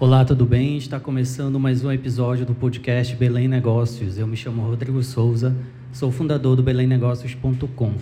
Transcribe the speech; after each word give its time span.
Olá, 0.00 0.24
tudo 0.24 0.46
bem? 0.46 0.78
Está 0.78 0.98
começando 0.98 1.60
mais 1.60 1.84
um 1.84 1.92
episódio 1.92 2.46
do 2.46 2.54
podcast 2.54 3.14
Belém 3.14 3.46
Negócios. 3.46 4.16
Eu 4.16 4.26
me 4.26 4.34
chamo 4.34 4.62
Rodrigo 4.62 5.02
Souza, 5.02 5.54
sou 5.92 6.10
fundador 6.10 6.56
do 6.56 6.62
belemnegócios.com. 6.62 7.92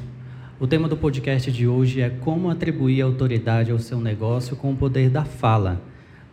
O 0.61 0.66
tema 0.69 0.87
do 0.87 0.96
podcast 0.96 1.50
de 1.50 1.66
hoje 1.66 2.00
é 2.00 2.08
como 2.08 2.50
atribuir 2.50 3.03
autoridade 3.03 3.72
ao 3.72 3.80
seu 3.80 4.00
negócio 4.00 4.54
com 4.54 4.71
o 4.71 4.76
poder 4.76 5.11
da 5.11 5.24
fala. 5.24 5.82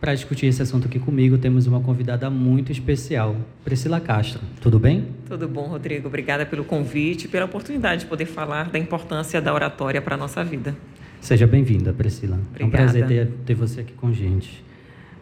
Para 0.00 0.14
discutir 0.14 0.46
esse 0.46 0.62
assunto 0.62 0.86
aqui 0.86 1.00
comigo, 1.00 1.36
temos 1.36 1.66
uma 1.66 1.80
convidada 1.80 2.30
muito 2.30 2.70
especial, 2.70 3.34
Priscila 3.64 3.98
Castro. 3.98 4.42
Tudo 4.60 4.78
bem? 4.78 5.08
Tudo 5.28 5.48
bom, 5.48 5.66
Rodrigo. 5.66 6.06
Obrigada 6.06 6.46
pelo 6.46 6.62
convite 6.62 7.24
e 7.24 7.28
pela 7.28 7.46
oportunidade 7.46 8.02
de 8.02 8.06
poder 8.06 8.26
falar 8.26 8.70
da 8.70 8.78
importância 8.78 9.40
da 9.40 9.52
oratória 9.52 10.00
para 10.00 10.14
a 10.14 10.18
nossa 10.18 10.44
vida. 10.44 10.76
Seja 11.20 11.44
bem-vinda, 11.44 11.92
Priscila. 11.92 12.38
Obrigada. 12.50 12.62
É 12.62 12.66
um 12.66 12.70
prazer 12.70 13.06
ter, 13.08 13.26
ter 13.44 13.54
você 13.54 13.80
aqui 13.80 13.94
com 13.94 14.06
a 14.06 14.12
gente. 14.12 14.64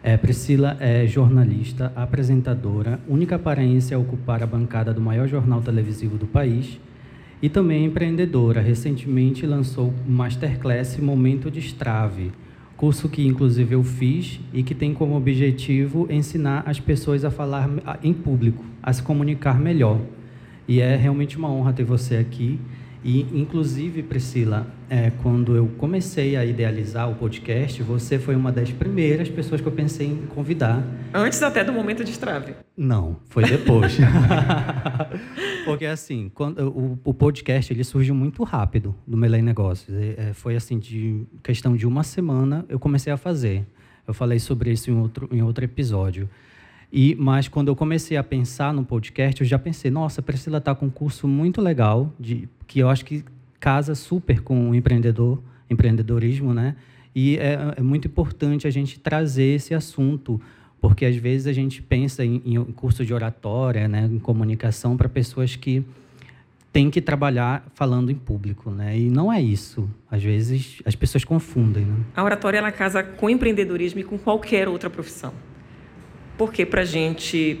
É, 0.07 0.15
Priscila 0.15 0.77
é 0.79 1.07
jornalista, 1.07 1.91
apresentadora, 1.95 2.99
única 3.07 3.39
paraense 3.39 3.91
a 3.91 3.97
ocupar 3.97 4.43
a 4.43 4.45
bancada 4.45 4.93
do 4.93 5.01
maior 5.01 5.27
jornal 5.27 5.63
televisivo 5.63 6.15
do 6.15 6.27
país 6.27 6.79
e 7.41 7.49
também 7.49 7.85
empreendedora. 7.85 8.61
Recentemente 8.61 9.47
lançou 9.47 9.91
o 10.07 10.11
Masterclass 10.11 10.99
Momento 10.99 11.49
de 11.49 11.57
Estrave, 11.57 12.31
curso 12.77 13.09
que 13.09 13.25
inclusive 13.25 13.73
eu 13.73 13.83
fiz 13.83 14.39
e 14.53 14.61
que 14.61 14.75
tem 14.75 14.93
como 14.93 15.17
objetivo 15.17 16.05
ensinar 16.07 16.61
as 16.67 16.79
pessoas 16.79 17.25
a 17.25 17.31
falar 17.31 17.67
em 18.03 18.13
público, 18.13 18.63
a 18.83 18.93
se 18.93 19.01
comunicar 19.01 19.59
melhor. 19.59 19.99
E 20.67 20.81
é 20.81 20.95
realmente 20.95 21.35
uma 21.35 21.51
honra 21.51 21.73
ter 21.73 21.83
você 21.83 22.17
aqui. 22.17 22.59
E, 23.05 23.21
inclusive, 23.39 24.01
Priscila, 24.01 24.65
é, 24.89 25.11
quando 25.21 25.55
eu 25.55 25.67
comecei 25.77 26.35
a 26.35 26.43
idealizar 26.43 27.07
o 27.07 27.13
podcast, 27.13 27.83
você 27.83 28.17
foi 28.17 28.35
uma 28.35 28.51
das 28.51 28.71
primeiras 28.71 29.29
pessoas 29.29 29.61
que 29.61 29.67
eu 29.67 29.71
pensei 29.71 30.07
em 30.07 30.25
convidar. 30.25 30.83
Antes 31.13 31.43
até 31.43 31.63
do 31.63 31.71
momento 31.71 32.03
de 32.03 32.09
estrave. 32.09 32.55
Não, 32.75 33.17
foi 33.29 33.43
depois. 33.43 33.95
Porque, 35.65 35.85
assim, 35.85 36.31
quando, 36.33 36.67
o, 36.67 36.99
o, 37.03 37.13
podcast 37.13 37.71
ele 37.71 37.83
surgiu 37.83 38.15
muito 38.15 38.43
rápido 38.43 38.95
do 39.05 39.15
Melém 39.15 39.43
Negócios. 39.43 39.95
É, 39.95 40.33
foi, 40.33 40.55
assim, 40.55 40.79
de 40.79 41.27
questão 41.43 41.75
de 41.75 41.85
uma 41.85 42.03
semana 42.03 42.65
eu 42.67 42.79
comecei 42.79 43.13
a 43.13 43.17
fazer. 43.17 43.67
Eu 44.07 44.15
falei 44.15 44.39
sobre 44.39 44.71
isso 44.71 44.89
em 44.89 44.97
outro, 44.99 45.29
em 45.31 45.43
outro 45.43 45.63
episódio. 45.63 46.27
E, 46.97 47.13
mas 47.19 47.49
quando 47.49 47.67
eu 47.67 47.75
comecei 47.75 48.15
a 48.15 48.23
pensar 48.23 48.73
no 48.73 48.85
podcast, 48.85 49.41
eu 49.41 49.45
já 49.45 49.59
pensei, 49.59 49.91
nossa, 49.91 50.21
Priscila 50.21 50.59
está 50.59 50.73
com 50.73 50.85
um 50.85 50.89
curso 50.89 51.27
muito 51.27 51.59
legal, 51.59 52.13
de, 52.17 52.47
que 52.65 52.79
eu 52.79 52.87
acho 52.87 53.03
que 53.03 53.21
casa 53.59 53.93
super 53.93 54.39
com 54.39 54.69
o 54.69 54.73
empreendedor, 54.73 55.43
empreendedorismo, 55.69 56.53
né? 56.53 56.77
E 57.13 57.35
é, 57.35 57.73
é 57.75 57.81
muito 57.81 58.07
importante 58.07 58.65
a 58.65 58.69
gente 58.69 58.97
trazer 58.97 59.55
esse 59.55 59.73
assunto, 59.73 60.39
porque 60.79 61.05
às 61.05 61.17
vezes 61.17 61.47
a 61.47 61.51
gente 61.51 61.81
pensa 61.81 62.23
em, 62.23 62.41
em 62.45 62.63
curso 62.71 63.05
de 63.05 63.13
oratória, 63.13 63.89
né, 63.89 64.09
em 64.09 64.17
comunicação 64.19 64.95
para 64.95 65.09
pessoas 65.09 65.57
que 65.57 65.83
têm 66.71 66.89
que 66.89 67.01
trabalhar 67.01 67.65
falando 67.73 68.09
em 68.09 68.15
público, 68.15 68.71
né? 68.71 68.97
E 68.97 69.09
não 69.09 69.31
é 69.33 69.41
isso. 69.41 69.89
Às 70.09 70.23
vezes 70.23 70.81
as 70.85 70.95
pessoas 70.95 71.25
confundem. 71.25 71.83
Né? 71.83 71.97
A 72.15 72.23
oratória 72.23 72.57
ela 72.57 72.71
casa 72.71 73.03
com 73.03 73.29
empreendedorismo 73.29 73.99
e 73.99 74.03
com 74.05 74.17
qualquer 74.17 74.69
outra 74.69 74.89
profissão 74.89 75.33
porque 76.37 76.65
para 76.65 76.81
a 76.81 76.85
gente 76.85 77.59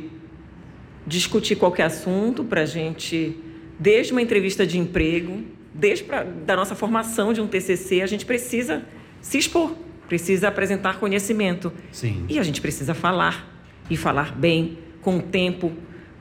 discutir 1.05 1.55
qualquer 1.55 1.83
assunto, 1.83 2.43
para 2.43 2.61
a 2.61 2.65
gente, 2.65 3.37
desde 3.79 4.11
uma 4.11 4.21
entrevista 4.21 4.65
de 4.65 4.77
emprego, 4.77 5.43
desde 5.73 6.03
pra, 6.03 6.23
da 6.23 6.55
nossa 6.55 6.75
formação 6.75 7.33
de 7.33 7.41
um 7.41 7.47
TCC, 7.47 8.01
a 8.01 8.07
gente 8.07 8.25
precisa 8.25 8.83
se 9.21 9.37
expor, 9.37 9.75
precisa 10.07 10.47
apresentar 10.47 10.99
conhecimento. 10.99 11.71
Sim. 11.91 12.25
E 12.27 12.39
a 12.39 12.43
gente 12.43 12.61
precisa 12.61 12.93
falar, 12.93 13.51
e 13.89 13.95
falar 13.95 14.35
bem, 14.35 14.77
com 15.01 15.19
tempo, 15.19 15.71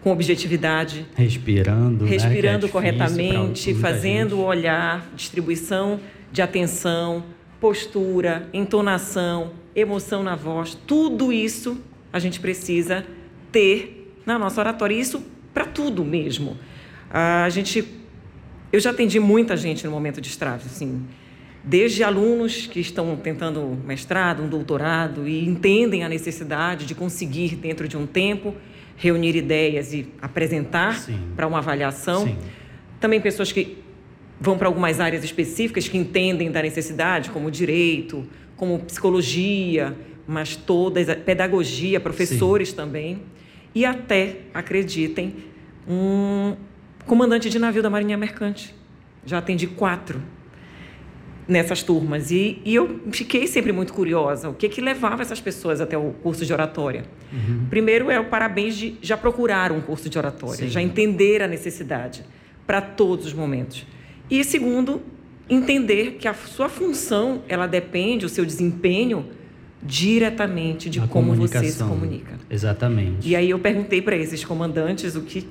com 0.02 0.10
objetividade. 0.10 1.06
Respirando. 1.14 2.04
Respirando 2.04 2.66
né? 2.66 2.68
é 2.68 2.72
corretamente, 2.72 3.74
fazendo 3.74 4.38
o 4.38 4.44
olhar, 4.44 5.10
distribuição 5.16 6.00
de 6.30 6.42
atenção, 6.42 7.24
postura, 7.60 8.48
entonação, 8.52 9.52
emoção 9.74 10.22
na 10.22 10.36
voz, 10.36 10.76
tudo 10.86 11.32
isso 11.32 11.80
a 12.14 12.20
gente 12.20 12.38
precisa 12.38 13.04
ter 13.50 14.14
na 14.24 14.38
nossa 14.38 14.60
oratória. 14.60 14.94
E 14.94 15.00
isso 15.00 15.20
para 15.52 15.64
tudo 15.64 16.04
mesmo. 16.04 16.56
A 17.10 17.48
gente, 17.50 17.84
eu 18.72 18.78
já 18.78 18.90
atendi 18.90 19.18
muita 19.18 19.56
gente 19.56 19.84
no 19.84 19.90
momento 19.90 20.20
de 20.20 20.28
estrave, 20.28 20.66
assim, 20.66 21.04
desde 21.64 22.04
alunos 22.04 22.68
que 22.68 22.78
estão 22.78 23.16
tentando 23.16 23.76
mestrado, 23.84 24.44
um 24.44 24.48
doutorado 24.48 25.26
e 25.26 25.44
entendem 25.44 26.04
a 26.04 26.08
necessidade 26.08 26.86
de 26.86 26.94
conseguir 26.94 27.56
dentro 27.56 27.88
de 27.88 27.96
um 27.96 28.06
tempo 28.06 28.54
reunir 28.96 29.34
ideias 29.34 29.92
e 29.92 30.06
apresentar 30.22 31.04
para 31.34 31.48
uma 31.48 31.58
avaliação. 31.58 32.28
Sim. 32.28 32.36
Também 33.00 33.20
pessoas 33.20 33.50
que 33.50 33.78
vão 34.40 34.56
para 34.56 34.68
algumas 34.68 35.00
áreas 35.00 35.24
específicas 35.24 35.88
que 35.88 35.98
entendem 35.98 36.48
da 36.52 36.62
necessidade, 36.62 37.30
como 37.30 37.50
direito, 37.50 38.24
como 38.56 38.78
psicologia, 38.78 39.96
mas 40.26 40.56
todas, 40.56 41.06
pedagogia, 41.18 42.00
professores 42.00 42.70
Sim. 42.70 42.76
também, 42.76 43.22
e 43.74 43.84
até, 43.84 44.38
acreditem, 44.52 45.34
um 45.88 46.56
comandante 47.06 47.50
de 47.50 47.58
navio 47.58 47.82
da 47.82 47.90
Marinha 47.90 48.16
Mercante. 48.16 48.74
Já 49.26 49.38
atendi 49.38 49.66
quatro 49.66 50.20
nessas 51.46 51.82
turmas. 51.82 52.30
E, 52.30 52.60
e 52.64 52.74
eu 52.74 53.00
fiquei 53.12 53.46
sempre 53.46 53.72
muito 53.72 53.92
curiosa. 53.92 54.48
O 54.48 54.54
que, 54.54 54.68
que 54.68 54.80
levava 54.80 55.22
essas 55.22 55.40
pessoas 55.40 55.80
até 55.80 55.96
o 55.96 56.12
curso 56.22 56.44
de 56.44 56.52
oratória? 56.52 57.04
Uhum. 57.32 57.66
Primeiro 57.68 58.10
é 58.10 58.18
o 58.18 58.26
parabéns 58.26 58.76
de 58.76 58.96
já 59.02 59.16
procurar 59.16 59.72
um 59.72 59.80
curso 59.80 60.08
de 60.08 60.16
oratória, 60.18 60.64
Sim. 60.64 60.68
já 60.68 60.82
entender 60.82 61.42
a 61.42 61.48
necessidade 61.48 62.24
para 62.66 62.80
todos 62.80 63.26
os 63.26 63.34
momentos. 63.34 63.86
E 64.30 64.42
segundo, 64.42 65.02
entender 65.48 66.12
que 66.12 66.26
a 66.26 66.34
sua 66.34 66.68
função, 66.68 67.42
ela 67.48 67.66
depende, 67.66 68.24
o 68.24 68.28
seu 68.28 68.44
desempenho 68.44 69.28
diretamente 69.84 70.88
de 70.88 71.00
como 71.00 71.34
você 71.34 71.70
se 71.70 71.82
comunica. 71.82 72.38
Exatamente. 72.48 73.28
E 73.28 73.36
aí 73.36 73.50
eu 73.50 73.58
perguntei 73.58 74.00
para 74.00 74.16
esses 74.16 74.44
comandantes 74.44 75.14
o 75.14 75.20
que, 75.20 75.46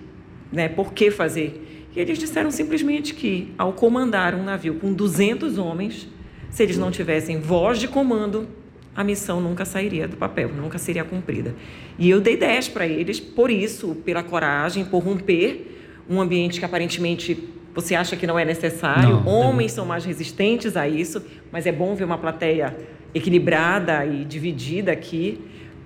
né, 0.51 0.67
por 0.67 0.91
que 0.94 1.11
fazer. 1.11 1.89
E 1.95 1.99
eles 1.99 2.17
disseram 2.17 2.49
simplesmente 2.49 3.13
que 3.13 3.53
ao 3.57 3.73
comandar 3.73 4.33
um 4.33 4.43
navio 4.43 4.75
com 4.75 4.91
200 4.91 5.59
homens, 5.59 6.07
se 6.49 6.63
eles 6.63 6.77
não 6.77 6.89
tivessem 6.89 7.39
voz 7.39 7.77
de 7.77 7.88
comando, 7.88 8.47
a 8.95 9.03
missão 9.03 9.39
nunca 9.39 9.66
sairia 9.66 10.07
do 10.07 10.17
papel, 10.17 10.49
nunca 10.49 10.77
seria 10.77 11.03
cumprida. 11.03 11.55
E 11.97 12.09
eu 12.09 12.19
dei 12.19 12.35
10 12.35 12.69
para 12.69 12.88
eles, 12.88 13.19
por 13.19 13.51
isso, 13.51 13.95
pela 14.03 14.23
coragem, 14.23 14.85
por 14.85 15.03
romper 15.03 15.72
um 16.09 16.19
ambiente 16.19 16.59
que 16.59 16.66
aparentemente 16.66 17.49
você 17.73 17.95
acha 17.95 18.16
que 18.16 18.28
não 18.28 18.38
é 18.38 18.45
necessário. 18.45 19.22
Não, 19.22 19.28
Homens 19.28 19.72
não. 19.72 19.78
são 19.78 19.85
mais 19.85 20.06
resistentes 20.06 20.78
a 20.78 20.88
isso, 20.88 21.23
mas 21.51 21.66
é 21.66 21.72
bom 21.72 21.95
ver 21.95 22.03
uma 22.03 22.17
plateia 22.17 22.75
equilibrada 23.13 24.06
e 24.06 24.25
dividida 24.25 24.91
aqui, 24.91 25.39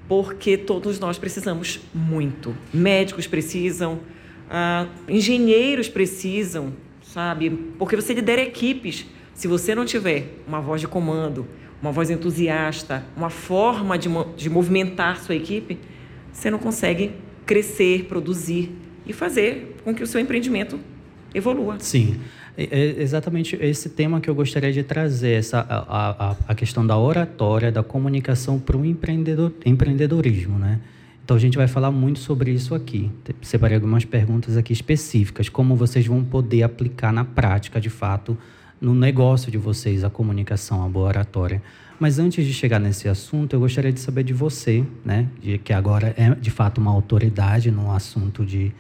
porque 0.08 0.58
todos 0.58 1.00
nós 1.00 1.18
precisamos 1.18 1.80
muito. 1.94 2.56
Médicos 2.74 3.28
precisam, 3.28 4.00
ah, 4.50 4.88
engenheiros 5.08 5.90
precisam, 5.90 6.74
sabe? 7.02 7.50
Porque 7.78 7.96
você 7.96 8.14
lidera 8.14 8.42
equipes. 8.42 9.06
Se 9.34 9.48
você 9.48 9.76
não 9.76 9.86
tiver 9.86 10.42
uma 10.48 10.60
voz 10.60 10.82
de 10.82 10.88
comando, 10.88 11.48
uma 11.82 11.92
voz 11.92 12.10
entusiasta, 12.10 13.06
uma 13.16 13.30
forma 13.30 13.98
de, 13.98 14.10
de 14.36 14.50
movimentar 14.50 15.22
sua 15.22 15.36
equipe, 15.36 15.78
você 16.32 16.50
não 16.50 16.58
consegue 16.58 17.12
crescer, 17.46 18.06
produzir 18.06 18.72
e 19.06 19.14
fazer 19.14 19.76
com 19.84 19.94
que 19.94 20.04
o 20.04 20.08
seu 20.08 20.20
empreendimento 20.20 20.80
evolua. 21.34 21.78
Sim. 21.80 22.18
É, 22.58 22.64
é 22.64 23.02
exatamente 23.02 23.56
esse 23.62 23.90
tema 23.90 24.20
que 24.20 24.30
eu 24.30 24.36
gostaria 24.36 24.72
de 24.74 24.84
trazer, 24.84 25.34
essa, 25.34 25.60
a, 25.60 26.30
a, 26.32 26.36
a 26.48 26.56
questão 26.56 26.86
da 26.86 26.98
oratória, 26.98 27.72
da 27.72 27.84
comunicação 27.84 28.60
para 28.60 28.76
o 28.76 28.86
empreendedor, 28.86 29.54
empreendedorismo, 29.66 30.58
né? 30.58 30.80
Então 31.24 31.36
a 31.36 31.40
gente 31.40 31.58
vai 31.58 31.68
falar 31.68 31.92
muito 31.92 32.20
sobre 32.20 32.52
isso 32.52 32.74
aqui. 32.74 33.12
Separei 33.42 33.76
algumas 33.76 34.06
perguntas 34.06 34.56
aqui 34.56 34.72
específicas, 34.72 35.50
como 35.50 35.76
vocês 35.76 36.08
vão 36.08 36.24
poder 36.24 36.64
aplicar 36.64 37.12
na 37.12 37.26
prática, 37.26 37.82
de 37.82 37.90
fato, 37.90 38.38
no 38.80 38.96
negócio 38.96 39.52
de 39.52 39.58
vocês, 39.58 40.06
a 40.06 40.10
comunicação, 40.10 40.86
a 40.86 40.88
boa 40.88 41.10
oratória. 41.10 41.62
Mas 42.00 42.18
antes 42.18 42.46
de 42.46 42.54
chegar 42.54 42.80
nesse 42.80 43.10
assunto, 43.10 43.54
eu 43.54 43.60
gostaria 43.60 43.92
de 43.92 44.00
saber 44.00 44.24
de 44.24 44.34
você, 44.34 44.86
né? 45.04 45.28
De, 45.42 45.58
que 45.58 45.74
agora 45.74 46.14
é 46.18 46.34
de 46.34 46.50
fato 46.50 46.80
uma 46.80 46.92
autoridade 46.92 47.72
no 47.72 47.92
assunto 47.92 48.46
de 48.46 48.72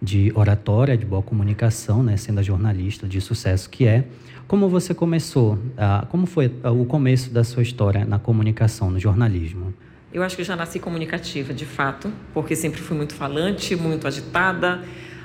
de 0.00 0.32
oratória, 0.34 0.96
de 0.96 1.04
boa 1.04 1.22
comunicação, 1.22 2.02
né, 2.02 2.16
sendo 2.16 2.40
a 2.40 2.42
jornalista 2.42 3.06
de 3.06 3.20
sucesso 3.20 3.68
que 3.70 3.86
é. 3.86 4.04
Como 4.46 4.68
você 4.68 4.94
começou? 4.94 5.58
Ah, 5.76 6.06
como 6.08 6.26
foi 6.26 6.52
o 6.64 6.84
começo 6.84 7.30
da 7.30 7.42
sua 7.42 7.62
história 7.62 8.04
na 8.04 8.18
comunicação, 8.18 8.90
no 8.90 8.98
jornalismo? 8.98 9.74
Eu 10.12 10.22
acho 10.22 10.36
que 10.36 10.44
já 10.44 10.54
nasci 10.54 10.78
comunicativa, 10.78 11.52
de 11.52 11.66
fato, 11.66 12.12
porque 12.32 12.54
sempre 12.54 12.80
fui 12.80 12.96
muito 12.96 13.14
falante, 13.14 13.74
muito 13.74 14.06
agitada, 14.06 14.82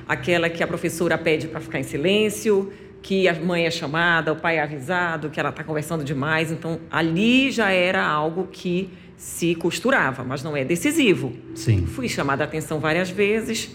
aquela 0.07 0.49
que 0.49 0.63
a 0.63 0.67
professora 0.67 1.17
pede 1.17 1.47
para 1.47 1.59
ficar 1.59 1.79
em 1.79 1.83
silêncio, 1.83 2.71
que 3.01 3.27
a 3.27 3.33
mãe 3.33 3.65
é 3.65 3.71
chamada, 3.71 4.33
o 4.33 4.35
pai 4.35 4.57
é 4.57 4.63
avisado, 4.63 5.29
que 5.29 5.39
ela 5.39 5.49
está 5.49 5.63
conversando 5.63 6.03
demais. 6.03 6.51
Então, 6.51 6.79
ali 6.89 7.51
já 7.51 7.71
era 7.71 8.05
algo 8.05 8.47
que 8.51 8.89
se 9.15 9.53
costurava, 9.55 10.23
mas 10.23 10.43
não 10.43 10.57
é 10.57 10.65
decisivo. 10.65 11.33
Sim. 11.53 11.85
Fui 11.85 12.09
chamada 12.09 12.43
a 12.43 12.47
atenção 12.47 12.79
várias 12.79 13.09
vezes, 13.09 13.69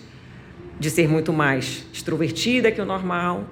de 0.79 0.91
ser 0.91 1.09
muito 1.09 1.33
mais 1.33 1.87
extrovertida 1.93 2.71
que 2.71 2.81
o 2.81 2.85
normal. 2.85 3.45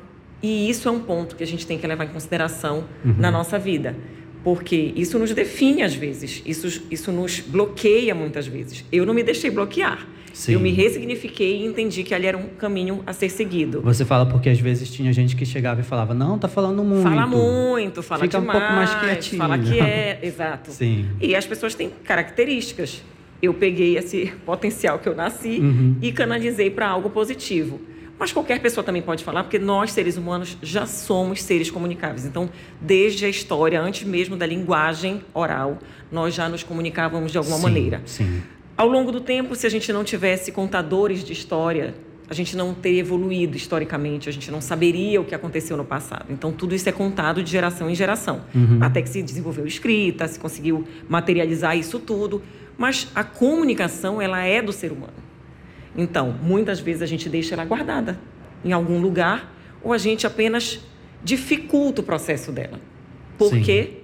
E 0.43 0.69
isso 0.69 0.89
é 0.89 0.91
um 0.91 1.01
ponto 1.01 1.37
que 1.37 1.43
a 1.43 1.47
gente 1.47 1.67
tem 1.67 1.79
que 1.79 1.87
levar 1.87 2.05
em 2.05 2.09
consideração 2.09 2.85
uhum. 3.05 3.15
na 3.19 3.31
nossa 3.31 3.59
vida. 3.59 3.97
Porque 4.43 4.93
isso 4.95 5.19
nos 5.19 5.33
define 5.33 5.83
às 5.83 5.95
vezes, 5.95 6.43
isso, 6.45 6.83
isso 6.91 7.11
nos 7.11 7.41
bloqueia 7.41 8.15
muitas 8.15 8.47
vezes. 8.47 8.85
Eu 8.93 9.07
não 9.07 9.15
me 9.15 9.23
deixei 9.23 9.51
bloquear. 9.51 10.07
Sim. 10.35 10.55
Eu 10.55 10.61
me 10.61 10.73
ressignifiquei 10.73 11.63
e 11.63 11.65
entendi 11.65 12.03
que 12.03 12.13
ali 12.13 12.27
era 12.27 12.37
um 12.37 12.49
caminho 12.49 13.03
a 13.07 13.13
ser 13.13 13.29
seguido. 13.29 13.81
Você 13.83 14.05
fala 14.05 14.27
porque 14.27 14.51
às 14.51 14.59
vezes 14.59 14.91
tinha 14.91 15.13
gente 15.13 15.37
que 15.37 15.47
chegava 15.47 15.81
e 15.81 15.85
falava, 15.85 16.13
não, 16.13 16.37
tá 16.37 16.49
falando 16.49 16.83
muito. 16.83 17.05
Fala 17.05 17.27
muito, 17.27 18.03
fala 18.03 18.23
Fica 18.23 18.41
demais. 18.41 18.57
um 18.57 18.61
pouco 18.61 18.75
mais 18.75 18.95
quietinho. 18.97 19.39
Fala 19.41 19.57
que 19.57 19.79
é, 19.79 20.19
exato. 20.23 20.73
Sim. 20.73 21.07
E 21.21 21.37
as 21.37 21.47
pessoas 21.47 21.75
têm 21.77 21.89
características. 22.03 23.01
Eu 23.45 23.55
peguei 23.55 23.99
esse 23.99 24.33
potencial 24.47 24.99
que 24.99 25.09
eu 25.09 25.15
nasci 25.15 25.59
uhum. 25.61 25.97
e 26.01 26.11
canalizei 26.13 26.71
para 26.71 26.89
algo 26.89 27.11
positivo. 27.11 27.81
Mas 28.19 28.33
qualquer 28.33 28.61
pessoa 28.61 28.85
também 28.85 29.03
pode 29.03 29.25
falar, 29.25 29.43
porque 29.43 29.59
nós, 29.59 29.91
seres 29.91 30.17
humanos, 30.17 30.57
já 30.63 30.87
somos 30.87 31.43
seres 31.43 31.71
comunicáveis. 31.71 32.25
Então, 32.25 32.49
desde 32.81 33.27
a 33.27 33.29
história, 33.29 33.81
antes 33.81 34.07
mesmo 34.07 34.37
da 34.37 34.47
linguagem 34.47 35.23
oral, 35.35 35.79
nós 36.11 36.33
já 36.33 36.49
nos 36.49 36.63
comunicávamos 36.63 37.33
de 37.33 37.39
alguma 37.39 37.57
sim, 37.57 37.63
maneira. 37.63 38.03
Sim. 38.07 38.43
Ao 38.77 38.89
longo 38.89 39.13
do 39.13 39.21
tempo, 39.21 39.55
se 39.55 39.67
a 39.67 39.71
gente 39.71 39.93
não 39.93 40.05
tivesse 40.05 40.53
contadores 40.53 41.25
de 41.25 41.33
história, 41.33 41.95
a 42.29 42.35
gente 42.35 42.57
não 42.57 42.73
teria 42.73 43.01
evoluído 43.01 43.57
historicamente, 43.57 44.29
a 44.29 44.33
gente 44.33 44.51
não 44.51 44.61
saberia 44.61 45.21
o 45.21 45.25
que 45.25 45.35
aconteceu 45.35 45.77
no 45.77 45.85
passado. 45.85 46.27
Então, 46.31 46.51
tudo 46.53 46.75
isso 46.75 46.89
é 46.89 46.93
contado 46.93 47.43
de 47.43 47.51
geração 47.51 47.91
em 47.91 47.95
geração. 47.95 48.43
Uhum. 48.55 48.79
Até 48.81 49.03
que 49.03 49.09
se 49.09 49.23
desenvolveu 49.23 49.67
escrita, 49.67 50.27
se 50.27 50.39
conseguiu 50.39 50.85
materializar 51.09 51.77
isso 51.77 51.99
tudo. 51.99 52.43
Mas 52.77 53.09
a 53.15 53.23
comunicação, 53.23 54.21
ela 54.21 54.43
é 54.43 54.61
do 54.61 54.73
ser 54.73 54.93
humano. 54.93 55.13
Então, 55.97 56.35
muitas 56.43 56.81
vezes 56.81 57.03
a 57.03 57.07
gente 57.07 57.29
deixa 57.29 57.55
ela 57.55 57.65
guardada 57.65 58.19
em 58.65 58.73
algum 58.73 59.01
lugar 59.01 59.53
ou 59.83 59.93
a 59.93 59.99
gente 59.99 60.27
apenas 60.27 60.81
dificulta 61.23 62.01
o 62.01 62.05
processo 62.05 62.51
dela. 62.51 62.81
Porque 63.39 63.83
Sim. 63.83 63.97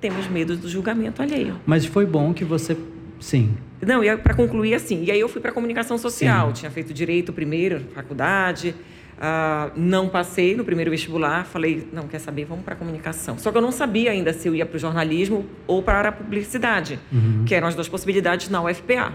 temos 0.00 0.26
medo 0.28 0.56
do 0.56 0.68
julgamento 0.68 1.20
alheio. 1.20 1.60
Mas 1.66 1.84
foi 1.84 2.06
bom 2.06 2.32
que 2.32 2.44
você 2.44 2.76
Sim. 3.20 3.56
Não, 3.80 4.02
e 4.02 4.16
para 4.18 4.34
concluir 4.34 4.74
assim, 4.74 5.04
e 5.04 5.10
aí 5.10 5.18
eu 5.18 5.28
fui 5.28 5.40
para 5.40 5.52
comunicação 5.52 5.96
social, 5.96 6.48
Sim. 6.48 6.52
tinha 6.54 6.70
feito 6.70 6.92
direito 6.92 7.32
primeiro, 7.32 7.80
faculdade, 7.94 8.74
uh, 9.18 9.72
não 9.76 10.08
passei 10.08 10.54
no 10.54 10.64
primeiro 10.64 10.90
vestibular, 10.90 11.44
falei, 11.44 11.88
não 11.92 12.08
quer 12.08 12.18
saber, 12.18 12.44
vamos 12.44 12.64
para 12.64 12.74
comunicação. 12.74 13.38
Só 13.38 13.50
que 13.50 13.58
eu 13.58 13.62
não 13.62 13.72
sabia 13.72 14.10
ainda 14.10 14.32
se 14.32 14.48
eu 14.48 14.54
ia 14.54 14.66
para 14.66 14.76
o 14.76 14.78
jornalismo 14.78 15.46
ou 15.66 15.82
para 15.82 16.08
a 16.08 16.12
publicidade, 16.12 16.98
uhum. 17.12 17.44
que 17.46 17.54
eram 17.54 17.68
as 17.68 17.74
duas 17.74 17.88
possibilidades 17.88 18.48
na 18.48 18.62
UFPA. 18.62 19.12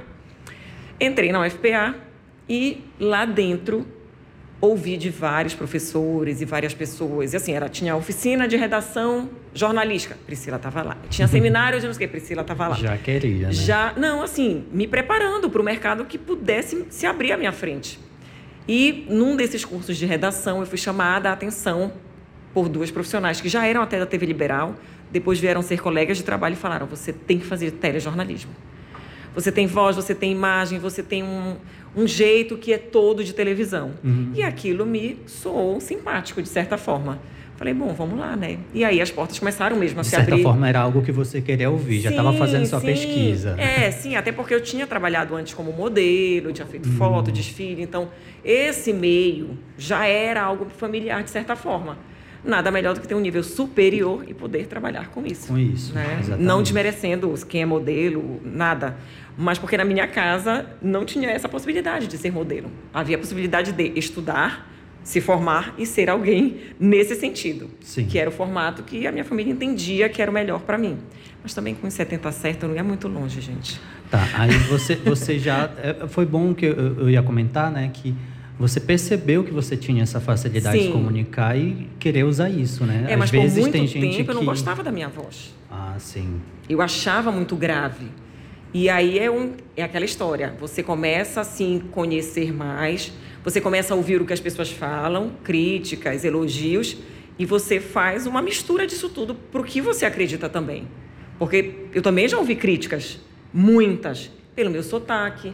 Entrei 0.99 1.31
na 1.31 1.41
UFPA 1.41 1.95
e 2.47 2.83
lá 2.99 3.25
dentro 3.25 3.85
ouvi 4.61 4.97
de 4.97 5.09
vários 5.09 5.53
professores 5.53 6.41
e 6.41 6.45
várias 6.45 6.73
pessoas. 6.73 7.33
E 7.33 7.37
assim, 7.37 7.53
era, 7.53 7.69
tinha 7.69 7.95
oficina 7.95 8.47
de 8.47 8.57
redação 8.57 9.29
jornalística, 9.53 10.17
Priscila 10.25 10.57
estava 10.57 10.81
lá. 10.81 10.97
Tinha 11.09 11.27
seminário 11.29 11.79
de 11.79 11.87
não 11.87 11.93
sei 11.93 12.05
o 12.05 12.09
que, 12.09 12.17
Priscila 12.17 12.41
estava 12.41 12.67
lá. 12.67 12.75
Já 12.75 12.97
queria, 12.97 13.47
né? 13.47 13.53
Já, 13.53 13.93
não, 13.95 14.21
assim, 14.21 14.65
me 14.71 14.87
preparando 14.87 15.49
para 15.49 15.61
o 15.61 15.63
mercado 15.63 16.03
que 16.05 16.17
pudesse 16.17 16.85
se 16.89 17.05
abrir 17.05 17.31
à 17.31 17.37
minha 17.37 17.53
frente. 17.53 17.99
E 18.67 19.05
num 19.09 19.35
desses 19.35 19.65
cursos 19.65 19.97
de 19.97 20.05
redação, 20.05 20.59
eu 20.59 20.65
fui 20.65 20.77
chamada 20.77 21.29
a 21.29 21.33
atenção 21.33 21.91
por 22.53 22.69
duas 22.69 22.91
profissionais 22.91 23.39
que 23.41 23.49
já 23.49 23.65
eram 23.65 23.81
até 23.81 23.99
da 23.99 24.05
TV 24.05 24.25
Liberal, 24.25 24.75
depois 25.11 25.39
vieram 25.39 25.61
ser 25.61 25.81
colegas 25.81 26.17
de 26.17 26.23
trabalho 26.23 26.53
e 26.53 26.57
falaram: 26.57 26.85
você 26.85 27.11
tem 27.11 27.39
que 27.39 27.45
fazer 27.45 27.71
telejornalismo. 27.71 28.51
Você 29.33 29.51
tem 29.51 29.67
voz, 29.67 29.95
você 29.95 30.15
tem 30.15 30.31
imagem, 30.31 30.79
você 30.79 31.03
tem 31.03 31.23
um, 31.23 31.55
um 31.95 32.07
jeito 32.07 32.57
que 32.57 32.73
é 32.73 32.77
todo 32.77 33.23
de 33.23 33.33
televisão. 33.33 33.93
Uhum. 34.03 34.31
E 34.35 34.41
aquilo 34.41 34.85
me 34.85 35.19
soou 35.27 35.79
simpático, 35.79 36.41
de 36.41 36.49
certa 36.49 36.77
forma. 36.77 37.19
Falei, 37.59 37.73
bom, 37.73 37.93
vamos 37.93 38.17
lá, 38.17 38.37
né? 38.37 38.57
E 38.73 38.85
aí 38.85 39.01
as 39.01 39.11
portas 39.11 39.37
começaram 39.37 39.75
mesmo 39.75 39.99
a 39.99 40.03
se 40.05 40.15
abrir. 40.15 40.27
De 40.27 40.31
certa 40.31 40.49
forma 40.49 40.69
era 40.69 40.79
algo 40.79 41.01
que 41.01 41.11
você 41.11 41.41
queria 41.41 41.69
ouvir, 41.69 41.97
sim, 41.97 42.03
já 42.03 42.09
estava 42.11 42.31
fazendo 42.31 42.65
sua 42.65 42.79
sim. 42.79 42.85
pesquisa. 42.85 43.59
É, 43.59 43.91
sim, 43.91 44.15
até 44.15 44.31
porque 44.31 44.55
eu 44.55 44.61
tinha 44.61 44.87
trabalhado 44.87 45.35
antes 45.35 45.53
como 45.53 45.73
modelo, 45.73 46.53
tinha 46.53 46.65
feito 46.65 46.87
uhum. 46.87 46.95
foto, 46.95 47.33
desfile, 47.33 47.81
então 47.81 48.07
esse 48.45 48.93
meio 48.93 49.57
já 49.77 50.07
era 50.07 50.41
algo 50.41 50.67
familiar 50.77 51.21
de 51.21 51.31
certa 51.31 51.53
forma. 51.53 51.97
Nada 52.45 52.71
melhor 52.71 52.93
do 52.93 53.01
que 53.01 53.07
ter 53.09 53.15
um 53.15 53.19
nível 53.19 53.43
superior 53.43 54.23
e 54.25 54.33
poder 54.33 54.67
trabalhar 54.67 55.09
com 55.09 55.25
isso. 55.25 55.49
Com 55.49 55.57
isso, 55.57 55.93
né? 55.93 56.21
Não 56.39 56.63
desmerecendo 56.63 57.33
quem 57.45 57.61
é 57.61 57.65
modelo, 57.65 58.39
nada 58.41 58.95
mas 59.41 59.57
porque 59.57 59.77
na 59.77 59.85
minha 59.85 60.05
casa 60.05 60.65
não 60.81 61.05
tinha 61.05 61.29
essa 61.29 61.47
possibilidade 61.47 62.07
de 62.07 62.17
ser 62.17 62.29
modelo. 62.29 62.69
Havia 62.93 63.15
a 63.15 63.19
possibilidade 63.19 63.71
de 63.71 63.97
estudar, 63.97 64.69
se 65.03 65.21
formar 65.21 65.73
e 65.77 65.85
ser 65.85 66.09
alguém 66.09 66.57
nesse 66.79 67.15
sentido, 67.15 67.69
Sim. 67.81 68.05
que 68.05 68.17
era 68.17 68.29
o 68.29 68.33
formato 68.33 68.83
que 68.83 69.07
a 69.07 69.11
minha 69.11 69.25
família 69.25 69.51
entendia 69.51 70.09
que 70.09 70.21
era 70.21 70.29
o 70.29 70.33
melhor 70.33 70.61
para 70.61 70.77
mim. 70.77 70.97
Mas 71.41 71.53
também 71.53 71.73
com 71.73 71.89
70 71.89 72.31
certo 72.31 72.67
não 72.67 72.75
ia 72.75 72.83
muito 72.83 73.07
longe, 73.07 73.39
gente. 73.41 73.79
Tá, 74.11 74.27
aí 74.33 74.51
você, 74.69 74.95
você 74.95 75.39
já 75.39 75.71
é, 75.77 76.07
foi 76.07 76.25
bom 76.25 76.53
que 76.53 76.65
eu, 76.65 76.99
eu 76.99 77.09
ia 77.09 77.23
comentar, 77.23 77.71
né, 77.71 77.89
que 77.93 78.13
você 78.59 78.79
percebeu 78.81 79.43
que 79.45 79.51
você 79.51 79.77
tinha 79.77 80.03
essa 80.03 80.19
facilidade 80.19 80.77
Sim. 80.77 80.87
de 80.87 80.91
comunicar 80.91 81.57
e 81.57 81.87
querer 81.97 82.25
usar 82.25 82.49
isso, 82.49 82.85
né? 82.85 83.05
É, 83.07 83.13
Às 83.13 83.19
mas 83.19 83.31
vezes 83.31 83.53
por 83.53 83.61
muito 83.61 83.71
tem 83.71 83.87
gente 83.87 84.17
tempo 84.17 84.25
que... 84.25 84.31
eu 84.31 84.35
não 84.35 84.43
gostava 84.43 84.83
da 84.83 84.91
minha 84.91 85.07
voz. 85.07 85.55
Ah, 85.71 85.95
sim. 85.97 86.41
Eu 86.67 86.81
achava 86.81 87.31
muito 87.31 87.55
grave. 87.55 88.07
E 88.73 88.89
aí 88.89 89.17
é, 89.17 89.31
um, 89.31 89.53
é 89.77 89.83
aquela 89.83 90.03
história. 90.03 90.53
Você 90.59 90.83
começa 90.83 91.39
a 91.39 91.43
se 91.45 91.81
conhecer 91.91 92.53
mais, 92.53 93.13
você 93.43 93.61
começa 93.61 93.93
a 93.93 93.97
ouvir 93.97 94.21
o 94.21 94.25
que 94.25 94.33
as 94.33 94.39
pessoas 94.39 94.71
falam, 94.71 95.31
críticas, 95.43 96.25
elogios, 96.25 96.97
e 97.37 97.45
você 97.45 97.79
faz 97.79 98.27
uma 98.27 98.41
mistura 98.41 98.85
disso 98.85 99.09
tudo 99.09 99.33
para 99.33 99.61
o 99.61 99.63
que 99.63 99.79
você 99.79 100.05
acredita 100.05 100.49
também. 100.49 100.87
Porque 101.37 101.85
eu 101.93 102.01
também 102.01 102.27
já 102.27 102.37
ouvi 102.37 102.55
críticas, 102.55 103.19
muitas, 103.53 104.29
pelo 104.53 104.69
meu 104.69 104.83
sotaque, 104.83 105.53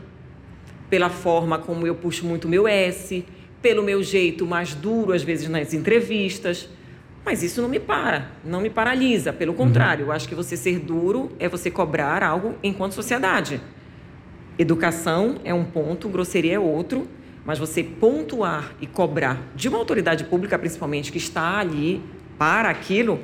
pela 0.89 1.09
forma 1.09 1.59
como 1.59 1.85
eu 1.85 1.93
puxo 1.93 2.25
muito 2.25 2.47
meu 2.47 2.67
S, 2.67 3.23
pelo 3.61 3.83
meu 3.83 4.01
jeito 4.01 4.45
mais 4.47 4.73
duro, 4.73 5.13
às 5.13 5.21
vezes, 5.21 5.47
nas 5.47 5.73
entrevistas. 5.73 6.67
Mas 7.23 7.43
isso 7.43 7.61
não 7.61 7.69
me 7.69 7.79
para, 7.79 8.31
não 8.43 8.61
me 8.61 8.69
paralisa. 8.69 9.31
Pelo 9.31 9.51
uhum. 9.51 9.57
contrário, 9.57 10.07
eu 10.07 10.11
acho 10.11 10.27
que 10.27 10.35
você 10.35 10.57
ser 10.57 10.79
duro 10.79 11.31
é 11.39 11.47
você 11.47 11.69
cobrar 11.69 12.23
algo 12.23 12.55
enquanto 12.63 12.93
sociedade. 12.93 13.61
Educação 14.57 15.35
é 15.43 15.53
um 15.53 15.63
ponto, 15.63 16.07
grosseria 16.09 16.53
é 16.53 16.59
outro, 16.59 17.07
mas 17.45 17.59
você 17.59 17.83
pontuar 17.83 18.73
e 18.81 18.87
cobrar 18.87 19.41
de 19.55 19.69
uma 19.69 19.77
autoridade 19.77 20.23
pública, 20.23 20.57
principalmente, 20.57 21.11
que 21.11 21.17
está 21.17 21.59
ali 21.59 22.01
para 22.37 22.69
aquilo, 22.69 23.19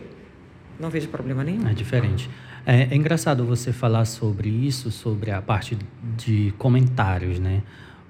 não 0.80 0.90
vejo 0.90 1.08
problema 1.08 1.44
nenhum. 1.44 1.68
É 1.68 1.74
diferente. 1.74 2.30
É, 2.66 2.84
é 2.92 2.96
engraçado 2.96 3.44
você 3.44 3.74
falar 3.74 4.06
sobre 4.06 4.48
isso, 4.48 4.92
sobre 4.92 5.32
a 5.32 5.42
parte 5.42 5.78
de 6.16 6.54
comentários, 6.58 7.40
né? 7.40 7.64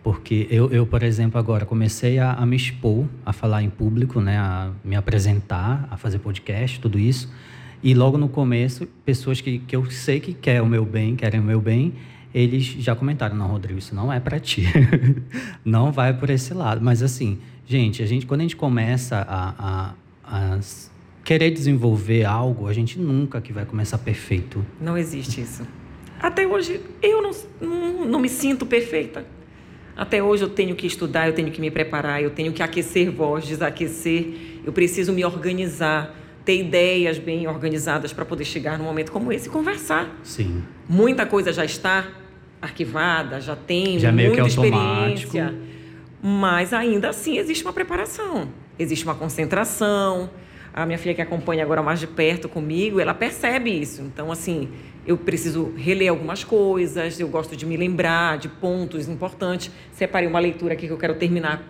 Porque 0.04 0.48
eu, 0.50 0.70
eu, 0.72 0.86
por 0.86 1.04
exemplo, 1.04 1.40
agora 1.40 1.66
comecei 1.66 2.18
a, 2.18 2.34
a, 2.34 2.46
me 2.46 2.56
expor, 2.56 3.06
a 3.26 3.32
falar 3.32 3.62
em 3.62 3.70
público, 3.70 4.20
né, 4.20 4.38
a 4.38 4.72
me 4.84 4.96
apresentar, 4.96 5.88
a 5.92 5.96
fazer 5.96 6.18
podcast, 6.20 6.80
tudo 6.80 6.98
isso. 6.98 7.32
E 7.84 7.94
logo 7.94 8.18
no 8.18 8.28
começo, 8.28 8.88
pessoas 9.06 9.42
que, 9.42 9.60
que 9.60 9.76
eu 9.76 9.90
sei 9.92 10.20
que 10.20 10.34
querem 10.34 10.62
o 10.62 10.66
meu 10.66 10.86
bem, 10.86 11.16
querem 11.16 11.40
o 11.40 11.44
meu 11.44 11.62
bem, 11.62 11.94
eles 12.34 12.64
já 12.64 12.96
comentaram: 12.96 13.36
não, 13.36 13.48
Rodrigo, 13.48 13.80
isso 13.80 13.94
não 13.94 14.12
é 14.12 14.20
para 14.20 14.40
ti. 14.40 14.64
não 15.64 15.92
vai 15.92 16.14
por 16.14 16.30
esse 16.30 16.54
lado. 16.54 16.82
Mas 16.82 17.04
assim, 17.04 17.40
gente, 17.66 18.02
a 18.02 18.06
gente 18.06 18.26
quando 18.26 18.42
a 18.42 18.44
gente 18.44 18.56
começa 18.56 19.26
a, 19.28 19.94
a, 20.24 20.56
a 20.56 20.60
querer 21.24 21.52
desenvolver 21.52 22.26
algo, 22.26 22.68
a 22.68 22.74
gente 22.74 23.00
nunca 23.00 23.42
que 23.42 23.54
vai 23.54 23.66
começar 23.66 23.98
perfeito. 23.98 24.66
Não 24.80 24.98
existe 24.98 25.42
isso. 25.42 25.66
Até 26.20 26.46
hoje, 26.46 26.80
eu 27.02 27.22
não, 27.22 27.32
não, 27.60 28.06
não 28.06 28.20
me 28.20 28.30
sinto 28.30 28.66
perfeita. 28.66 29.26
Até 29.96 30.22
hoje 30.24 30.44
eu 30.44 30.50
tenho 30.50 30.76
que 30.76 30.88
estudar, 30.88 31.28
eu 31.28 31.34
tenho 31.34 31.52
que 31.52 31.60
me 31.60 31.70
preparar, 31.70 32.22
eu 32.22 32.30
tenho 32.30 32.54
que 32.54 32.64
aquecer 32.64 33.12
voz, 33.12 33.46
desaquecer, 33.46 34.62
eu 34.64 34.72
preciso 34.72 35.12
me 35.12 35.24
organizar, 35.26 36.16
ter 36.46 36.60
ideias 36.60 37.20
bem 37.20 37.48
organizadas 37.48 38.14
para 38.14 38.24
poder 38.24 38.46
chegar 38.46 38.78
num 38.78 38.86
momento 38.86 39.12
como 39.12 39.32
esse 39.32 39.48
e 39.48 39.52
conversar. 39.52 40.20
Sim. 40.24 40.64
Muita 40.88 41.26
coisa 41.26 41.52
já 41.52 41.66
está 41.66 42.08
arquivada, 42.62 43.42
já 43.42 43.56
tem 43.56 43.98
já 43.98 44.12
muita 44.12 44.42
experiência, 44.42 45.54
mas 46.22 46.74
ainda 46.74 47.10
assim 47.10 47.38
existe 47.38 47.64
uma 47.64 47.74
preparação, 47.74 48.50
existe 48.78 49.04
uma 49.04 49.16
concentração. 49.16 50.30
A 50.74 50.86
minha 50.86 50.98
filha 50.98 51.14
que 51.14 51.22
acompanha 51.22 51.64
agora 51.64 51.84
mais 51.84 52.00
de 52.00 52.08
perto 52.08 52.48
comigo, 52.48 52.98
ela 53.00 53.14
percebe 53.14 53.70
isso. 53.70 54.02
Então, 54.02 54.32
assim, 54.32 54.70
eu 55.06 55.18
preciso 55.18 55.74
reler 55.76 56.10
algumas 56.10 56.46
coisas, 56.46 57.20
eu 57.20 57.28
gosto 57.28 57.58
de 57.58 57.66
me 57.66 57.76
lembrar 57.76 58.38
de 58.38 58.48
pontos 58.48 59.10
importantes. 59.10 59.70
Separei 59.92 60.30
uma 60.30 60.40
leitura 60.40 60.74
aqui 60.74 60.88
que 60.88 60.94
eu 60.94 60.98
quero 60.98 61.16
terminar 61.16 61.62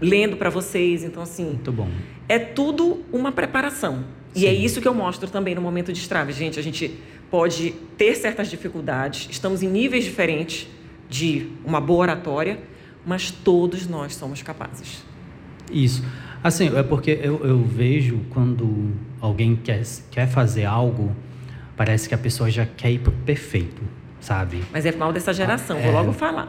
lendo 0.00 0.36
para 0.36 0.50
vocês. 0.50 1.02
Então, 1.02 1.22
assim. 1.22 1.46
Muito 1.46 1.72
bom. 1.72 1.88
É 2.28 2.38
tudo 2.38 3.04
uma 3.12 3.32
preparação. 3.32 4.04
Sim. 4.34 4.40
E 4.40 4.46
é 4.46 4.52
isso 4.52 4.80
que 4.80 4.88
eu 4.88 4.94
mostro 4.94 5.30
também 5.30 5.54
no 5.54 5.60
momento 5.60 5.92
de 5.92 5.98
estrave. 6.00 6.32
Gente, 6.32 6.58
a 6.58 6.62
gente 6.62 6.98
pode 7.30 7.70
ter 7.96 8.14
certas 8.16 8.50
dificuldades, 8.50 9.28
estamos 9.30 9.62
em 9.62 9.68
níveis 9.68 10.04
diferentes 10.04 10.68
de 11.08 11.48
uma 11.64 11.80
boa 11.80 12.00
oratória, 12.00 12.58
mas 13.06 13.30
todos 13.30 13.86
nós 13.86 14.14
somos 14.14 14.42
capazes. 14.42 15.04
Isso. 15.70 16.04
Assim, 16.42 16.76
é 16.76 16.82
porque 16.82 17.18
eu, 17.22 17.44
eu 17.44 17.62
vejo 17.64 18.20
quando 18.30 18.92
alguém 19.20 19.56
quer, 19.56 19.82
quer 20.10 20.28
fazer 20.28 20.64
algo, 20.64 21.14
parece 21.76 22.08
que 22.08 22.14
a 22.14 22.18
pessoa 22.18 22.50
já 22.50 22.66
quer 22.66 22.90
ir 22.90 22.98
pro 22.98 23.12
perfeito, 23.12 23.82
sabe? 24.20 24.62
Mas 24.70 24.84
é 24.84 24.92
mal 24.92 25.12
dessa 25.12 25.32
geração, 25.32 25.76
ah, 25.76 25.80
é... 25.80 25.84
vou 25.84 25.92
logo 25.92 26.12
falar. 26.12 26.48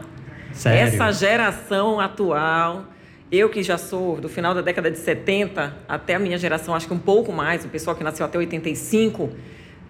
Sério? 0.52 0.94
Essa 0.94 1.12
geração 1.12 1.98
atual, 2.00 2.84
eu 3.30 3.48
que 3.48 3.62
já 3.62 3.76
sou 3.76 4.20
do 4.20 4.28
final 4.28 4.54
da 4.54 4.60
década 4.60 4.90
de 4.90 4.98
70 4.98 5.76
até 5.88 6.14
a 6.14 6.18
minha 6.18 6.38
geração, 6.38 6.74
acho 6.74 6.86
que 6.86 6.94
um 6.94 6.98
pouco 6.98 7.32
mais, 7.32 7.64
o 7.64 7.68
pessoal 7.68 7.96
que 7.96 8.04
nasceu 8.04 8.24
até 8.24 8.38
85, 8.38 9.30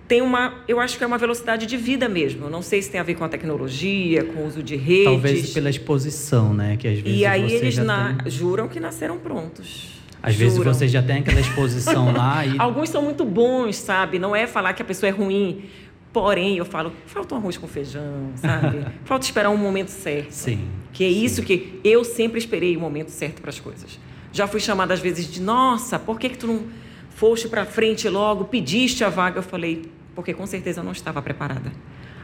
tem 0.09 0.23
uma, 0.23 0.55
eu 0.69 0.79
acho 0.79 0.97
que 0.97 1.05
é 1.05 1.07
uma 1.07 1.19
velocidade 1.19 1.67
de 1.67 1.77
vida 1.77 2.09
mesmo. 2.09 2.49
não 2.49 2.63
sei 2.63 2.81
se 2.81 2.91
tem 2.91 3.01
a 3.01 3.03
ver 3.03 3.15
com 3.15 3.25
a 3.25 3.29
tecnologia, 3.29 4.25
com 4.25 4.41
o 4.41 4.47
uso 4.47 4.63
de 4.63 4.77
redes. 4.77 5.05
Talvez 5.05 5.53
pela 5.53 5.69
exposição, 5.69 6.55
né? 6.55 6.77
Que 6.77 6.89
às 6.89 6.99
vezes 6.99 7.19
e 7.19 7.27
aí 7.27 7.53
eles 7.53 7.77
na... 7.79 8.15
tem... 8.15 8.31
juram 8.31 8.69
que 8.69 8.79
nasceram 8.79 9.19
prontos. 9.19 9.97
Às 10.23 10.35
juram. 10.35 10.51
vezes 10.51 10.65
você 10.65 10.89
já 10.89 11.03
tem 11.03 11.19
aquela 11.19 11.41
exposição 11.41 12.13
lá 12.13 12.47
e... 12.47 12.57
Alguns 12.59 12.89
são 12.89 13.03
muito 13.03 13.25
bons, 13.25 13.77
sabe? 13.77 14.19
Não 14.19 14.35
é 14.35 14.47
falar 14.47 14.73
que 14.73 14.83
a 14.83 14.85
pessoa 14.85 15.09
é 15.09 15.13
ruim. 15.13 15.65
Porém, 16.13 16.57
eu 16.57 16.65
falo, 16.65 16.93
falta 17.07 17.35
um 17.35 17.39
arroz 17.39 17.59
com 17.59 17.67
feijão, 17.67 18.31
sabe? 18.37 18.87
falta 19.05 19.27
esperar 19.27 19.51
um 19.51 19.57
momento 19.57 19.89
certo. 19.89 20.31
Sim. 20.31 20.61
Que 20.97 21.05
é 21.05 21.09
isso 21.09 21.43
que 21.43 21.79
eu 21.85 22.03
sempre 22.05 22.39
esperei 22.39 22.75
o 22.75 22.81
momento 22.81 23.11
certo 23.11 23.43
para 23.43 23.51
as 23.51 23.61
coisas. 23.61 24.01
Já 24.33 24.47
fui 24.47 24.61
chamada 24.61 24.95
às 24.95 25.01
vezes 25.01 25.31
de, 25.31 25.43
nossa, 25.43 25.99
por 25.99 26.19
que, 26.19 26.31
que 26.31 26.39
tu 26.39 26.47
não 26.47 26.63
foste 27.11 27.51
para 27.51 27.67
frente 27.67 28.09
logo, 28.09 28.47
pediste 28.47 29.05
a 29.05 29.11
vaga? 29.11 29.41
Eu 29.41 29.43
falei, 29.43 29.91
porque 30.15 30.33
com 30.33 30.47
certeza 30.47 30.81
eu 30.81 30.85
não 30.85 30.93
estava 30.93 31.21
preparada. 31.21 31.71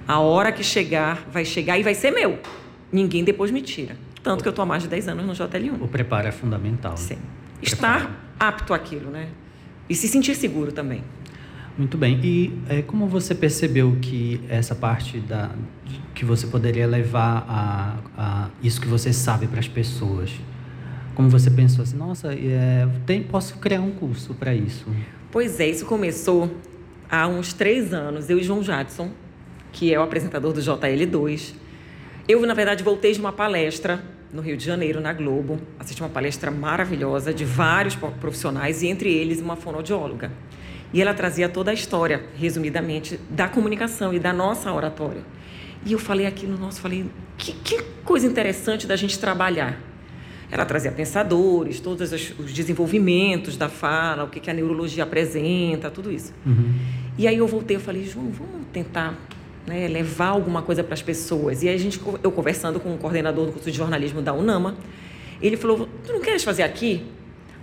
A 0.09 0.21
hora 0.21 0.50
que 0.50 0.64
chegar, 0.64 1.29
vai 1.31 1.45
chegar 1.45 1.79
e 1.79 1.83
vai 1.83 1.95
ser 1.95 2.12
meu. 2.12 2.38
Ninguém 2.91 3.23
depois 3.23 3.50
me 3.50 3.61
tira. 3.61 3.95
Tanto 4.23 4.43
que 4.43 4.49
eu 4.49 4.52
estou 4.52 4.62
há 4.62 4.67
mais 4.67 4.83
de 4.83 4.88
10 4.88 5.09
anos 5.09 5.26
no 5.26 5.35
JL1. 5.35 5.83
O 5.83 5.87
preparo 5.87 6.29
é 6.29 6.33
fundamental. 6.33 6.97
Sim. 6.97 7.19
Estar 7.61 8.25
apto 8.41 8.73
àquilo, 8.73 9.11
né? 9.11 9.29
E 9.87 9.95
se 9.95 10.09
sentir 10.09 10.35
seguro 10.35 10.73
também. 10.73 11.05
Muito 11.76 11.97
bem. 11.97 12.21
E 12.23 12.52
é, 12.69 12.83
como 12.83 13.07
você 13.07 13.35
percebeu 13.35 13.97
que 14.00 14.41
essa 14.49 14.75
parte 14.75 15.19
da 15.19 15.50
que 16.14 16.25
você 16.25 16.47
poderia 16.47 16.87
levar 16.87 17.47
a, 17.49 17.97
a 18.17 18.50
isso 18.62 18.81
que 18.81 18.87
você 18.87 19.12
sabe 19.12 19.47
para 19.47 19.61
as 19.61 19.69
pessoas? 19.69 20.31
Como 21.14 21.29
você 21.29 21.50
pensou 21.50 21.83
assim, 21.83 21.97
nossa, 21.97 22.35
é, 22.35 22.87
tem, 23.07 23.23
posso 23.23 23.57
criar 23.59 23.81
um 23.81 23.91
curso 23.91 24.35
para 24.35 24.55
isso? 24.55 24.87
Pois 25.31 25.59
é, 25.61 25.69
isso 25.69 25.87
começou 25.87 26.50
há 27.11 27.26
uns 27.26 27.52
três 27.52 27.93
anos, 27.93 28.29
eu 28.29 28.38
e 28.38 28.43
João 28.43 28.62
Jadson, 28.62 29.11
que 29.73 29.93
é 29.93 29.99
o 29.99 30.02
apresentador 30.02 30.52
do 30.52 30.61
JL2. 30.61 31.55
Eu, 32.29 32.45
na 32.47 32.55
verdade, 32.55 32.83
voltei 32.85 33.12
de 33.12 33.21
uma 33.21 33.33
palestra 33.33 34.02
no 34.33 34.41
Rio 34.41 34.57
de 34.57 34.64
Janeiro, 34.64 35.00
na 35.00 35.12
Globo. 35.12 35.59
Assisti 35.79 36.02
uma 36.02 36.09
palestra 36.09 36.50
maravilhosa 36.50 37.33
de 37.35 37.45
vários 37.45 37.95
profissionais, 37.97 38.83
e 38.83 38.88
entre 38.88 39.12
eles 39.12 39.41
uma 39.41 39.57
fonoaudióloga. 39.57 40.31
E 40.93 41.01
ela 41.01 41.15
trazia 41.15 41.49
toda 41.49 41.71
a 41.71 41.75
história, 41.75 42.25
resumidamente, 42.37 43.19
da 43.31 43.49
comunicação 43.49 44.13
e 44.13 44.19
da 44.19 44.33
nossa 44.33 44.73
oratória. 44.73 45.23
E 45.85 45.93
eu 45.93 45.99
falei 45.99 46.27
aquilo, 46.27 46.57
nossa, 46.59 46.81
falei, 46.81 47.07
que, 47.39 47.53
que 47.53 47.83
coisa 48.05 48.27
interessante 48.27 48.87
da 48.87 48.95
gente 48.95 49.19
trabalhar. 49.19 49.81
Ela 50.51 50.67
trazia 50.67 50.93
pensadores, 50.93 51.81
todos 51.81 52.13
os 52.13 52.53
desenvolvimentos 52.53 53.57
da 53.57 53.71
fala, 53.71 54.25
o 54.25 54.29
que, 54.29 54.39
que 54.39 54.51
a 54.51 54.55
neurologia 54.55 55.03
apresenta, 55.03 55.91
tudo 55.91 56.13
isso. 56.13 56.33
Uhum. 56.45 56.75
E 57.17 57.27
aí 57.27 57.39
eu 57.39 57.47
voltei, 57.47 57.77
eu 57.77 57.81
falei, 57.81 58.05
João, 58.05 58.31
vamos 58.31 58.67
tentar 58.71 59.19
né, 59.67 59.89
levar 59.89 60.29
alguma 60.29 60.61
coisa 60.61 60.85
para 60.85 60.95
as 60.95 61.03
pessoas. 61.03 61.63
E 61.63 61.69
aí 61.69 61.75
a 61.75 61.79
gente, 61.79 62.01
eu 62.23 62.31
conversando 62.31 62.79
com 62.79 62.95
o 62.95 62.99
coordenador 62.99 63.47
do 63.47 63.53
curso 63.53 63.71
de 63.71 63.77
jornalismo 63.77 64.21
da 64.21 64.35
UNAMA, 64.35 64.77
ele 65.41 65.57
falou, 65.57 65.89
tu 66.05 66.13
não 66.13 66.21
queres 66.21 66.45
fazer 66.45 66.63
aqui? 66.63 67.03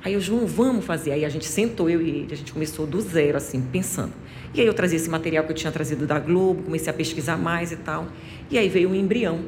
Aí 0.04 0.14
eu, 0.14 0.22
João, 0.22 0.46
vamos 0.48 0.86
fazer. 0.86 1.12
Aí 1.12 1.26
a 1.26 1.30
gente 1.30 1.46
sentou, 1.46 1.90
eu 1.90 2.02
e 2.02 2.10
ele, 2.10 2.34
a 2.34 2.36
gente 2.36 2.54
começou 2.54 2.88
do 2.88 3.02
zero, 3.02 3.38
assim, 3.38 3.62
pensando. 3.62 4.14
E 4.54 4.62
aí 4.62 4.68
eu 4.68 4.74
trazia 4.74 4.96
esse 4.96 5.10
material 5.10 5.44
que 5.44 5.52
eu 5.52 5.56
tinha 5.56 5.72
trazido 5.72 6.08
da 6.08 6.20
Globo, 6.20 6.64
comecei 6.64 6.90
a 6.90 6.94
pesquisar 6.94 7.38
mais 7.38 7.72
e 7.72 7.76
tal. 7.76 8.08
E 8.50 8.58
aí 8.58 8.70
veio 8.70 8.90
um 8.90 8.96
embrião, 8.96 9.42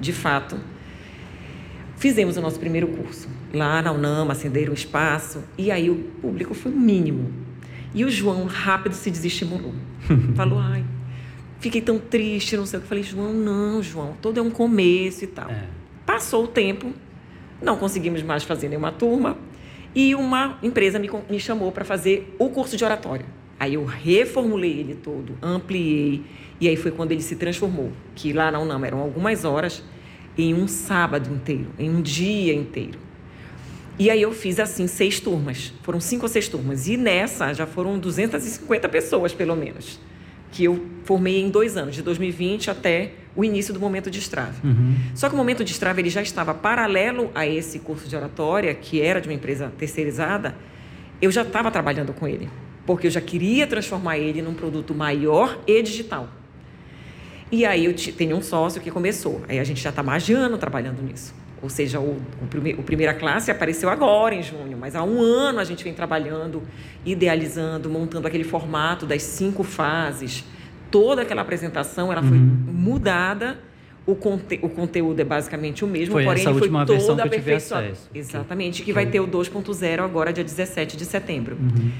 de 0.00 0.12
fato. 0.12 0.56
Fizemos 1.96 2.36
o 2.36 2.40
nosso 2.40 2.58
primeiro 2.58 2.88
curso. 2.88 3.28
Lá 3.52 3.82
na 3.82 3.92
UNAMA, 3.92 4.32
acenderam 4.32 4.72
o 4.72 4.74
espaço. 4.74 5.42
E 5.58 5.70
aí 5.70 5.90
o 5.90 5.96
público 6.20 6.54
foi 6.54 6.72
mínimo. 6.72 7.32
E 7.94 8.04
o 8.04 8.10
João 8.10 8.46
rápido 8.46 8.94
se 8.94 9.10
desestimulou. 9.10 9.74
Falou, 10.34 10.58
ai, 10.58 10.84
fiquei 11.60 11.80
tão 11.80 11.98
triste, 11.98 12.56
não 12.56 12.66
sei 12.66 12.78
o 12.78 12.82
que. 12.82 12.88
Falei, 12.88 13.04
João, 13.04 13.32
não, 13.32 13.82
João, 13.82 14.16
todo 14.20 14.38
é 14.38 14.42
um 14.42 14.50
começo 14.50 15.24
e 15.24 15.26
tal. 15.26 15.50
É. 15.50 15.66
Passou 16.06 16.44
o 16.44 16.48
tempo, 16.48 16.92
não 17.62 17.76
conseguimos 17.76 18.22
mais 18.22 18.42
fazer 18.42 18.68
nenhuma 18.68 18.92
turma. 18.92 19.38
E 19.94 20.14
uma 20.14 20.58
empresa 20.62 20.98
me, 20.98 21.10
me 21.28 21.38
chamou 21.38 21.70
para 21.70 21.84
fazer 21.84 22.34
o 22.38 22.48
curso 22.48 22.76
de 22.76 22.84
oratória. 22.84 23.26
Aí 23.58 23.74
eu 23.74 23.84
reformulei 23.84 24.80
ele 24.80 24.94
todo, 24.94 25.36
ampliei. 25.40 26.24
E 26.60 26.68
aí 26.68 26.76
foi 26.76 26.90
quando 26.90 27.12
ele 27.12 27.22
se 27.22 27.36
transformou. 27.36 27.92
Que 28.14 28.32
lá 28.32 28.50
na 28.50 28.58
UNAM 28.58 28.84
eram 28.84 28.98
algumas 28.98 29.44
horas, 29.44 29.82
em 30.36 30.54
um 30.54 30.66
sábado 30.66 31.32
inteiro, 31.32 31.68
em 31.78 31.90
um 31.90 32.00
dia 32.00 32.54
inteiro. 32.54 32.98
E 33.98 34.10
aí 34.10 34.22
eu 34.22 34.32
fiz 34.32 34.58
assim 34.58 34.86
seis 34.86 35.20
turmas. 35.20 35.72
Foram 35.82 36.00
cinco 36.00 36.24
ou 36.24 36.28
seis 36.28 36.48
turmas. 36.48 36.88
E 36.88 36.96
nessa 36.96 37.52
já 37.52 37.66
foram 37.66 37.98
250 37.98 38.88
pessoas, 38.88 39.32
pelo 39.32 39.54
menos. 39.54 40.00
Que 40.52 40.64
eu 40.64 40.86
formei 41.04 41.40
em 41.40 41.50
dois 41.50 41.76
anos, 41.76 41.96
de 41.96 42.02
2020 42.02 42.70
até 42.70 43.12
o 43.34 43.44
início 43.44 43.72
do 43.72 43.80
momento 43.80 44.10
de 44.10 44.18
estrave. 44.18 44.64
Uhum. 44.64 44.94
Só 45.14 45.28
que 45.28 45.34
o 45.34 45.38
momento 45.38 45.64
de 45.64 45.72
estrave 45.72 46.00
ele 46.00 46.10
já 46.10 46.22
estava 46.22 46.54
paralelo 46.54 47.30
a 47.34 47.46
esse 47.46 47.78
curso 47.78 48.08
de 48.08 48.14
oratória, 48.14 48.72
que 48.74 49.00
era 49.00 49.20
de 49.20 49.28
uma 49.28 49.34
empresa 49.34 49.72
terceirizada, 49.76 50.54
eu 51.20 51.30
já 51.30 51.42
estava 51.42 51.70
trabalhando 51.70 52.12
com 52.12 52.28
ele, 52.28 52.50
porque 52.84 53.06
eu 53.06 53.10
já 53.10 53.20
queria 53.20 53.66
transformar 53.66 54.18
ele 54.18 54.42
num 54.42 54.54
produto 54.54 54.94
maior 54.94 55.58
e 55.66 55.82
digital. 55.82 56.28
E 57.50 57.64
aí 57.64 57.84
eu 57.84 57.94
tenho 57.94 58.36
um 58.36 58.42
sócio 58.42 58.80
que 58.80 58.90
começou, 58.90 59.42
aí 59.48 59.58
a 59.58 59.64
gente 59.64 59.80
já 59.80 59.90
está 59.90 60.02
mais 60.02 60.24
de 60.24 60.32
ano 60.32 60.58
trabalhando 60.58 61.02
nisso. 61.02 61.34
Ou 61.62 61.68
seja, 61.68 62.00
o, 62.00 62.20
o, 62.42 62.46
prime, 62.50 62.74
o 62.74 62.82
primeira 62.82 63.14
classe 63.14 63.50
apareceu 63.50 63.88
agora 63.88 64.34
em 64.34 64.42
junho, 64.42 64.76
mas 64.76 64.96
há 64.96 65.04
um 65.04 65.20
ano 65.20 65.60
a 65.60 65.64
gente 65.64 65.84
vem 65.84 65.94
trabalhando, 65.94 66.60
idealizando, 67.06 67.88
montando 67.88 68.26
aquele 68.26 68.42
formato 68.42 69.06
das 69.06 69.22
cinco 69.22 69.62
fases, 69.62 70.44
toda 70.90 71.22
aquela 71.22 71.42
apresentação 71.42 72.10
ela 72.10 72.22
foi 72.22 72.36
uhum. 72.36 72.56
mudada. 72.66 73.58
O, 74.04 74.16
conte 74.16 74.58
o 74.60 74.68
conteúdo 74.68 75.20
é 75.20 75.24
basicamente 75.24 75.84
o 75.84 75.86
mesmo, 75.86 76.14
foi 76.14 76.24
porém 76.24 76.42
essa 76.42 76.52
foi 76.52 76.68
toda 76.84 77.22
aperfeiçoada. 77.22 77.92
Exatamente, 78.12 78.82
que 78.82 78.92
vai 78.92 79.06
ter 79.06 79.20
o 79.20 79.28
2.0 79.28 80.00
agora, 80.00 80.32
dia 80.32 80.42
17 80.42 80.96
de 80.96 81.04
setembro. 81.04 81.54
Uhum. 81.54 81.92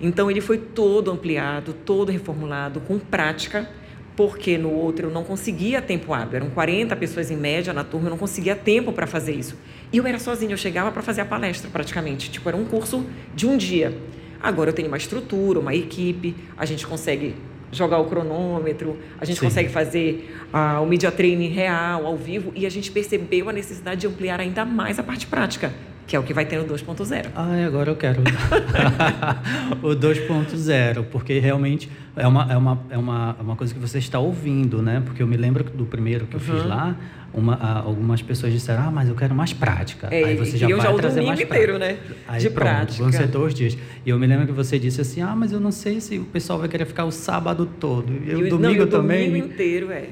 Então 0.00 0.30
ele 0.30 0.40
foi 0.40 0.56
todo 0.56 1.10
ampliado, 1.10 1.74
todo 1.74 2.10
reformulado, 2.10 2.80
com 2.80 2.98
prática, 2.98 3.68
porque 4.16 4.58
no 4.58 4.70
outro 4.70 5.08
eu 5.08 5.10
não 5.10 5.24
conseguia 5.24 5.80
tempo 5.80 6.12
hábil. 6.12 6.36
Eram 6.36 6.50
40 6.50 6.94
pessoas 6.96 7.30
em 7.30 7.36
média 7.36 7.72
na 7.72 7.84
turma, 7.84 8.06
eu 8.06 8.10
não 8.10 8.18
conseguia 8.18 8.54
tempo 8.54 8.92
para 8.92 9.06
fazer 9.06 9.32
isso. 9.32 9.56
E 9.92 9.96
eu 9.96 10.06
era 10.06 10.18
sozinha, 10.18 10.52
eu 10.52 10.58
chegava 10.58 10.90
para 10.90 11.02
fazer 11.02 11.22
a 11.22 11.24
palestra 11.24 11.70
praticamente. 11.70 12.30
Tipo, 12.30 12.48
era 12.48 12.56
um 12.56 12.64
curso 12.64 13.04
de 13.34 13.46
um 13.46 13.56
dia. 13.56 13.96
Agora 14.42 14.70
eu 14.70 14.74
tenho 14.74 14.88
uma 14.88 14.96
estrutura, 14.96 15.60
uma 15.60 15.74
equipe, 15.74 16.34
a 16.56 16.66
gente 16.66 16.86
consegue 16.86 17.34
jogar 17.70 17.98
o 17.98 18.04
cronômetro, 18.04 18.98
a 19.18 19.24
gente 19.24 19.38
Sim. 19.38 19.46
consegue 19.46 19.70
fazer 19.70 20.36
uh, 20.52 20.82
o 20.82 20.86
media 20.86 21.10
training 21.10 21.48
real, 21.48 22.06
ao 22.06 22.16
vivo, 22.16 22.52
e 22.54 22.66
a 22.66 22.70
gente 22.70 22.90
percebeu 22.90 23.48
a 23.48 23.52
necessidade 23.52 24.02
de 24.02 24.06
ampliar 24.06 24.40
ainda 24.40 24.64
mais 24.64 24.98
a 24.98 25.02
parte 25.02 25.26
prática, 25.26 25.72
que 26.12 26.16
é 26.16 26.18
o 26.18 26.22
que 26.22 26.34
vai 26.34 26.44
ter 26.44 26.58
no 26.58 26.66
2.0. 26.66 27.30
Ah, 27.34 27.64
agora 27.66 27.90
eu 27.90 27.96
quero 27.96 28.20
o 29.82 29.96
2.0, 29.96 31.06
porque 31.10 31.38
realmente 31.38 31.88
é 32.14 32.26
uma, 32.26 32.52
é, 32.52 32.54
uma, 32.54 32.84
é, 32.90 32.98
uma, 32.98 33.36
é 33.38 33.42
uma 33.42 33.56
coisa 33.56 33.72
que 33.72 33.80
você 33.80 33.96
está 33.96 34.18
ouvindo, 34.18 34.82
né? 34.82 35.02
Porque 35.02 35.22
eu 35.22 35.26
me 35.26 35.38
lembro 35.38 35.64
do 35.64 35.86
primeiro 35.86 36.26
que 36.26 36.36
eu 36.36 36.40
uhum. 36.40 36.54
fiz 36.54 36.66
lá, 36.66 36.94
uma, 37.32 37.54
algumas 37.80 38.20
pessoas 38.20 38.52
disseram, 38.52 38.88
ah, 38.88 38.90
mas 38.90 39.08
eu 39.08 39.14
quero 39.14 39.34
mais 39.34 39.54
prática. 39.54 40.08
É, 40.10 40.24
Aí 40.24 40.36
você 40.36 40.58
já 40.58 40.68
vai 40.68 40.80
já 40.80 40.92
trazer 40.92 41.22
mais 41.22 41.40
inteiro, 41.40 41.78
prática. 41.78 42.04
né? 42.04 42.16
Aí, 42.28 42.40
de 42.42 42.50
pronto, 42.50 42.68
prática. 42.68 43.02
Vão 43.04 43.12
ser 43.12 43.28
dois 43.28 43.54
dias. 43.54 43.78
E 44.04 44.10
eu 44.10 44.18
me 44.18 44.26
lembro 44.26 44.44
que 44.46 44.52
você 44.52 44.78
disse 44.78 45.00
assim, 45.00 45.22
ah, 45.22 45.34
mas 45.34 45.50
eu 45.50 45.60
não 45.60 45.72
sei 45.72 45.98
se 45.98 46.18
o 46.18 46.26
pessoal 46.26 46.58
vai 46.58 46.68
querer 46.68 46.84
ficar 46.84 47.06
o 47.06 47.10
sábado 47.10 47.64
todo. 47.80 48.12
E, 48.12 48.32
e 48.32 48.34
o 48.34 48.50
domingo 48.50 48.58
não, 48.58 48.70
e 48.70 48.80
o 48.82 48.86
também. 48.86 49.28
domingo 49.28 49.46
inteiro, 49.46 49.90
é. 49.90 50.10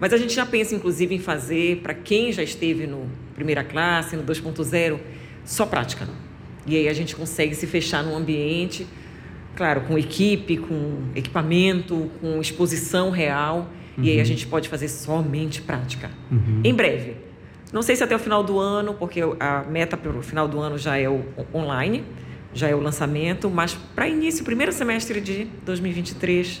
Mas 0.00 0.12
a 0.12 0.16
gente 0.16 0.34
já 0.34 0.44
pensa, 0.44 0.74
inclusive, 0.74 1.14
em 1.14 1.20
fazer, 1.20 1.76
para 1.76 1.94
quem 1.94 2.32
já 2.32 2.42
esteve 2.42 2.88
no 2.88 3.06
primeira 3.34 3.64
classe, 3.64 4.16
no 4.16 4.22
2.0, 4.22 4.98
só 5.44 5.66
prática. 5.66 6.08
E 6.66 6.76
aí 6.76 6.88
a 6.88 6.92
gente 6.92 7.16
consegue 7.16 7.54
se 7.54 7.66
fechar 7.66 8.04
num 8.04 8.16
ambiente, 8.16 8.86
claro, 9.56 9.82
com 9.82 9.98
equipe, 9.98 10.56
com 10.56 11.02
equipamento, 11.14 12.10
com 12.20 12.40
exposição 12.40 13.10
real 13.10 13.68
Uhum. 13.96 14.04
E 14.04 14.10
aí 14.10 14.16
a 14.16 14.18
uhum. 14.18 14.24
gente 14.24 14.46
pode 14.46 14.68
fazer 14.68 14.88
somente 14.88 15.60
prática. 15.62 16.10
Uhum. 16.30 16.60
Em 16.64 16.74
breve. 16.74 17.16
Não 17.72 17.82
sei 17.82 17.96
se 17.96 18.04
até 18.04 18.14
o 18.14 18.18
final 18.18 18.42
do 18.42 18.58
ano, 18.58 18.94
porque 18.94 19.20
a 19.40 19.64
meta 19.64 19.96
para 19.96 20.10
o 20.10 20.22
final 20.22 20.46
do 20.46 20.60
ano 20.60 20.76
já 20.76 20.98
é 20.98 21.08
o 21.08 21.24
online, 21.54 22.04
já 22.52 22.68
é 22.68 22.74
o 22.74 22.80
lançamento, 22.80 23.48
mas 23.48 23.74
para 23.94 24.06
início, 24.06 24.44
primeiro 24.44 24.72
semestre 24.72 25.22
de 25.22 25.46
2023, 25.64 26.60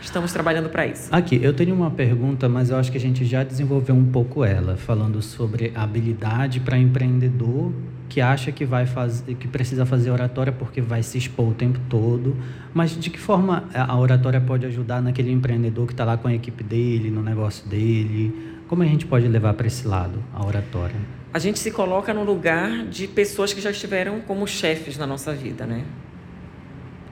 estamos 0.00 0.32
trabalhando 0.32 0.68
para 0.68 0.86
isso. 0.86 1.08
Aqui, 1.12 1.38
eu 1.42 1.52
tenho 1.52 1.74
uma 1.74 1.90
pergunta, 1.90 2.48
mas 2.48 2.70
eu 2.70 2.76
acho 2.76 2.90
que 2.90 2.98
a 2.98 3.00
gente 3.00 3.24
já 3.24 3.42
desenvolveu 3.42 3.94
um 3.94 4.06
pouco 4.06 4.44
ela, 4.44 4.76
falando 4.76 5.20
sobre 5.22 5.72
habilidade 5.74 6.60
para 6.60 6.76
empreendedor 6.76 7.72
que 8.10 8.20
acha 8.20 8.50
que 8.50 8.64
vai 8.64 8.86
fazer, 8.86 9.36
que 9.36 9.46
precisa 9.46 9.86
fazer 9.86 10.10
oratória 10.10 10.52
porque 10.52 10.80
vai 10.80 11.00
se 11.02 11.16
expor 11.16 11.48
o 11.48 11.54
tempo 11.54 11.78
todo. 11.88 12.36
Mas 12.74 12.90
de 12.98 13.08
que 13.08 13.18
forma 13.18 13.68
a 13.72 13.96
oratória 13.96 14.40
pode 14.40 14.66
ajudar 14.66 15.00
naquele 15.00 15.30
empreendedor 15.30 15.86
que 15.86 15.92
está 15.92 16.04
lá 16.04 16.16
com 16.16 16.26
a 16.26 16.34
equipe 16.34 16.64
dele, 16.64 17.08
no 17.08 17.22
negócio 17.22 17.66
dele? 17.68 18.34
Como 18.66 18.82
a 18.82 18.86
gente 18.86 19.06
pode 19.06 19.26
levar 19.28 19.54
para 19.54 19.68
esse 19.68 19.86
lado 19.86 20.22
a 20.34 20.44
oratória? 20.44 20.96
A 21.32 21.38
gente 21.38 21.60
se 21.60 21.70
coloca 21.70 22.12
no 22.12 22.24
lugar 22.24 22.84
de 22.86 23.06
pessoas 23.06 23.52
que 23.52 23.60
já 23.60 23.70
estiveram 23.70 24.20
como 24.22 24.46
chefes 24.46 24.98
na 24.98 25.06
nossa 25.06 25.32
vida, 25.32 25.64
né? 25.64 25.84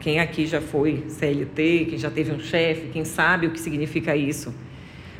Quem 0.08 0.20
aqui 0.20 0.46
já 0.46 0.62
foi 0.62 1.04
CLT, 1.06 1.88
quem 1.90 1.98
já 1.98 2.10
teve 2.10 2.32
um 2.32 2.40
chefe, 2.40 2.88
quem 2.90 3.04
sabe 3.04 3.46
o 3.46 3.50
que 3.50 3.60
significa 3.60 4.16
isso. 4.16 4.54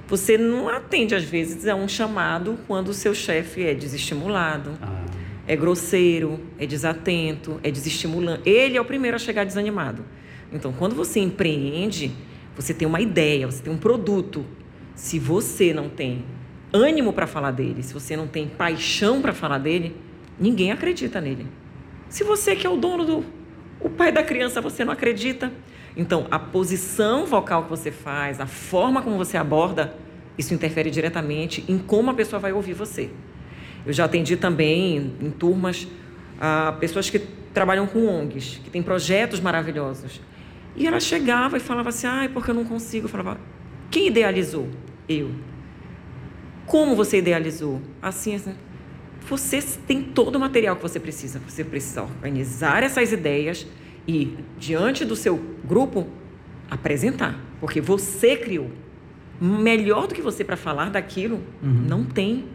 Você 0.07 0.39
não 0.39 0.67
atende, 0.67 1.15
às 1.15 1.25
vezes, 1.25 1.69
a 1.69 1.75
um 1.75 1.87
chamado 1.87 2.59
quando 2.67 2.89
o 2.89 2.95
seu 2.95 3.15
chefe 3.15 3.63
é 3.63 3.75
desestimulado, 3.75 4.79
ah. 4.81 5.05
é 5.47 5.55
grosseiro, 5.55 6.41
é 6.59 6.65
desatento, 6.65 7.61
é 7.63 7.71
desestimulante. 7.71 8.49
Ele 8.49 8.79
é 8.79 8.81
o 8.81 8.85
primeiro 8.87 9.17
a 9.17 9.19
chegar 9.19 9.45
desanimado. 9.45 10.07
Então, 10.51 10.73
quando 10.73 10.95
você 10.95 11.21
empreende, 11.21 12.11
você 12.57 12.73
tem 12.73 12.89
uma 12.89 13.03
ideia, 13.03 13.45
você 13.45 13.63
tem 13.63 13.71
um 13.71 13.77
produto. 13.77 14.43
Se 14.95 15.19
você 15.19 15.75
não 15.75 15.91
tem 15.91 16.25
ânimo 16.73 17.13
para 17.13 17.27
falar 17.27 17.51
dele, 17.51 17.83
se 17.83 17.93
você 17.93 18.17
não 18.17 18.27
tem 18.27 18.49
paixão 18.49 19.21
para 19.21 19.35
falar 19.35 19.59
dele, 19.59 19.95
ninguém 20.41 20.73
acredita 20.73 21.21
nele. 21.21 21.47
Se 22.09 22.25
você 22.25 22.57
que 22.57 22.67
é 22.67 22.71
o 22.71 22.79
dono 22.79 23.05
do 23.05 23.38
o 23.81 23.89
pai 23.89 24.11
da 24.11 24.23
criança 24.23 24.61
você 24.61 24.85
não 24.85 24.93
acredita. 24.93 25.53
Então, 25.97 26.27
a 26.31 26.39
posição 26.39 27.27
vocal 27.27 27.65
que 27.65 27.71
você 27.71 27.91
faz, 27.91 28.41
a 28.41 28.47
forma 28.47 29.03
como 29.03 29.17
você 29.17 29.37
aborda, 29.37 29.95
isso 30.37 30.55
interfere 30.55 30.91
diretamente 30.91 31.65
em 31.69 31.79
como 31.79 32.11
a 32.11 32.15
pessoa 32.15 32.39
vai 32.39 32.53
ouvir 32.53 32.75
você. 32.75 33.11
Eu 33.85 33.93
já 33.93 34.05
atendi 34.05 34.37
também 34.37 35.15
em 35.21 35.31
turmas 35.31 35.89
a 36.41 36.73
pessoas 36.73 37.11
que 37.11 37.19
trabalham 37.53 37.87
com 37.87 38.07
ONGs, 38.07 38.61
que 38.63 38.71
têm 38.71 38.83
projetos 38.83 39.41
maravilhosos. 39.41 40.21
E 40.77 40.87
ela 40.87 41.01
chegava 41.01 41.57
e 41.57 41.61
falava 41.61 41.89
assim: 41.89 42.07
ai, 42.07 42.29
porque 42.29 42.51
eu 42.51 42.55
não 42.55 42.65
consigo. 42.65 43.07
Eu 43.07 43.11
falava: 43.11 43.41
quem 43.91 44.07
idealizou? 44.07 44.69
Eu. 45.09 45.31
Como 46.67 46.95
você 46.95 47.19
idealizou? 47.19 47.81
Assim, 48.01 48.35
assim 48.35 48.55
você 49.29 49.61
tem 49.87 50.03
todo 50.03 50.37
o 50.37 50.41
material 50.41 50.77
que 50.77 50.83
você 50.83 50.99
precisa. 50.99 51.41
Você 51.47 51.63
precisa 51.63 52.03
organizar 52.03 52.83
essas 52.83 53.13
ideias 53.13 53.67
e, 54.07 54.37
diante 54.59 55.05
do 55.05 55.15
seu 55.15 55.37
grupo, 55.65 56.07
apresentar. 56.71 57.39
Porque 57.61 57.81
você 57.81 58.37
criou. 58.37 58.71
Melhor 59.41 60.07
do 60.07 60.15
que 60.15 60.23
você 60.23 60.43
para 60.43 60.57
falar 60.57 60.91
daquilo, 60.91 61.37
uhum. 61.63 61.85
não 61.87 62.05
tem. 62.05 62.47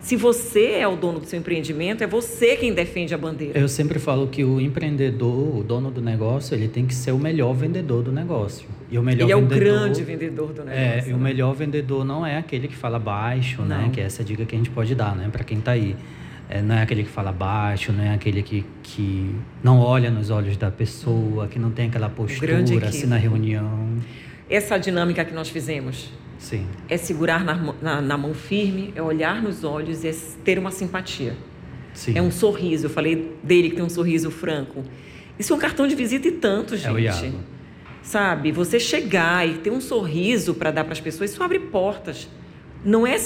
Se 0.00 0.16
você 0.16 0.72
é 0.72 0.86
o 0.86 0.96
dono 0.96 1.18
do 1.18 1.26
seu 1.26 1.38
empreendimento, 1.38 2.02
é 2.02 2.06
você 2.06 2.56
quem 2.56 2.72
defende 2.72 3.14
a 3.14 3.18
bandeira. 3.18 3.58
Eu 3.58 3.68
sempre 3.68 3.98
falo 3.98 4.28
que 4.28 4.44
o 4.44 4.60
empreendedor, 4.60 5.58
o 5.58 5.62
dono 5.62 5.90
do 5.90 6.00
negócio, 6.00 6.54
ele 6.54 6.68
tem 6.68 6.86
que 6.86 6.94
ser 6.94 7.12
o 7.12 7.18
melhor 7.18 7.52
vendedor 7.52 8.02
do 8.02 8.12
negócio. 8.12 8.68
E 8.90 8.98
o 8.98 9.02
melhor 9.02 9.28
ele 9.28 9.40
vendedor, 9.40 9.56
é 9.56 9.70
o 9.70 9.76
grande 9.76 10.02
vendedor 10.04 10.52
do 10.52 10.64
negócio. 10.64 10.80
É, 10.80 11.04
e 11.04 11.08
né? 11.08 11.14
o 11.14 11.18
melhor 11.18 11.52
vendedor 11.54 12.04
não 12.04 12.24
é 12.24 12.38
aquele 12.38 12.68
que 12.68 12.76
fala 12.76 12.98
baixo, 12.98 13.62
né? 13.62 13.76
não. 13.76 13.82
né? 13.86 13.90
Que 13.92 14.00
é 14.00 14.04
essa 14.04 14.22
dica 14.22 14.44
que 14.44 14.54
a 14.54 14.58
gente 14.58 14.70
pode 14.70 14.94
dar, 14.94 15.16
né? 15.16 15.28
Para 15.30 15.44
quem 15.44 15.58
está 15.58 15.72
aí. 15.72 15.96
É, 16.48 16.62
não 16.62 16.76
é 16.76 16.82
aquele 16.82 17.02
que 17.02 17.10
fala 17.10 17.30
baixo, 17.30 17.92
não 17.92 18.02
é 18.02 18.14
aquele 18.14 18.42
que, 18.42 18.64
que 18.82 19.34
não 19.62 19.80
olha 19.80 20.10
nos 20.10 20.30
olhos 20.30 20.56
da 20.56 20.70
pessoa, 20.70 21.46
que 21.46 21.58
não 21.58 21.70
tem 21.70 21.88
aquela 21.88 22.08
postura 22.08 22.58
assim 22.86 23.06
na 23.06 23.18
reunião. 23.18 23.98
Essa 24.48 24.78
dinâmica 24.78 25.22
que 25.26 25.34
nós 25.34 25.50
fizemos 25.50 26.10
Sim. 26.38 26.66
É 26.88 26.96
segurar 26.96 27.44
na, 27.44 27.54
na, 27.82 28.00
na, 28.00 28.16
mão 28.16 28.32
firme, 28.32 28.92
é 28.94 29.02
olhar 29.02 29.42
nos 29.42 29.64
olhos, 29.64 30.04
é 30.04 30.14
ter 30.44 30.58
uma 30.58 30.70
simpatia. 30.70 31.36
Sim. 31.92 32.16
É 32.16 32.22
um 32.22 32.30
sorriso. 32.30 32.86
Eu 32.86 32.90
falei 32.90 33.34
dele 33.42 33.70
que 33.70 33.76
tem 33.76 33.84
um 33.84 33.88
sorriso 33.88 34.30
franco. 34.30 34.84
Isso 35.38 35.52
é 35.52 35.56
um 35.56 35.58
cartão 35.58 35.86
de 35.86 35.94
visita 35.94 36.28
e 36.28 36.32
tanto, 36.32 36.76
gente. 36.76 36.88
É 36.88 36.92
o 36.92 36.98
Iago. 36.98 37.40
Sabe? 38.02 38.52
Você 38.52 38.78
chegar 38.78 39.46
e 39.46 39.58
ter 39.58 39.70
um 39.70 39.80
sorriso 39.80 40.54
para 40.54 40.70
dar 40.70 40.84
para 40.84 40.92
as 40.92 41.00
pessoas, 41.00 41.30
isso 41.32 41.42
abre 41.42 41.58
portas. 41.58 42.28
Não 42.84 43.06
é, 43.06 43.16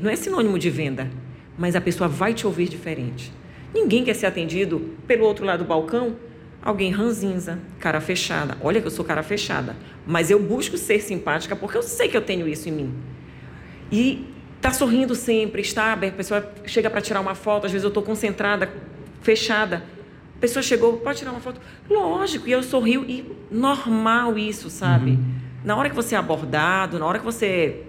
não 0.00 0.10
é 0.10 0.16
sinônimo 0.16 0.58
de 0.58 0.70
venda, 0.70 1.10
mas 1.58 1.74
a 1.74 1.80
pessoa 1.80 2.08
vai 2.08 2.32
te 2.32 2.46
ouvir 2.46 2.68
diferente. 2.68 3.32
Ninguém 3.74 4.04
quer 4.04 4.14
ser 4.14 4.26
atendido 4.26 4.94
pelo 5.06 5.24
outro 5.24 5.44
lado 5.44 5.64
do 5.64 5.68
balcão 5.68 6.16
alguém 6.62 6.90
ranzinza, 6.90 7.58
cara 7.78 8.00
fechada. 8.00 8.56
Olha 8.60 8.80
que 8.80 8.86
eu 8.86 8.90
sou 8.90 9.04
cara 9.04 9.22
fechada, 9.22 9.76
mas 10.06 10.30
eu 10.30 10.40
busco 10.40 10.76
ser 10.76 11.00
simpática 11.00 11.56
porque 11.56 11.76
eu 11.76 11.82
sei 11.82 12.08
que 12.08 12.16
eu 12.16 12.22
tenho 12.22 12.46
isso 12.46 12.68
em 12.68 12.72
mim. 12.72 12.94
E 13.90 14.26
tá 14.60 14.72
sorrindo 14.72 15.14
sempre, 15.14 15.62
está 15.62 15.92
aberto, 15.92 16.14
a 16.14 16.16
pessoa 16.16 16.52
chega 16.66 16.90
para 16.90 17.00
tirar 17.00 17.20
uma 17.20 17.34
foto, 17.34 17.66
às 17.66 17.72
vezes 17.72 17.84
eu 17.84 17.88
estou 17.88 18.02
concentrada, 18.02 18.70
fechada. 19.22 19.82
A 20.36 20.40
pessoa 20.40 20.62
chegou, 20.62 20.98
pode 20.98 21.18
tirar 21.18 21.32
uma 21.32 21.40
foto? 21.40 21.60
Lógico, 21.88 22.48
e 22.48 22.52
eu 22.52 22.62
sorrio 22.62 23.04
e 23.08 23.36
normal 23.50 24.38
isso, 24.38 24.70
sabe? 24.70 25.12
Uhum. 25.12 25.34
Na 25.64 25.76
hora 25.76 25.90
que 25.90 25.96
você 25.96 26.14
é 26.14 26.18
abordado, 26.18 26.98
na 26.98 27.06
hora 27.06 27.18
que 27.18 27.24
você 27.24 27.84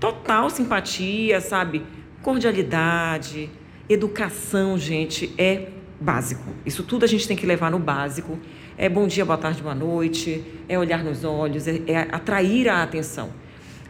total 0.00 0.50
simpatia, 0.50 1.40
sabe? 1.40 1.84
Cordialidade, 2.22 3.48
educação, 3.88 4.76
gente, 4.76 5.32
é 5.38 5.68
básico. 6.00 6.44
Isso 6.64 6.82
tudo 6.82 7.04
a 7.04 7.08
gente 7.08 7.26
tem 7.26 7.36
que 7.36 7.46
levar 7.46 7.70
no 7.70 7.78
básico. 7.78 8.38
É 8.76 8.88
bom 8.88 9.06
dia, 9.06 9.24
boa 9.24 9.38
tarde, 9.38 9.62
boa 9.62 9.74
noite, 9.74 10.44
é 10.68 10.78
olhar 10.78 11.02
nos 11.02 11.24
olhos, 11.24 11.66
é, 11.66 11.80
é 11.86 11.98
atrair 12.12 12.68
a 12.68 12.82
atenção. 12.82 13.30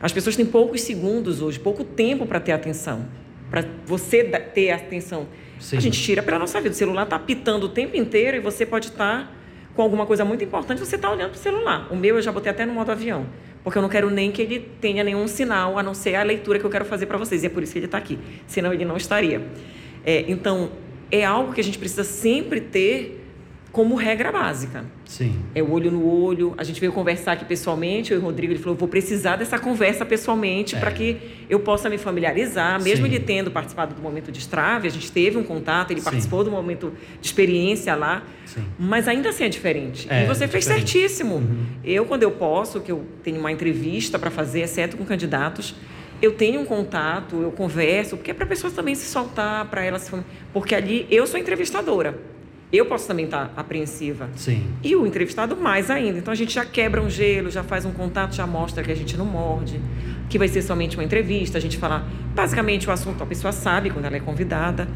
As 0.01 0.13
pessoas 0.13 0.37
têm 0.37 0.47
poucos 0.47 0.83
segundos 0.83 1.43
hoje, 1.43 1.59
pouco 1.59 1.83
tempo 1.83 2.27
para 2.27 2.39
ter 2.39 2.53
atenção, 2.53 3.07
para 3.51 3.65
você 3.85 4.25
ter 4.25 4.71
atenção. 4.71 5.27
Sim. 5.59 5.77
A 5.77 5.81
gente 5.81 6.01
tira 6.01 6.23
para 6.23 6.37
a 6.37 6.39
nossa 6.39 6.61
vida. 6.61 6.75
O 6.75 6.77
celular 6.77 7.05
está 7.05 7.19
pitando 7.19 7.65
o 7.65 7.69
tempo 7.69 7.97
inteiro 7.97 8.37
e 8.37 8.41
você 8.41 8.67
pode 8.67 8.89
estar 8.89 9.25
tá 9.25 9.33
com 9.77 9.83
alguma 9.83 10.07
coisa 10.07 10.25
muito 10.25 10.43
importante, 10.43 10.79
você 10.79 10.97
está 10.97 11.11
olhando 11.11 11.31
para 11.31 11.39
o 11.39 11.43
celular. 11.43 11.89
O 11.93 11.97
meu 11.97 12.17
eu 12.17 12.23
já 12.23 12.33
botei 12.33 12.51
até 12.51 12.65
no 12.65 12.73
modo 12.73 12.91
avião, 12.91 13.27
porque 13.63 13.77
eu 13.77 13.83
não 13.83 13.91
quero 13.91 14.09
nem 14.09 14.33
que 14.33 14.41
ele 14.41 14.61
tenha 14.81 15.05
nenhum 15.05 15.29
sinal, 15.29 15.79
a 15.79 15.83
não 15.83 15.93
ser 15.93 16.15
a 16.15 16.23
leitura 16.23 16.59
que 16.59 16.65
eu 16.65 16.71
quero 16.71 16.87
fazer 16.87 17.05
para 17.05 17.19
vocês. 17.19 17.43
E 17.43 17.47
é 17.47 17.51
por 17.51 17.63
isso 17.63 17.73
que 17.73 17.79
ele 17.79 17.87
está 17.87 17.99
aqui, 17.99 18.19
senão 18.47 18.73
ele 18.73 18.87
não 18.87 18.97
estaria. 18.97 19.43
É, 20.05 20.25
então, 20.29 20.71
é 21.11 21.25
algo 21.25 21.53
que 21.53 21.61
a 21.61 21.65
gente 21.65 21.79
precisa 21.79 22.05
sempre 22.05 22.61
ter 22.61 23.23
como 23.77 23.95
regra 23.95 24.33
básica. 24.33 24.87
Sim. 25.05 25.35
É 25.55 25.63
o 25.63 25.71
olho 25.71 25.91
no 25.91 26.11
olho. 26.11 26.55
A 26.57 26.65
gente 26.65 26.81
veio 26.81 26.93
conversar 26.93 27.33
aqui 27.33 27.45
pessoalmente, 27.45 28.11
eu 28.11 28.19
e 28.19 28.23
o 28.23 28.25
Rodrigo, 28.25 28.51
ele 28.55 28.59
falou, 28.59 28.75
vou 28.75 28.89
precisar 28.89 29.37
dessa 29.37 29.59
conversa 29.59 30.03
pessoalmente 30.03 30.75
é. 30.75 30.79
para 30.81 30.91
que 30.91 31.19
eu 31.51 31.61
possa 31.61 31.91
me 31.91 31.99
familiarizar, 31.99 32.83
mesmo 32.83 33.05
Sim. 33.05 33.13
ele 33.13 33.23
tendo 33.23 33.51
participado 33.51 33.95
do 33.95 34.01
momento 34.01 34.33
de 34.33 34.39
estrave, 34.39 34.89
a 34.89 34.91
gente 34.91 35.13
teve 35.13 35.37
um 35.37 35.43
contato, 35.43 35.91
ele 35.91 36.01
Sim. 36.01 36.05
participou 36.07 36.43
do 36.43 36.51
momento 36.51 36.91
de 37.21 37.27
experiência 37.27 37.95
lá, 37.95 38.23
Sim. 38.47 38.65
mas 38.79 39.07
ainda 39.07 39.29
assim 39.29 39.45
é 39.45 39.49
diferente. 39.51 40.07
É, 40.09 40.25
e 40.25 40.27
você 40.27 40.49
fez 40.49 40.65
diferente. 40.65 40.91
certíssimo. 40.91 41.35
Uhum. 41.35 41.67
Eu, 41.85 42.07
quando 42.07 42.23
eu 42.23 42.31
posso, 42.31 42.81
que 42.81 42.91
eu 42.91 43.05
tenho 43.23 43.39
uma 43.39 43.53
entrevista 43.53 44.19
para 44.19 44.31
fazer, 44.31 44.63
exceto 44.63 44.97
com 44.97 45.05
candidatos, 45.05 45.75
eu 46.21 46.33
tenho 46.33 46.61
um 46.61 46.65
contato, 46.65 47.37
eu 47.43 47.53
converso, 47.53 48.17
porque 48.17 48.31
é 48.31 48.35
para 48.35 48.45
a 48.45 48.49
pessoa 48.49 48.73
também 48.73 48.95
se 48.95 49.07
soltar, 49.07 49.67
para 49.67 49.85
ela 49.85 49.99
se. 49.99 50.11
Porque 50.53 50.75
ali 50.75 51.07
eu 51.11 51.27
sou 51.27 51.39
entrevistadora. 51.39 52.19
Eu 52.73 52.87
posso 52.87 53.07
também 53.07 53.27
estar 53.27 53.49
tá 53.49 53.61
apreensiva. 53.61 54.29
Sim. 54.35 54.67
E 54.83 54.97
o 54.97 55.07
entrevistado 55.07 55.57
mais 55.57 55.91
ainda. 55.91 56.19
Então 56.19 56.33
a 56.33 56.35
gente 56.35 56.53
já 56.53 56.65
quebra 56.65 57.01
um 57.01 57.09
gelo, 57.09 57.51
já 57.51 57.63
faz 57.63 57.85
um 57.85 57.93
contato, 57.93 58.35
já 58.35 58.47
mostra 58.47 58.83
que 58.83 58.91
a 58.91 58.97
gente 58.97 59.17
não 59.17 59.25
morde, 59.25 59.81
que 60.29 60.37
vai 60.37 60.49
ser 60.49 60.63
somente 60.63 60.97
uma 60.97 61.05
entrevista, 61.05 61.59
a 61.59 61.61
gente 61.61 61.79
falar 61.79 62.09
basicamente 62.35 62.89
o 62.89 62.93
assunto, 62.93 63.23
a 63.23 63.27
pessoa 63.27 63.53
sabe 63.53 63.91
quando 63.91 64.07
ela 64.07 64.17
é 64.17 64.21
convidada. 64.21 64.89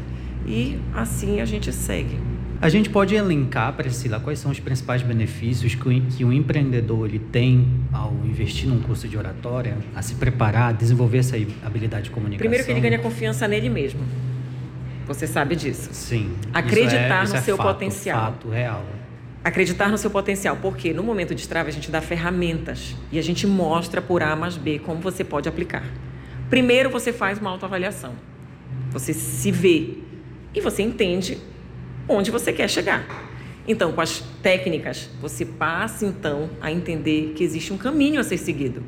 E 0.45 0.77
assim 0.93 1.39
a 1.39 1.45
gente 1.45 1.71
segue. 1.71 2.30
A 2.61 2.69
gente 2.69 2.91
pode 2.91 3.15
elencar, 3.15 3.73
Priscila, 3.73 4.19
quais 4.19 4.37
são 4.37 4.51
os 4.51 4.59
principais 4.59 5.01
benefícios 5.01 5.73
que 5.73 6.23
o, 6.23 6.27
o 6.27 6.31
empreendedor 6.31 7.07
ele 7.07 7.17
tem 7.17 7.67
ao 7.91 8.13
investir 8.23 8.69
num 8.69 8.79
curso 8.79 9.07
de 9.07 9.17
oratória, 9.17 9.75
a 9.95 10.01
se 10.03 10.13
preparar, 10.13 10.69
a 10.69 10.71
desenvolver 10.71 11.17
essa 11.17 11.35
habilidade 11.63 12.03
de 12.03 12.11
comunicação? 12.11 12.37
Primeiro 12.37 12.63
que 12.63 12.71
ele 12.71 12.79
ganha 12.79 12.99
confiança 12.99 13.47
nele 13.47 13.67
mesmo. 13.67 14.01
Você 15.07 15.25
sabe 15.25 15.55
disso. 15.55 15.89
Sim. 15.91 16.35
Acreditar 16.53 17.23
isso 17.23 17.31
é, 17.31 17.33
no 17.33 17.35
isso 17.37 17.45
seu 17.45 17.55
é 17.55 17.57
fato, 17.57 17.73
potencial. 17.73 18.31
Fato 18.33 18.49
real. 18.49 18.85
Acreditar 19.43 19.89
no 19.89 19.97
seu 19.97 20.11
potencial, 20.11 20.55
porque 20.61 20.93
no 20.93 21.01
momento 21.01 21.33
de 21.33 21.47
trava 21.47 21.69
a 21.69 21.71
gente 21.71 21.89
dá 21.89 21.99
ferramentas 21.99 22.95
e 23.11 23.17
a 23.17 23.23
gente 23.23 23.47
mostra 23.47 24.03
por 24.03 24.21
A 24.21 24.35
mais 24.35 24.55
B 24.55 24.77
como 24.77 25.01
você 25.01 25.23
pode 25.23 25.49
aplicar. 25.49 25.83
Primeiro 26.47 26.91
você 26.91 27.11
faz 27.11 27.39
uma 27.39 27.49
autoavaliação. 27.49 28.13
Você 28.91 29.13
se 29.13 29.51
vê 29.51 29.95
e 30.53 30.61
você 30.61 30.83
entende 30.83 31.39
onde 32.07 32.31
você 32.31 32.51
quer 32.51 32.69
chegar. 32.69 33.05
Então, 33.67 33.91
com 33.91 34.01
as 34.01 34.21
técnicas, 34.41 35.09
você 35.21 35.45
passa 35.45 36.05
então 36.05 36.49
a 36.59 36.71
entender 36.71 37.33
que 37.35 37.43
existe 37.43 37.71
um 37.71 37.77
caminho 37.77 38.19
a 38.19 38.23
ser 38.23 38.37
seguido, 38.37 38.83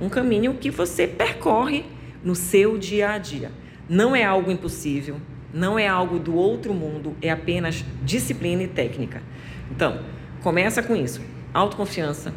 um 0.00 0.08
caminho 0.08 0.54
que 0.54 0.70
você 0.70 1.06
percorre 1.06 1.84
no 2.22 2.34
seu 2.34 2.78
dia 2.78 3.10
a 3.10 3.18
dia. 3.18 3.50
Não 3.88 4.14
é 4.14 4.24
algo 4.24 4.50
impossível, 4.50 5.20
não 5.52 5.78
é 5.78 5.86
algo 5.86 6.18
do 6.18 6.34
outro 6.34 6.72
mundo, 6.72 7.16
é 7.20 7.30
apenas 7.30 7.84
disciplina 8.02 8.62
e 8.62 8.68
técnica. 8.68 9.22
Então, 9.70 10.00
começa 10.40 10.82
com 10.82 10.94
isso, 10.94 11.20
autoconfiança. 11.52 12.32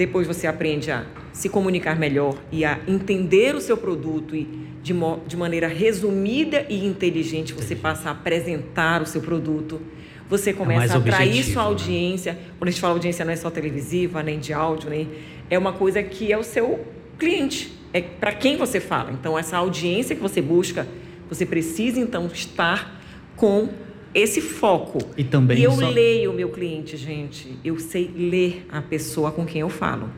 Depois 0.00 0.26
você 0.26 0.46
aprende 0.46 0.90
a 0.90 1.04
se 1.30 1.50
comunicar 1.50 1.94
melhor 1.94 2.34
e 2.50 2.64
a 2.64 2.80
entender 2.88 3.54
o 3.54 3.60
seu 3.60 3.76
produto 3.76 4.34
e 4.34 4.44
de, 4.82 4.94
de 5.26 5.36
maneira 5.36 5.68
resumida 5.68 6.64
e 6.70 6.86
inteligente 6.86 7.52
você 7.52 7.76
passa 7.76 8.08
a 8.08 8.12
apresentar 8.12 9.02
o 9.02 9.06
seu 9.06 9.20
produto. 9.20 9.78
Você 10.26 10.50
é 10.50 10.52
começa 10.54 10.94
é 10.94 10.96
a 10.96 11.00
atrair 11.00 11.44
sua 11.44 11.64
né? 11.64 11.68
audiência. 11.68 12.32
Né? 12.32 12.38
Quando 12.58 12.68
a 12.68 12.70
gente 12.70 12.80
fala 12.80 12.94
audiência, 12.94 13.26
não 13.26 13.32
é 13.34 13.36
só 13.36 13.50
televisiva, 13.50 14.22
nem 14.22 14.38
de 14.38 14.54
áudio, 14.54 14.88
nem 14.88 15.06
é 15.50 15.58
uma 15.58 15.74
coisa 15.74 16.02
que 16.02 16.32
é 16.32 16.38
o 16.38 16.42
seu 16.42 16.82
cliente, 17.18 17.70
é 17.92 18.00
para 18.00 18.32
quem 18.32 18.56
você 18.56 18.80
fala. 18.80 19.12
Então, 19.12 19.38
essa 19.38 19.58
audiência 19.58 20.16
que 20.16 20.22
você 20.22 20.40
busca, 20.40 20.88
você 21.28 21.44
precisa 21.44 22.00
então 22.00 22.26
estar 22.32 23.02
com 23.36 23.68
esse 24.14 24.40
foco. 24.40 24.98
E 25.16 25.24
também 25.24 25.58
e 25.58 25.64
eu 25.64 25.72
só... 25.72 25.88
leio 25.88 26.30
o 26.30 26.34
meu 26.34 26.48
cliente, 26.48 26.96
gente. 26.96 27.56
Eu 27.64 27.78
sei 27.78 28.10
ler 28.14 28.66
a 28.70 28.82
pessoa 28.82 29.30
com 29.30 29.44
quem 29.44 29.60
eu 29.60 29.68
falo. 29.68 30.08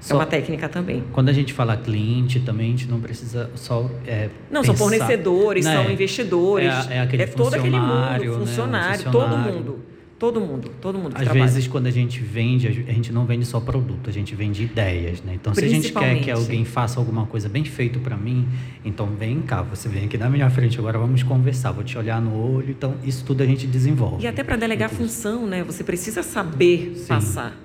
Só, 0.00 0.14
é 0.14 0.16
uma 0.18 0.26
técnica 0.26 0.68
também. 0.68 1.04
Quando 1.12 1.28
a 1.28 1.32
gente 1.32 1.52
fala 1.52 1.76
cliente, 1.76 2.40
também 2.40 2.68
a 2.68 2.70
gente 2.70 2.88
não 2.88 3.00
precisa 3.00 3.50
só. 3.54 3.90
É, 4.06 4.30
não, 4.50 4.62
pensar, 4.62 4.64
são 4.64 4.76
fornecedores, 4.76 5.64
né? 5.66 5.74
são 5.74 5.92
investidores. 5.92 6.88
É, 6.88 6.96
é, 6.96 7.00
aquele 7.00 7.22
é 7.24 7.26
todo 7.26 7.54
aquele 7.54 7.78
mundo, 7.78 7.86
funcionário, 7.86 8.32
né? 8.32 8.38
funcionário, 8.38 9.12
todo 9.12 9.36
mundo. 9.36 9.78
Todo 10.20 10.38
mundo, 10.38 10.70
todo 10.82 10.98
mundo. 10.98 11.14
Às 11.14 11.22
trabalha. 11.22 11.46
vezes, 11.46 11.66
quando 11.66 11.86
a 11.86 11.90
gente 11.90 12.20
vende, 12.20 12.68
a 12.68 12.92
gente 12.92 13.10
não 13.10 13.24
vende 13.24 13.46
só 13.46 13.58
produto, 13.58 14.10
a 14.10 14.12
gente 14.12 14.34
vende 14.34 14.62
ideias, 14.62 15.22
né? 15.22 15.32
Então, 15.34 15.54
se 15.54 15.64
a 15.64 15.68
gente 15.68 15.90
quer 15.90 16.20
que 16.20 16.30
alguém 16.30 16.62
faça 16.62 17.00
alguma 17.00 17.24
coisa 17.24 17.48
bem 17.48 17.64
feito 17.64 17.98
para 18.00 18.18
mim, 18.18 18.46
então 18.84 19.06
vem 19.06 19.40
cá, 19.40 19.62
você 19.62 19.88
vem 19.88 20.04
aqui 20.04 20.18
na 20.18 20.28
minha 20.28 20.50
frente, 20.50 20.78
agora 20.78 20.98
vamos 20.98 21.22
conversar, 21.22 21.72
vou 21.72 21.82
te 21.82 21.96
olhar 21.96 22.20
no 22.20 22.36
olho. 22.36 22.68
Então, 22.68 22.96
isso 23.02 23.24
tudo 23.24 23.42
a 23.42 23.46
gente 23.46 23.66
desenvolve. 23.66 24.22
E 24.22 24.26
até 24.26 24.44
para 24.44 24.56
delegar 24.56 24.90
função, 24.90 25.46
né? 25.46 25.64
Você 25.64 25.82
precisa 25.82 26.22
saber 26.22 26.92
Sim. 26.96 27.06
passar. 27.06 27.58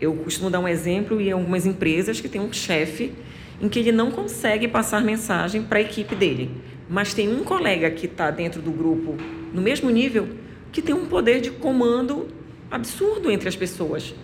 Eu 0.00 0.14
costumo 0.14 0.48
dar 0.48 0.60
um 0.60 0.68
exemplo 0.68 1.20
em 1.20 1.32
algumas 1.32 1.66
empresas 1.66 2.20
que 2.20 2.28
tem 2.28 2.40
um 2.40 2.52
chefe 2.52 3.12
em 3.60 3.68
que 3.68 3.80
ele 3.80 3.90
não 3.90 4.12
consegue 4.12 4.68
passar 4.68 5.02
mensagem 5.02 5.64
para 5.64 5.80
a 5.80 5.82
equipe 5.82 6.14
dele, 6.14 6.48
mas 6.88 7.12
tem 7.12 7.28
um 7.28 7.42
colega 7.42 7.90
que 7.90 8.06
está 8.06 8.30
dentro 8.30 8.62
do 8.62 8.70
grupo 8.70 9.16
no 9.52 9.60
mesmo 9.60 9.90
nível 9.90 10.28
que 10.72 10.82
tem 10.82 10.94
um 10.94 11.06
poder 11.06 11.40
de 11.40 11.50
comando 11.50 12.28
absurdo 12.70 13.30
entre 13.30 13.48
as 13.48 13.56
pessoas. 13.56 14.14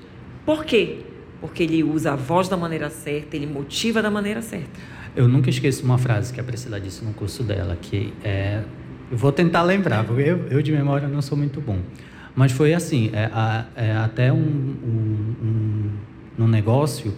Por 0.44 0.64
quê? 0.64 0.98
Porque 1.40 1.62
ele 1.62 1.82
usa 1.82 2.12
a 2.12 2.16
voz 2.16 2.48
da 2.48 2.56
maneira 2.56 2.90
certa, 2.90 3.36
ele 3.36 3.46
motiva 3.46 4.02
da 4.02 4.10
maneira 4.10 4.42
certa. 4.42 4.80
Eu 5.16 5.28
nunca 5.28 5.48
esqueço 5.48 5.84
uma 5.84 5.98
frase 5.98 6.32
que 6.32 6.40
a 6.40 6.44
Priscila 6.44 6.80
disse 6.80 7.04
no 7.04 7.12
curso 7.12 7.42
dela, 7.42 7.76
que 7.80 8.12
é. 8.22 8.62
Eu 9.10 9.16
vou 9.16 9.30
tentar 9.30 9.62
lembrar, 9.62 10.04
porque 10.04 10.22
eu, 10.22 10.46
eu 10.48 10.62
de 10.62 10.72
memória 10.72 11.06
não 11.06 11.22
sou 11.22 11.36
muito 11.36 11.60
bom. 11.60 11.78
Mas 12.34 12.50
foi 12.50 12.74
assim, 12.74 13.10
é, 13.12 13.30
é 13.76 13.92
até 13.92 14.32
um, 14.32 14.38
um, 14.38 15.34
um, 16.38 16.44
um 16.44 16.48
negócio, 16.48 17.14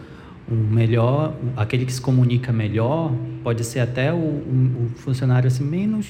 o 0.49 0.55
melhor, 0.55 1.35
aquele 1.57 1.87
que 1.87 1.93
se 1.93 2.01
comunica 2.01 2.53
melhor, 2.53 3.13
pode 3.43 3.65
ser 3.65 3.81
até 3.81 4.13
o, 4.13 4.17
o, 4.17 4.91
funcionário 4.97 5.47
assim 5.47 5.65
menos 5.65 6.07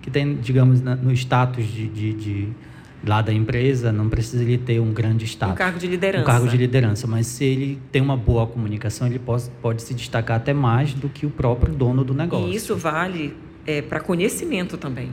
que 0.00 0.10
tem, 0.10 0.36
digamos, 0.36 0.80
no 0.80 1.12
status 1.12 1.66
de, 1.66 1.88
de, 1.88 2.12
de, 2.14 2.48
lá 3.06 3.22
da 3.22 3.32
empresa, 3.32 3.92
não 3.92 4.08
precisa 4.08 4.42
ele 4.42 4.58
ter 4.58 4.80
um 4.80 4.92
grande 4.92 5.24
status. 5.24 5.54
Um 5.54 5.58
cargo 5.58 5.78
de 5.78 5.86
liderança. 5.86 6.22
Um 6.22 6.26
cargo 6.26 6.48
de 6.48 6.56
liderança, 6.56 7.06
mas 7.06 7.26
se 7.26 7.44
ele 7.44 7.78
tem 7.92 8.00
uma 8.00 8.16
boa 8.16 8.46
comunicação, 8.46 9.06
ele 9.06 9.18
pode, 9.18 9.50
pode 9.62 9.82
se 9.82 9.94
destacar 9.94 10.36
até 10.36 10.52
mais 10.52 10.94
do 10.94 11.08
que 11.08 11.26
o 11.26 11.30
próprio 11.30 11.74
dono 11.74 12.04
do 12.04 12.14
negócio. 12.14 12.48
E 12.48 12.56
isso 12.56 12.76
vale 12.76 13.36
é, 13.66 13.82
para 13.82 14.00
conhecimento 14.00 14.76
também. 14.76 15.10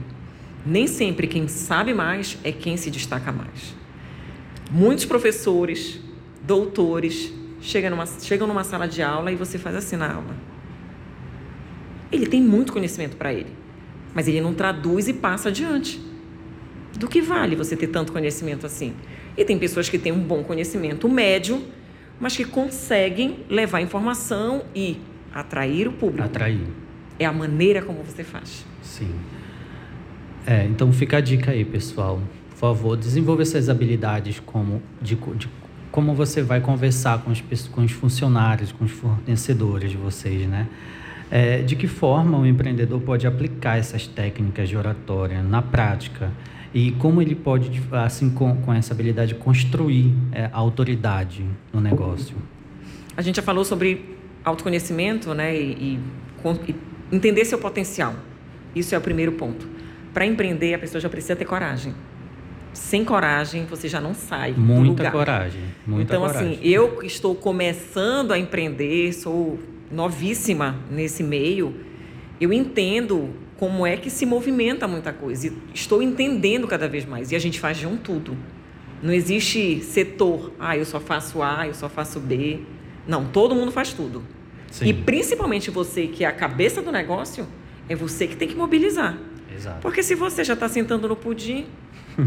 Nem 0.64 0.86
sempre 0.86 1.26
quem 1.26 1.48
sabe 1.48 1.94
mais 1.94 2.38
é 2.42 2.52
quem 2.52 2.76
se 2.76 2.90
destaca 2.90 3.32
mais. 3.32 3.74
Muitos 4.70 5.04
professores, 5.04 6.00
doutores, 6.46 7.32
chegam 7.60 7.90
numa, 7.90 8.06
chegam 8.06 8.46
numa 8.46 8.64
sala 8.64 8.86
de 8.86 9.02
aula 9.02 9.32
e 9.32 9.36
você 9.36 9.58
faz 9.58 9.76
assim 9.76 9.96
na 9.96 10.12
aula. 10.12 10.36
Ele 12.10 12.26
tem 12.26 12.42
muito 12.42 12.72
conhecimento 12.72 13.16
para 13.16 13.32
ele, 13.32 13.52
mas 14.14 14.28
ele 14.28 14.40
não 14.40 14.54
traduz 14.54 15.08
e 15.08 15.12
passa 15.12 15.48
adiante. 15.48 16.00
Do 16.98 17.08
que 17.08 17.20
vale 17.20 17.54
você 17.54 17.76
ter 17.76 17.88
tanto 17.88 18.12
conhecimento 18.12 18.66
assim? 18.66 18.94
E 19.36 19.44
tem 19.44 19.58
pessoas 19.58 19.88
que 19.88 19.98
têm 19.98 20.10
um 20.10 20.20
bom 20.20 20.42
conhecimento 20.42 21.08
médio, 21.08 21.62
mas 22.18 22.36
que 22.36 22.44
conseguem 22.44 23.40
levar 23.48 23.80
informação 23.80 24.64
e 24.74 24.98
atrair 25.32 25.86
o 25.86 25.92
público. 25.92 26.24
Atrair. 26.24 26.66
É 27.18 27.24
a 27.24 27.32
maneira 27.32 27.82
como 27.82 28.02
você 28.02 28.24
faz. 28.24 28.64
Sim. 28.82 29.10
É, 30.46 30.64
então 30.64 30.92
fica 30.92 31.18
a 31.18 31.20
dica 31.20 31.52
aí, 31.52 31.64
pessoal. 31.64 32.20
Por 32.50 32.56
favor, 32.56 32.96
desenvolva 32.96 33.42
essas 33.42 33.68
habilidades 33.68 34.40
como 34.40 34.82
de, 35.00 35.14
de 35.14 35.48
como 35.92 36.14
você 36.14 36.42
vai 36.42 36.60
conversar 36.60 37.22
com 37.22 37.30
os, 37.30 37.40
com 37.68 37.82
os 37.82 37.92
funcionários, 37.92 38.72
com 38.72 38.84
os 38.84 38.90
fornecedores 38.90 39.90
de 39.90 39.96
vocês, 39.96 40.48
né? 40.48 40.66
É, 41.30 41.62
de 41.62 41.76
que 41.76 41.86
forma 41.86 42.38
o 42.38 42.46
empreendedor 42.46 43.00
pode 43.00 43.26
aplicar 43.26 43.78
essas 43.78 44.06
técnicas 44.06 44.68
de 44.68 44.76
oratória 44.76 45.42
na 45.42 45.60
prática 45.60 46.30
e 46.72 46.92
como 46.92 47.22
ele 47.22 47.34
pode, 47.34 47.82
assim, 47.92 48.30
com, 48.30 48.56
com 48.56 48.72
essa 48.72 48.92
habilidade, 48.92 49.34
construir 49.34 50.14
é, 50.32 50.48
autoridade 50.52 51.44
no 51.72 51.80
negócio? 51.80 52.36
A 53.16 53.22
gente 53.22 53.36
já 53.36 53.42
falou 53.42 53.64
sobre 53.64 54.16
autoconhecimento, 54.44 55.34
né? 55.34 55.56
E, 55.56 55.72
e, 55.72 56.00
e 56.68 56.74
entender 57.10 57.44
seu 57.44 57.58
potencial. 57.58 58.14
Isso 58.74 58.94
é 58.94 58.98
o 58.98 59.00
primeiro 59.00 59.32
ponto. 59.32 59.66
Para 60.12 60.26
empreender, 60.26 60.74
a 60.74 60.78
pessoa 60.78 61.00
já 61.00 61.08
precisa 61.08 61.34
ter 61.34 61.44
coragem. 61.44 61.94
Sem 62.72 63.04
coragem, 63.04 63.64
você 63.64 63.88
já 63.88 64.00
não 64.00 64.14
sai 64.14 64.52
muita 64.52 64.82
do 64.82 64.88
lugar. 64.90 65.12
coragem 65.12 65.62
muita 65.86 66.14
então 66.14 66.26
coragem. 66.26 66.52
assim 66.52 66.60
eu 66.62 67.02
estou 67.02 67.34
começando 67.34 68.30
a 68.30 68.38
empreender 68.38 69.12
sou 69.14 69.58
novíssima 69.90 70.76
nesse 70.90 71.22
meio 71.22 71.74
eu 72.40 72.52
entendo 72.52 73.30
como 73.56 73.86
é 73.86 73.96
que 73.96 74.10
se 74.10 74.24
movimenta 74.24 74.86
muita 74.86 75.12
coisa 75.12 75.48
e 75.48 75.52
estou 75.74 76.02
entendendo 76.02 76.66
cada 76.66 76.88
vez 76.88 77.04
mais 77.04 77.32
e 77.32 77.36
a 77.36 77.38
gente 77.38 77.58
faz 77.58 77.76
de 77.76 77.86
um 77.86 77.96
tudo 77.96 78.36
não 79.02 79.12
existe 79.12 79.80
setor 79.82 80.52
ah 80.58 80.76
eu 80.76 80.84
só 80.84 81.00
faço 81.00 81.42
A 81.42 81.66
eu 81.66 81.74
só 81.74 81.88
faço 81.88 82.20
B 82.20 82.60
não 83.06 83.26
todo 83.26 83.54
mundo 83.54 83.72
faz 83.72 83.92
tudo 83.92 84.22
Sim. 84.70 84.86
e 84.86 84.92
principalmente 84.92 85.70
você 85.70 86.06
que 86.06 86.24
é 86.24 86.26
a 86.26 86.32
cabeça 86.32 86.82
do 86.82 86.92
negócio 86.92 87.46
é 87.88 87.96
você 87.96 88.26
que 88.26 88.36
tem 88.36 88.46
que 88.46 88.54
mobilizar 88.54 89.18
Exato. 89.54 89.80
Porque 89.80 90.02
se 90.02 90.14
você 90.14 90.44
já 90.44 90.54
está 90.54 90.68
sentando 90.68 91.08
no 91.08 91.16
pudim, 91.16 91.66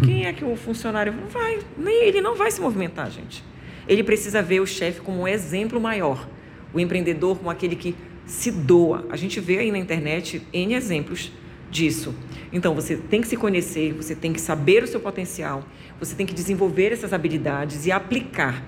quem 0.04 0.26
é 0.26 0.34
que 0.34 0.44
o 0.44 0.56
funcionário 0.56 1.14
vai? 1.30 1.60
Nem 1.78 2.04
ele 2.04 2.22
não 2.22 2.36
vai 2.36 2.52
se 2.52 2.60
movimentar, 2.60 3.10
gente. 3.10 3.44
Ele 3.88 4.04
precisa 4.04 4.42
ver 4.42 4.60
o 4.60 4.68
chefe 4.68 5.02
como 5.02 5.22
um 5.22 5.28
exemplo 5.28 5.80
maior, 5.80 6.28
o 6.74 6.80
empreendedor 6.80 7.38
como 7.38 7.50
aquele 7.50 7.76
que 7.76 7.96
se 8.26 8.52
doa. 8.52 9.06
A 9.10 9.18
gente 9.18 9.40
vê 9.40 9.60
aí 9.60 9.72
na 9.72 9.78
internet 9.78 10.42
N 10.54 10.74
exemplos 10.74 11.32
disso. 11.70 12.14
Então, 12.52 12.76
você 12.76 12.98
tem 12.98 13.22
que 13.22 13.28
se 13.28 13.38
conhecer, 13.38 13.94
você 13.94 14.14
tem 14.14 14.34
que 14.34 14.42
saber 14.42 14.84
o 14.84 14.88
seu 14.88 15.00
potencial, 15.00 15.64
você 16.00 16.16
tem 16.16 16.26
que 16.26 16.34
desenvolver 16.34 16.92
essas 16.92 17.14
habilidades 17.14 17.86
e 17.86 17.92
aplicar 17.92 18.64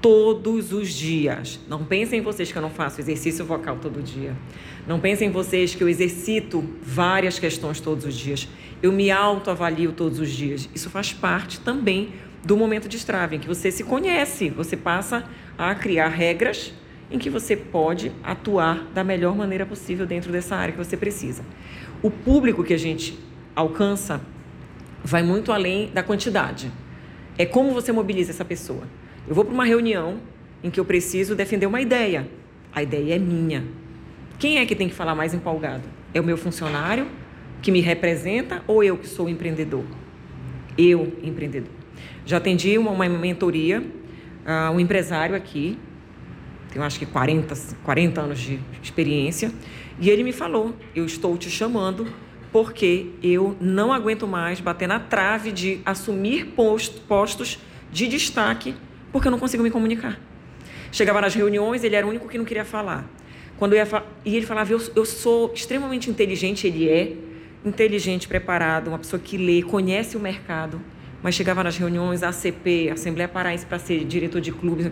todos 0.00 0.72
os 0.72 0.92
dias. 0.92 1.60
Não 1.68 1.84
pensem 1.84 2.20
em 2.20 2.22
vocês 2.22 2.50
que 2.50 2.58
eu 2.58 2.62
não 2.62 2.70
faço 2.70 3.00
exercício 3.00 3.44
vocal 3.44 3.78
todo 3.80 4.02
dia. 4.02 4.36
Não 4.86 5.00
pensem 5.00 5.28
em 5.28 5.30
vocês 5.30 5.74
que 5.74 5.82
eu 5.82 5.88
exercito 5.88 6.64
várias 6.82 7.38
questões 7.38 7.80
todos 7.80 8.04
os 8.04 8.14
dias. 8.16 8.48
Eu 8.82 8.92
me 8.92 9.10
autoavalio 9.10 9.92
todos 9.92 10.20
os 10.20 10.30
dias. 10.30 10.68
Isso 10.74 10.88
faz 10.88 11.12
parte 11.12 11.60
também 11.60 12.10
do 12.44 12.56
momento 12.56 12.88
de 12.88 12.96
estrave, 12.96 13.36
em 13.36 13.38
que 13.40 13.48
você 13.48 13.70
se 13.70 13.82
conhece, 13.82 14.48
você 14.48 14.76
passa 14.76 15.24
a 15.56 15.74
criar 15.74 16.08
regras 16.08 16.72
em 17.10 17.18
que 17.18 17.30
você 17.30 17.56
pode 17.56 18.12
atuar 18.22 18.84
da 18.94 19.02
melhor 19.02 19.34
maneira 19.36 19.64
possível 19.64 20.06
dentro 20.06 20.30
dessa 20.30 20.56
área 20.56 20.72
que 20.72 20.78
você 20.78 20.96
precisa. 20.96 21.42
O 22.02 22.10
público 22.10 22.62
que 22.62 22.74
a 22.74 22.78
gente 22.78 23.18
alcança 23.56 24.20
vai 25.02 25.22
muito 25.22 25.52
além 25.52 25.90
da 25.92 26.02
quantidade. 26.02 26.70
É 27.36 27.46
como 27.46 27.72
você 27.72 27.92
mobiliza 27.92 28.30
essa 28.30 28.44
pessoa. 28.44 28.82
Eu 29.26 29.34
vou 29.34 29.44
para 29.44 29.54
uma 29.54 29.64
reunião 29.64 30.18
em 30.62 30.70
que 30.70 30.78
eu 30.78 30.84
preciso 30.84 31.34
defender 31.34 31.66
uma 31.66 31.80
ideia. 31.80 32.28
A 32.74 32.82
ideia 32.82 33.14
é 33.14 33.18
minha. 33.18 33.64
Quem 34.38 34.58
é 34.58 34.66
que 34.66 34.74
tem 34.74 34.88
que 34.88 34.94
falar 34.94 35.14
mais 35.14 35.34
empolgado? 35.34 35.84
É 36.12 36.20
o 36.20 36.24
meu 36.24 36.36
funcionário 36.36 37.06
que 37.62 37.72
me 37.72 37.80
representa 37.80 38.62
ou 38.66 38.84
eu 38.84 38.96
que 38.96 39.06
sou 39.06 39.28
empreendedor? 39.28 39.84
Eu, 40.76 41.12
empreendedor. 41.22 41.72
Já 42.24 42.36
atendi 42.36 42.78
uma, 42.78 42.90
uma 42.90 43.08
mentoria, 43.08 43.80
uh, 43.80 44.72
um 44.72 44.78
empresário 44.78 45.34
aqui, 45.34 45.78
tem 46.70 46.82
acho 46.82 46.98
que 46.98 47.06
40, 47.06 47.54
40 47.82 48.20
anos 48.20 48.38
de 48.38 48.60
experiência, 48.82 49.52
e 50.00 50.10
ele 50.10 50.22
me 50.22 50.32
falou: 50.32 50.74
Eu 50.94 51.04
estou 51.04 51.36
te 51.36 51.50
chamando 51.50 52.06
porque 52.52 53.10
eu 53.22 53.56
não 53.60 53.92
aguento 53.92 54.26
mais 54.26 54.60
bater 54.60 54.88
na 54.88 54.98
trave 54.98 55.52
de 55.52 55.80
assumir 55.84 56.46
post, 56.56 57.00
postos 57.00 57.58
de 57.92 58.08
destaque 58.08 58.74
porque 59.12 59.28
eu 59.28 59.32
não 59.32 59.38
consigo 59.38 59.62
me 59.62 59.70
comunicar. 59.70 60.18
Chegava 60.92 61.20
nas 61.20 61.34
reuniões, 61.34 61.84
ele 61.84 61.96
era 61.96 62.06
o 62.06 62.10
único 62.10 62.28
que 62.28 62.38
não 62.38 62.44
queria 62.44 62.64
falar. 62.64 63.08
Quando 63.58 63.74
ia 63.74 63.84
fa... 63.84 64.04
E 64.24 64.36
ele 64.36 64.46
falava, 64.46 64.72
eu, 64.72 64.80
eu 64.94 65.04
sou 65.04 65.52
extremamente 65.52 66.08
inteligente, 66.08 66.66
ele 66.66 66.88
é, 66.88 67.14
inteligente, 67.64 68.28
preparado, 68.28 68.88
uma 68.88 68.98
pessoa 68.98 69.20
que 69.20 69.36
lê, 69.36 69.62
conhece 69.62 70.16
o 70.16 70.20
mercado, 70.20 70.80
mas 71.22 71.34
chegava 71.34 71.62
nas 71.64 71.76
reuniões, 71.76 72.22
ACP, 72.22 72.90
Assembleia 72.90 73.28
Paraense, 73.28 73.66
para 73.66 73.78
ser 73.78 74.04
diretor 74.04 74.40
de 74.40 74.52
clubes, 74.52 74.90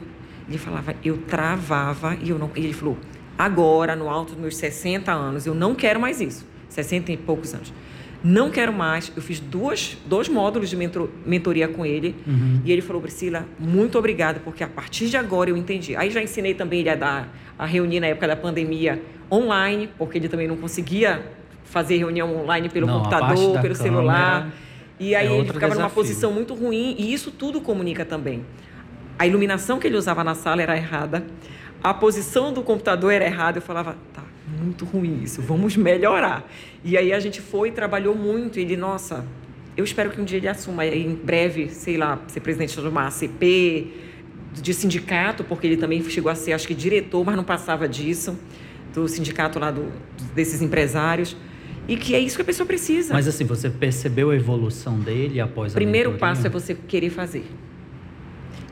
ele 0.49 0.59
falava, 0.59 0.95
eu 1.05 1.19
travava 1.19 2.17
e 2.23 2.31
eu 2.31 2.39
não. 2.39 2.51
E 2.55 2.61
ele 2.61 2.73
falou, 2.73 2.97
agora, 3.37 3.97
no 3.97 4.09
alto 4.09 4.33
dos 4.33 4.41
meus 4.41 4.57
60 4.57 5.13
anos, 5.13 5.47
eu 5.47 5.55
não 5.55 5.75
quero 5.75 6.01
mais 6.01 6.21
isso. 6.21 6.47
60 6.69 7.13
e 7.13 7.17
poucos 7.17 7.55
anos. 7.55 7.73
Não 8.23 8.51
quero 8.51 8.73
mais. 8.73 9.13
Eu 9.15 9.23
fiz 9.23 9.39
duas, 9.39 9.97
dois 10.07 10.29
módulos 10.29 10.71
de 10.71 10.77
mentor, 10.77 11.09
mentoria 11.25 11.69
com 11.69 11.85
ele. 11.85 12.15
Uhum. 12.27 12.61
E 12.65 12.73
ele 12.73 12.83
falou, 12.83 13.01
Priscila, 13.01 13.47
muito 13.59 13.99
obrigada, 13.99 14.41
porque 14.41 14.65
a 14.65 14.69
partir 14.69 15.09
de 15.09 15.17
agora 15.17 15.51
eu 15.51 15.57
entendi. 15.57 15.95
Aí 15.97 16.11
já 16.11 16.23
ensinei 16.23 16.55
também 16.55 16.81
ele 16.81 16.91
a 16.91 16.95
dar, 16.95 17.37
a 17.59 17.67
reunir 17.67 18.01
na 18.01 18.09
época 18.09 18.27
da 18.27 18.37
pandemia 18.37 19.03
online, 19.31 19.89
porque 19.99 20.19
ele 20.19 20.29
também 20.29 20.49
não 20.49 20.57
conseguia 20.57 21.25
fazer 21.65 21.99
reunião 21.99 22.37
online 22.37 22.69
pelo 22.69 22.87
não, 22.87 22.99
computador, 22.99 23.61
pelo 23.61 23.75
celular. 23.75 24.51
E 24.99 25.15
aí 25.15 25.27
é 25.27 25.31
ele 25.31 25.45
ficava 25.45 25.75
desafio. 25.75 25.81
numa 25.83 25.91
posição 25.91 26.33
muito 26.33 26.55
ruim, 26.55 26.97
e 26.99 27.13
isso 27.13 27.31
tudo 27.31 27.61
comunica 27.61 28.05
também. 28.05 28.45
A 29.19 29.27
iluminação 29.27 29.79
que 29.79 29.87
ele 29.87 29.97
usava 29.97 30.23
na 30.23 30.35
sala 30.35 30.63
era 30.63 30.77
errada, 30.77 31.27
a 31.83 31.95
posição 31.95 32.53
do 32.53 32.63
computador 32.63 33.13
era 33.13 33.25
errada. 33.25 33.59
Eu 33.59 33.63
falava, 33.63 33.97
tá, 34.13 34.23
muito 34.61 34.85
ruim 34.85 35.23
isso, 35.23 35.41
vamos 35.43 35.77
melhorar. 35.77 36.45
E 36.85 36.97
aí 36.97 37.13
a 37.13 37.21
gente 37.21 37.41
foi 37.41 37.69
e 37.69 37.73
trabalhou 37.73 38.15
muito. 38.15 38.59
E 38.59 38.63
ele, 38.63 38.77
nossa, 38.77 39.25
eu 39.77 39.85
espero 39.85 40.11
que 40.11 40.21
um 40.21 40.25
dia 40.25 40.39
ele 40.39 40.49
assuma 40.49 40.85
em 40.87 41.15
breve, 41.15 41.69
sei 41.71 41.97
lá, 41.97 42.19
ser 42.29 42.41
presidente 42.41 42.81
de 42.81 42.87
uma 42.87 43.07
ACP, 43.07 43.93
de 44.55 44.75
sindicato, 44.75 45.45
porque 45.45 45.67
ele 45.67 45.77
também 45.77 46.03
chegou 46.09 46.31
a 46.31 46.35
ser, 46.35 46.53
acho 46.53 46.67
que, 46.67 46.75
diretor, 46.75 47.25
mas 47.25 47.37
não 47.37 47.45
passava 47.45 47.89
disso, 47.89 48.39
do 48.95 49.07
sindicato 49.07 49.59
lá 49.59 49.71
do, 49.71 49.93
desses 50.35 50.63
empresários. 50.63 51.37
E 51.89 51.97
que 51.97 52.15
é 52.15 52.19
isso 52.19 52.35
que 52.37 52.43
a 52.43 52.45
pessoa 52.45 52.67
precisa. 52.67 53.15
Mas 53.15 53.29
assim, 53.29 53.45
você 53.45 53.71
percebeu 53.71 54.31
a 54.31 54.37
evolução 54.37 54.99
dele 54.99 55.41
após 55.41 55.73
a 55.73 55.77
Primeiro 55.77 56.11
mentoria? 56.11 56.35
passo 56.35 56.47
é 56.47 56.51
você 56.51 56.75
querer 56.75 57.11
fazer. 57.11 57.45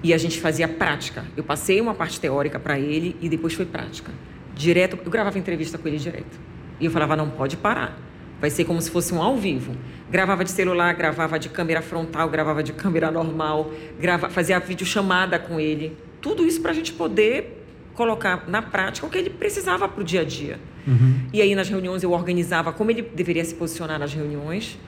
E 0.05 0.13
a 0.13 0.19
gente 0.19 0.39
fazia 0.39 0.69
prática. 0.69 1.25
Eu 1.35 1.43
passei 1.43 1.81
uma 1.81 1.95
parte 1.95 2.21
teórica 2.21 2.61
para 2.61 2.79
ele 2.79 3.17
e 3.23 3.29
depois 3.29 3.55
foi 3.55 3.65
prática. 3.65 4.13
Direto, 4.55 4.99
eu 5.03 5.11
gravava 5.11 5.39
entrevista 5.39 5.79
com 5.79 5.89
ele 5.89 5.97
direto. 5.97 6.39
E 6.79 6.85
eu 6.85 6.91
falava, 6.91 7.17
não 7.17 7.31
pode 7.31 7.57
parar. 7.57 7.99
Vai 8.39 8.51
ser 8.51 8.67
como 8.67 8.83
se 8.83 8.91
fosse 8.91 9.15
um 9.15 9.23
ao 9.23 9.39
vivo. 9.39 9.75
Gravava 10.11 10.45
de 10.45 10.51
celular, 10.51 10.93
gravava 10.93 11.39
de 11.39 11.49
câmera 11.49 11.81
frontal, 11.81 12.29
gravava 12.29 12.63
de 12.63 12.75
câmera 12.75 13.11
normal, 13.11 13.73
grava, 13.99 14.29
fazia 14.29 14.59
videochamada 14.59 15.39
com 15.39 15.59
ele. 15.59 15.97
Tudo 16.21 16.45
isso 16.45 16.61
para 16.61 16.73
a 16.73 16.75
gente 16.75 16.93
poder 16.93 17.65
colocar 17.95 18.45
na 18.47 18.61
prática 18.61 19.07
o 19.07 19.11
que 19.11 19.17
ele 19.17 19.31
precisava 19.31 19.89
para 19.89 20.03
o 20.03 20.05
dia 20.05 20.21
a 20.21 20.25
dia. 20.25 20.61
Uhum. 20.87 21.21
E 21.33 21.41
aí 21.41 21.55
nas 21.55 21.71
reuniões 21.71 22.03
eu 22.03 22.13
organizava 22.13 22.75
como 22.75 22.91
ele 22.91 23.01
deveria 23.01 23.43
se 23.43 23.55
posicionar 23.55 23.99
nas 23.99 24.13
reuniões. 24.13 24.79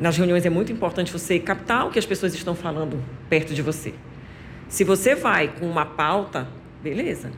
Nas 0.00 0.16
reuniões 0.16 0.44
é 0.44 0.50
muito 0.50 0.72
importante 0.72 1.12
você 1.12 1.38
captar 1.38 1.86
o 1.86 1.90
que 1.90 2.00
as 2.00 2.06
pessoas 2.06 2.34
estão 2.34 2.56
falando 2.56 3.00
perto 3.30 3.54
de 3.54 3.62
você. 3.62 3.94
Se 4.74 4.82
você 4.82 5.14
vai 5.14 5.48
com 5.48 5.66
uma 5.70 5.86
pauta, 5.86 6.48
beleza. 6.82 7.30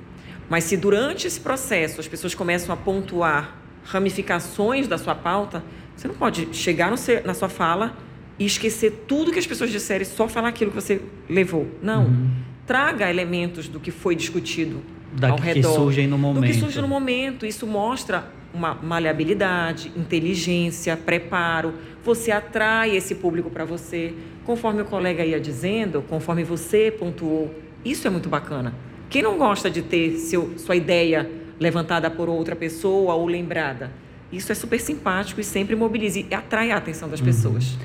Mas 0.48 0.64
se 0.64 0.76
durante 0.76 1.26
esse 1.26 1.38
processo 1.38 2.00
as 2.00 2.08
pessoas 2.08 2.34
começam 2.34 2.72
a 2.72 2.76
pontuar 2.76 3.56
ramificações 3.84 4.88
da 4.88 4.96
sua 4.96 5.14
pauta, 5.14 5.62
você 5.94 6.08
não 6.08 6.14
pode 6.14 6.48
chegar 6.52 6.96
seu, 6.96 7.22
na 7.24 7.34
sua 7.34 7.48
fala 7.48 7.94
e 8.38 8.46
esquecer 8.46 9.04
tudo 9.06 9.30
que 9.30 9.38
as 9.38 9.46
pessoas 9.46 9.70
disseram 9.70 10.02
e 10.02 10.06
só 10.06 10.26
falar 10.28 10.48
aquilo 10.48 10.70
que 10.70 10.76
você 10.76 11.00
levou. 11.28 11.68
Não. 11.82 12.06
Uhum 12.06 12.46
traga 12.66 13.08
elementos 13.08 13.68
do 13.68 13.78
que 13.78 13.90
foi 13.90 14.16
discutido 14.16 14.82
da 15.12 15.30
ao 15.30 15.36
que 15.36 15.42
redor. 15.42 15.68
Que 15.68 15.74
surgem 15.76 16.06
no 16.06 16.18
momento. 16.18 16.42
Do 16.42 16.46
que 16.46 16.58
surge 16.58 16.80
no 16.80 16.88
momento. 16.88 17.46
Isso 17.46 17.66
mostra 17.66 18.28
uma 18.56 18.74
maleabilidade, 18.74 19.92
inteligência, 19.94 20.96
preparo. 20.96 21.74
Você 22.02 22.30
atrai 22.30 22.96
esse 22.96 23.14
público 23.14 23.50
para 23.50 23.64
você. 23.64 24.14
Conforme 24.44 24.82
o 24.82 24.84
colega 24.84 25.24
ia 25.24 25.38
dizendo, 25.38 26.02
conforme 26.02 26.42
você 26.42 26.90
pontuou. 26.90 27.54
Isso 27.84 28.06
é 28.06 28.10
muito 28.10 28.28
bacana. 28.28 28.72
Quem 29.10 29.22
não 29.22 29.36
gosta 29.36 29.70
de 29.70 29.82
ter 29.82 30.16
seu, 30.16 30.58
sua 30.58 30.74
ideia 30.74 31.30
levantada 31.60 32.10
por 32.10 32.28
outra 32.28 32.56
pessoa 32.56 33.14
ou 33.14 33.26
lembrada? 33.26 33.90
Isso 34.32 34.50
é 34.50 34.54
super 34.54 34.80
simpático 34.80 35.40
e 35.40 35.44
sempre 35.44 35.76
mobiliza 35.76 36.20
e 36.20 36.34
atrai 36.34 36.70
a 36.70 36.76
atenção 36.78 37.08
das 37.08 37.20
uhum. 37.20 37.26
pessoas. 37.26 37.76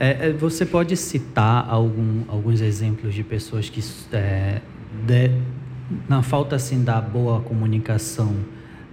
É, 0.00 0.28
é, 0.28 0.32
você 0.32 0.66
pode 0.66 0.96
citar 0.96 1.68
algum, 1.68 2.24
alguns 2.26 2.60
exemplos 2.60 3.14
de 3.14 3.22
pessoas 3.22 3.68
que, 3.68 3.80
é, 4.12 4.60
de, 5.06 5.30
na 6.08 6.22
falta 6.22 6.56
assim 6.56 6.82
da 6.82 7.00
boa 7.00 7.40
comunicação, 7.40 8.34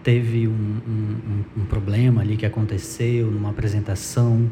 teve 0.10 0.48
um, 0.48 0.52
um, 0.52 1.62
um, 1.62 1.66
problema 1.66 2.22
ali 2.22 2.36
que 2.36 2.46
aconteceu 2.46 3.28
numa 3.28 3.52
apresentação? 3.52 4.50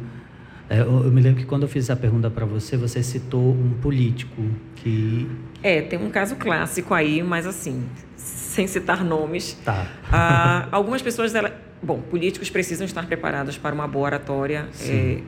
É, 0.70 0.82
eu, 0.82 1.06
eu, 1.06 1.12
me 1.12 1.20
lembro 1.20 1.39
que 1.39 1.48
quando 1.48 1.63
eu 1.63 1.67
fiz 1.67 1.89
a 1.89 1.96
pergunta 1.96 2.30
para 2.30 2.46
você, 2.46 2.78
você 2.78 3.02
citou 3.02 3.54
um 3.54 3.74
político 3.82 4.43
que... 4.76 5.28
É, 5.63 5.82
tem 5.82 5.98
um 5.98 6.12
caso 6.12 6.36
clássico 6.36 6.93
aí, 6.93 7.24
mas 7.24 7.48
assim, 7.48 7.84
sem 8.15 8.67
citar 8.67 9.04
nomes. 9.04 9.58
Tá. 9.65 9.88
Ah, 10.12 10.67
algumas 10.72 11.02
pessoas... 11.02 11.34
Ela, 11.34 11.60
bom, 11.82 12.02
políticos 12.02 12.52
precisam 12.52 12.86
estar 12.86 13.08
preparados 13.08 13.58
para 13.58 13.74
uma 13.74 13.88
boa 13.88 14.06
oratória. 14.06 14.67
É, 14.84 15.22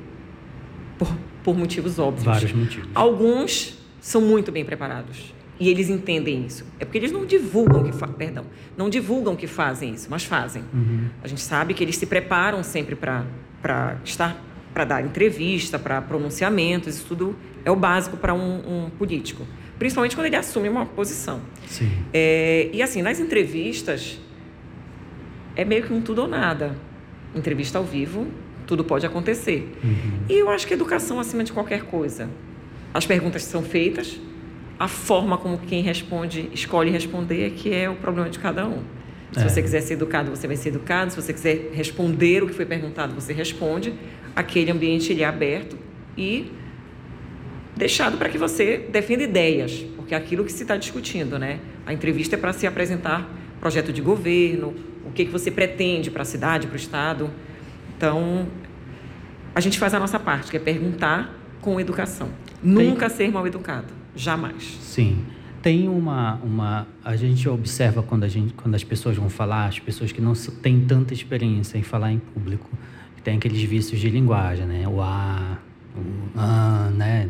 por, 0.99 1.11
por 1.43 1.57
motivos 1.57 1.97
óbvios. 1.97 2.25
Vários 2.25 2.51
motivos. 2.51 2.89
Alguns 2.93 3.79
são 3.99 4.21
muito 4.21 4.51
bem 4.51 4.63
preparados 4.63 5.38
e 5.59 5.69
eles 5.69 5.89
entendem 5.89 6.45
isso. 6.45 6.65
É 6.79 6.85
porque 6.85 6.97
eles 6.97 7.11
não 7.11 7.25
divulgam 7.25 7.83
que 7.83 7.91
perdão, 8.17 8.45
não 8.77 8.89
divulgam 8.89 9.35
que 9.35 9.47
fazem 9.47 9.93
isso, 9.93 10.07
mas 10.09 10.23
fazem. 10.23 10.63
Uhum. 10.73 11.09
A 11.23 11.27
gente 11.27 11.41
sabe 11.41 11.73
que 11.73 11.83
eles 11.83 11.97
se 11.97 12.05
preparam 12.05 12.63
sempre 12.63 12.95
para 12.95 13.25
para 13.61 13.97
estar 14.05 14.41
para 14.73 14.85
dar 14.85 15.03
entrevista, 15.03 15.77
para 15.77 16.01
pronunciamentos, 16.01 16.95
isso 16.95 17.05
tudo 17.07 17.35
é 17.65 17.71
o 17.71 17.75
básico 17.75 18.15
para 18.15 18.33
um, 18.33 18.85
um, 18.85 18.89
político, 18.91 19.45
principalmente 19.77 20.15
quando 20.15 20.27
ele 20.27 20.35
assume 20.35 20.69
uma 20.69 20.85
posição. 20.85 21.41
Sim. 21.65 21.91
É, 22.13 22.69
e 22.71 22.81
assim 22.81 23.01
nas 23.01 23.19
entrevistas 23.19 24.19
é 25.55 25.65
meio 25.65 25.83
que 25.83 25.91
um 25.91 26.01
tudo 26.01 26.21
ou 26.21 26.27
nada. 26.27 26.75
Entrevista 27.35 27.77
ao 27.77 27.83
vivo 27.83 28.27
tudo 28.69 28.83
pode 28.83 29.03
acontecer. 29.03 29.75
Uhum. 29.83 30.19
E 30.29 30.33
eu 30.33 30.47
acho 30.47 30.67
que 30.67 30.75
educação 30.75 31.19
acima 31.19 31.43
de 31.43 31.51
qualquer 31.51 31.85
coisa. 31.85 32.29
As 32.93 33.03
perguntas 33.03 33.43
são 33.43 33.63
feitas, 33.63 34.19
a 34.79 34.87
forma 34.87 35.37
como 35.37 35.57
quem 35.57 35.83
responde, 35.83 36.49
escolhe 36.53 36.89
responder, 36.89 37.47
é 37.47 37.49
que 37.49 37.73
é 37.73 37.89
o 37.89 37.95
problema 37.95 38.29
de 38.29 38.39
cada 38.39 38.65
um. 38.65 38.81
Se 39.33 39.39
é. 39.41 39.49
você 39.49 39.61
quiser 39.61 39.81
ser 39.81 39.95
educado, 39.95 40.31
você 40.31 40.47
vai 40.47 40.55
ser 40.55 40.69
educado. 40.69 41.11
Se 41.11 41.21
você 41.21 41.33
quiser 41.33 41.71
responder 41.73 42.41
o 42.43 42.47
que 42.47 42.53
foi 42.53 42.65
perguntado, 42.65 43.13
você 43.13 43.33
responde. 43.33 43.93
Aquele 44.35 44.71
ambiente 44.71 45.11
ele 45.11 45.21
é 45.21 45.25
aberto 45.25 45.77
e 46.17 46.51
deixado 47.75 48.17
para 48.17 48.29
que 48.29 48.37
você 48.37 48.87
defenda 48.89 49.23
ideias, 49.23 49.85
porque 49.95 50.13
é 50.13 50.17
aquilo 50.17 50.43
que 50.43 50.51
se 50.51 50.63
está 50.63 50.77
discutindo, 50.77 51.37
né? 51.37 51.59
A 51.85 51.93
entrevista 51.93 52.35
é 52.35 52.39
para 52.39 52.53
se 52.53 52.65
apresentar 52.65 53.29
projeto 53.59 53.91
de 53.91 54.01
governo, 54.01 54.73
o 55.05 55.11
que, 55.11 55.25
que 55.25 55.31
você 55.31 55.51
pretende 55.51 56.09
para 56.09 56.21
a 56.21 56.25
cidade, 56.25 56.67
para 56.67 56.73
o 56.73 56.77
estado. 56.77 57.29
Então, 57.97 58.47
a 59.53 59.59
gente 59.59 59.77
faz 59.77 59.93
a 59.93 59.99
nossa 59.99 60.19
parte, 60.19 60.49
que 60.49 60.57
é 60.57 60.59
perguntar 60.59 61.37
com 61.61 61.79
educação. 61.79 62.29
Tem... 62.61 62.71
Nunca 62.71 63.09
ser 63.09 63.29
mal 63.31 63.45
educado, 63.45 63.98
jamais. 64.21 64.77
Sim. 64.81 65.23
Tem 65.61 65.89
uma, 65.89 66.35
uma. 66.35 66.87
A 67.03 67.15
gente 67.15 67.47
observa 67.49 68.01
quando, 68.01 68.23
a 68.23 68.27
gente, 68.27 68.53
quando 68.53 68.75
as 68.75 68.83
pessoas 68.83 69.17
vão 69.17 69.29
falar, 69.29 69.65
as 69.65 69.79
pessoas 69.79 70.11
que 70.11 70.21
não 70.21 70.33
têm 70.33 70.85
tanta 70.85 71.13
experiência 71.13 71.77
em 71.77 71.83
falar 71.83 72.13
em 72.13 72.19
público, 72.19 72.69
que 73.15 73.21
tem 73.21 73.37
aqueles 73.37 73.61
vícios 73.63 73.99
de 73.99 74.09
linguagem, 74.09 74.65
né? 74.65 74.87
O 74.87 75.01
A, 75.01 75.57
o 75.95 76.01
ah, 76.37 76.89
né? 76.95 77.29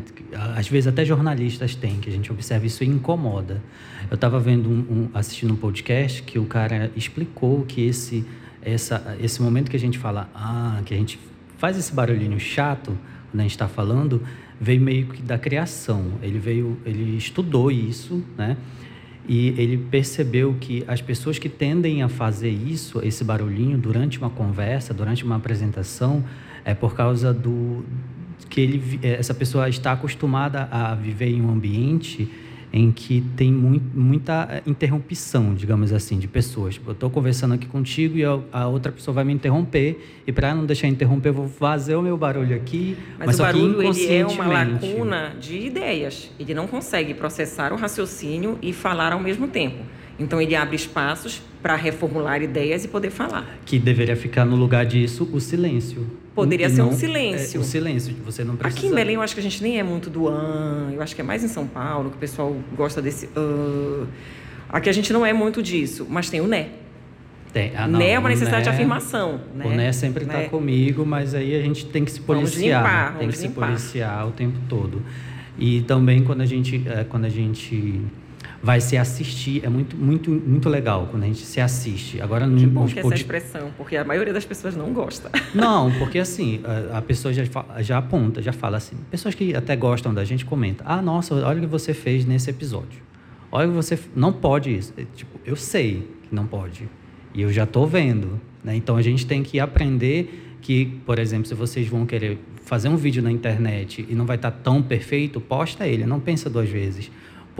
Às 0.56 0.68
vezes 0.68 0.86
até 0.86 1.04
jornalistas 1.04 1.74
têm, 1.74 1.98
que 1.98 2.08
a 2.08 2.12
gente 2.12 2.30
observa 2.30 2.64
isso 2.66 2.84
e 2.84 2.86
incomoda. 2.86 3.60
Eu 4.08 4.14
estava 4.14 4.38
vendo 4.38 4.68
um, 4.70 4.78
um, 4.78 5.08
assistindo 5.12 5.52
um 5.52 5.56
podcast 5.56 6.22
que 6.22 6.38
o 6.38 6.44
cara 6.44 6.92
explicou 6.94 7.64
que 7.64 7.82
esse 7.84 8.24
essa, 8.62 9.16
esse 9.20 9.40
momento 9.40 9.70
que 9.70 9.76
a 9.76 9.80
gente 9.80 9.98
fala, 9.98 10.28
ah, 10.34 10.80
que 10.84 10.92
a 10.92 10.96
gente 10.96 11.18
faz 11.56 11.76
esse 11.76 11.92
barulhinho 11.92 12.38
chato 12.38 12.96
quando 13.30 13.40
a 13.40 13.42
gente 13.42 13.52
está 13.52 13.68
falando, 13.68 14.22
veio 14.60 14.80
meio 14.80 15.06
que 15.06 15.22
da 15.22 15.38
criação. 15.38 16.12
Ele 16.22 16.38
veio, 16.38 16.76
ele 16.84 17.16
estudou 17.16 17.70
isso, 17.70 18.22
né? 18.36 18.56
E 19.26 19.48
ele 19.56 19.78
percebeu 19.78 20.56
que 20.60 20.84
as 20.86 21.00
pessoas 21.00 21.38
que 21.38 21.48
tendem 21.48 22.02
a 22.02 22.08
fazer 22.08 22.50
isso, 22.50 23.00
esse 23.04 23.22
barulhinho 23.22 23.78
durante 23.78 24.18
uma 24.18 24.30
conversa, 24.30 24.92
durante 24.92 25.24
uma 25.24 25.36
apresentação, 25.36 26.24
é 26.64 26.74
por 26.74 26.94
causa 26.94 27.32
do 27.32 27.84
que 28.48 28.60
ele, 28.60 29.00
essa 29.02 29.32
pessoa 29.32 29.68
está 29.68 29.92
acostumada 29.92 30.68
a 30.70 30.94
viver 30.94 31.28
em 31.28 31.40
um 31.40 31.50
ambiente 31.50 32.28
em 32.72 32.92
que 32.92 33.20
tem 33.36 33.52
muito, 33.52 33.84
muita 33.98 34.46
eh, 34.50 34.62
interrupção, 34.66 35.54
digamos 35.54 35.92
assim, 35.92 36.18
de 36.18 36.28
pessoas. 36.28 36.74
Tipo, 36.74 36.90
eu 36.90 36.92
estou 36.92 37.10
conversando 37.10 37.54
aqui 37.54 37.66
contigo 37.66 38.16
e 38.16 38.24
a, 38.24 38.66
outra 38.66 38.92
pessoa 38.92 39.14
vai 39.14 39.24
me 39.24 39.32
interromper 39.32 40.22
e 40.26 40.32
para 40.32 40.54
não 40.54 40.64
deixar 40.64 40.86
interromper 40.86 41.30
eu 41.30 41.34
vou 41.34 41.48
fazer 41.48 41.96
o 41.96 42.02
meu 42.02 42.16
barulho 42.16 42.54
aqui. 42.54 42.96
Mas, 43.18 43.26
mas 43.26 43.40
o 43.40 43.42
barulho 43.42 43.82
ele 43.82 44.12
é 44.12 44.26
uma 44.26 44.46
lacuna 44.46 45.34
de 45.40 45.58
ideias. 45.58 46.30
Ele 46.38 46.54
não 46.54 46.66
consegue 46.66 47.12
processar 47.14 47.72
o 47.72 47.76
raciocínio 47.76 48.58
e 48.62 48.72
falar 48.72 49.12
ao 49.12 49.20
mesmo 49.20 49.48
tempo. 49.48 49.78
Então 50.18 50.40
ele 50.40 50.54
abre 50.54 50.76
espaços 50.76 51.42
para 51.62 51.74
reformular 51.74 52.42
ideias 52.42 52.84
e 52.84 52.88
poder 52.88 53.10
falar. 53.10 53.58
Que 53.64 53.78
deveria 53.78 54.14
ficar 54.14 54.44
no 54.44 54.54
lugar 54.54 54.84
disso 54.84 55.28
o 55.32 55.40
silêncio. 55.40 56.06
Poderia 56.34 56.66
e 56.66 56.70
ser 56.70 56.78
não, 56.78 56.90
um 56.90 56.92
silêncio. 56.92 57.58
É, 57.58 57.60
o 57.60 57.64
silêncio, 57.64 58.14
você 58.24 58.44
não 58.44 58.56
precisa. 58.56 58.78
Aqui 58.78 58.92
em 58.92 58.94
Belém 58.94 59.16
eu 59.16 59.22
acho 59.22 59.34
que 59.34 59.40
a 59.40 59.42
gente 59.42 59.62
nem 59.62 59.78
é 59.78 59.82
muito 59.82 60.08
do 60.08 60.28
an, 60.28 60.90
eu 60.92 61.02
acho 61.02 61.14
que 61.14 61.20
é 61.20 61.24
mais 61.24 61.42
em 61.42 61.48
São 61.48 61.66
Paulo 61.66 62.10
que 62.10 62.16
o 62.16 62.20
pessoal 62.20 62.56
gosta 62.76 63.02
desse 63.02 63.26
uh. 63.36 64.06
Aqui 64.68 64.88
a 64.88 64.92
gente 64.92 65.12
não 65.12 65.26
é 65.26 65.32
muito 65.32 65.60
disso, 65.60 66.06
mas 66.08 66.30
tem 66.30 66.40
o 66.40 66.46
né. 66.46 66.68
Tem. 67.52 67.72
Ah, 67.76 67.88
não, 67.88 67.98
né 67.98 68.10
é 68.10 68.18
uma 68.18 68.28
necessidade 68.28 68.64
né, 68.64 68.70
de 68.70 68.76
afirmação. 68.76 69.40
Né? 69.54 69.66
O 69.66 69.70
né 69.70 69.92
sempre 69.92 70.22
está 70.22 70.38
né? 70.38 70.48
comigo, 70.48 71.04
mas 71.04 71.34
aí 71.34 71.56
a 71.56 71.62
gente 71.62 71.86
tem 71.86 72.04
que 72.04 72.12
se 72.12 72.20
policiar. 72.20 72.82
Vamos 72.82 72.94
limpar, 72.94 73.18
tem 73.18 73.28
que 73.28 73.36
limpar. 73.36 73.66
se 73.66 73.72
policiar 73.72 74.28
o 74.28 74.30
tempo 74.30 74.58
todo. 74.68 75.02
E 75.58 75.82
também 75.82 76.22
quando 76.22 76.42
a 76.42 76.46
gente, 76.46 76.82
é, 76.86 77.04
quando 77.04 77.24
a 77.24 77.28
gente 77.28 78.00
vai 78.62 78.80
se 78.80 78.96
assistir, 78.96 79.64
é 79.64 79.68
muito, 79.68 79.96
muito, 79.96 80.30
muito 80.30 80.68
legal 80.68 81.08
quando 81.10 81.22
a 81.22 81.26
gente 81.26 81.44
se 81.44 81.60
assiste. 81.60 82.20
Agora 82.20 82.46
que 82.48 82.66
bom 82.66 82.86
que 82.86 82.98
essa 82.98 83.14
expressão, 83.14 83.70
porque 83.76 83.96
a 83.96 84.04
maioria 84.04 84.32
das 84.32 84.44
pessoas 84.44 84.76
não 84.76 84.92
gosta. 84.92 85.30
Não, 85.54 85.90
porque 85.98 86.18
assim, 86.18 86.60
a, 86.64 86.98
a 86.98 87.02
pessoa 87.02 87.32
já, 87.32 87.42
já 87.78 87.98
aponta, 87.98 88.42
já 88.42 88.52
fala 88.52 88.76
assim. 88.76 88.96
Pessoas 89.10 89.34
que 89.34 89.54
até 89.54 89.74
gostam 89.74 90.12
da 90.12 90.24
gente 90.24 90.44
comentam: 90.44 90.86
Ah, 90.88 91.00
nossa, 91.00 91.34
olha 91.34 91.58
o 91.58 91.60
que 91.62 91.66
você 91.66 91.94
fez 91.94 92.24
nesse 92.24 92.50
episódio. 92.50 93.02
Olha 93.50 93.66
o 93.66 93.70
que 93.70 93.76
você. 93.76 93.98
Não 94.14 94.32
pode 94.32 94.74
isso. 94.76 94.92
É, 94.96 95.04
tipo, 95.14 95.40
eu 95.44 95.56
sei 95.56 96.08
que 96.28 96.34
não 96.34 96.46
pode. 96.46 96.88
E 97.34 97.42
eu 97.42 97.52
já 97.52 97.64
estou 97.64 97.86
vendo. 97.86 98.40
Né? 98.62 98.76
Então 98.76 98.96
a 98.96 99.02
gente 99.02 99.26
tem 99.26 99.42
que 99.42 99.58
aprender 99.58 100.56
que, 100.60 100.86
por 101.06 101.18
exemplo, 101.18 101.46
se 101.46 101.54
vocês 101.54 101.88
vão 101.88 102.04
querer 102.04 102.38
fazer 102.64 102.88
um 102.88 102.96
vídeo 102.96 103.22
na 103.22 103.32
internet 103.32 104.06
e 104.08 104.14
não 104.14 104.26
vai 104.26 104.36
estar 104.36 104.50
tá 104.50 104.58
tão 104.62 104.82
perfeito, 104.82 105.40
posta 105.40 105.88
ele, 105.88 106.04
não 106.04 106.20
pensa 106.20 106.48
duas 106.48 106.68
vezes. 106.68 107.10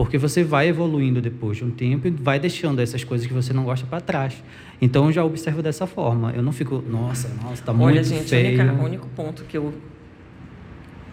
Porque 0.01 0.17
você 0.17 0.43
vai 0.43 0.67
evoluindo 0.67 1.21
depois 1.21 1.57
de 1.57 1.63
um 1.63 1.69
tempo 1.69 2.07
e 2.07 2.09
vai 2.09 2.39
deixando 2.39 2.79
essas 2.79 3.03
coisas 3.03 3.27
que 3.27 3.33
você 3.35 3.53
não 3.53 3.63
gosta 3.63 3.85
para 3.85 4.01
trás. 4.01 4.33
Então 4.81 5.05
eu 5.05 5.11
já 5.11 5.23
observo 5.23 5.61
dessa 5.61 5.85
forma. 5.85 6.31
Eu 6.35 6.41
não 6.41 6.51
fico, 6.51 6.83
nossa, 6.89 7.29
nossa, 7.43 7.61
tá 7.61 7.71
muito 7.71 7.97
Olha, 7.97 8.03
gente, 8.03 8.27
feio. 8.27 8.59
Olha, 8.59 8.73
o 8.73 8.83
único 8.83 9.07
ponto 9.09 9.43
que 9.43 9.55
eu 9.55 9.71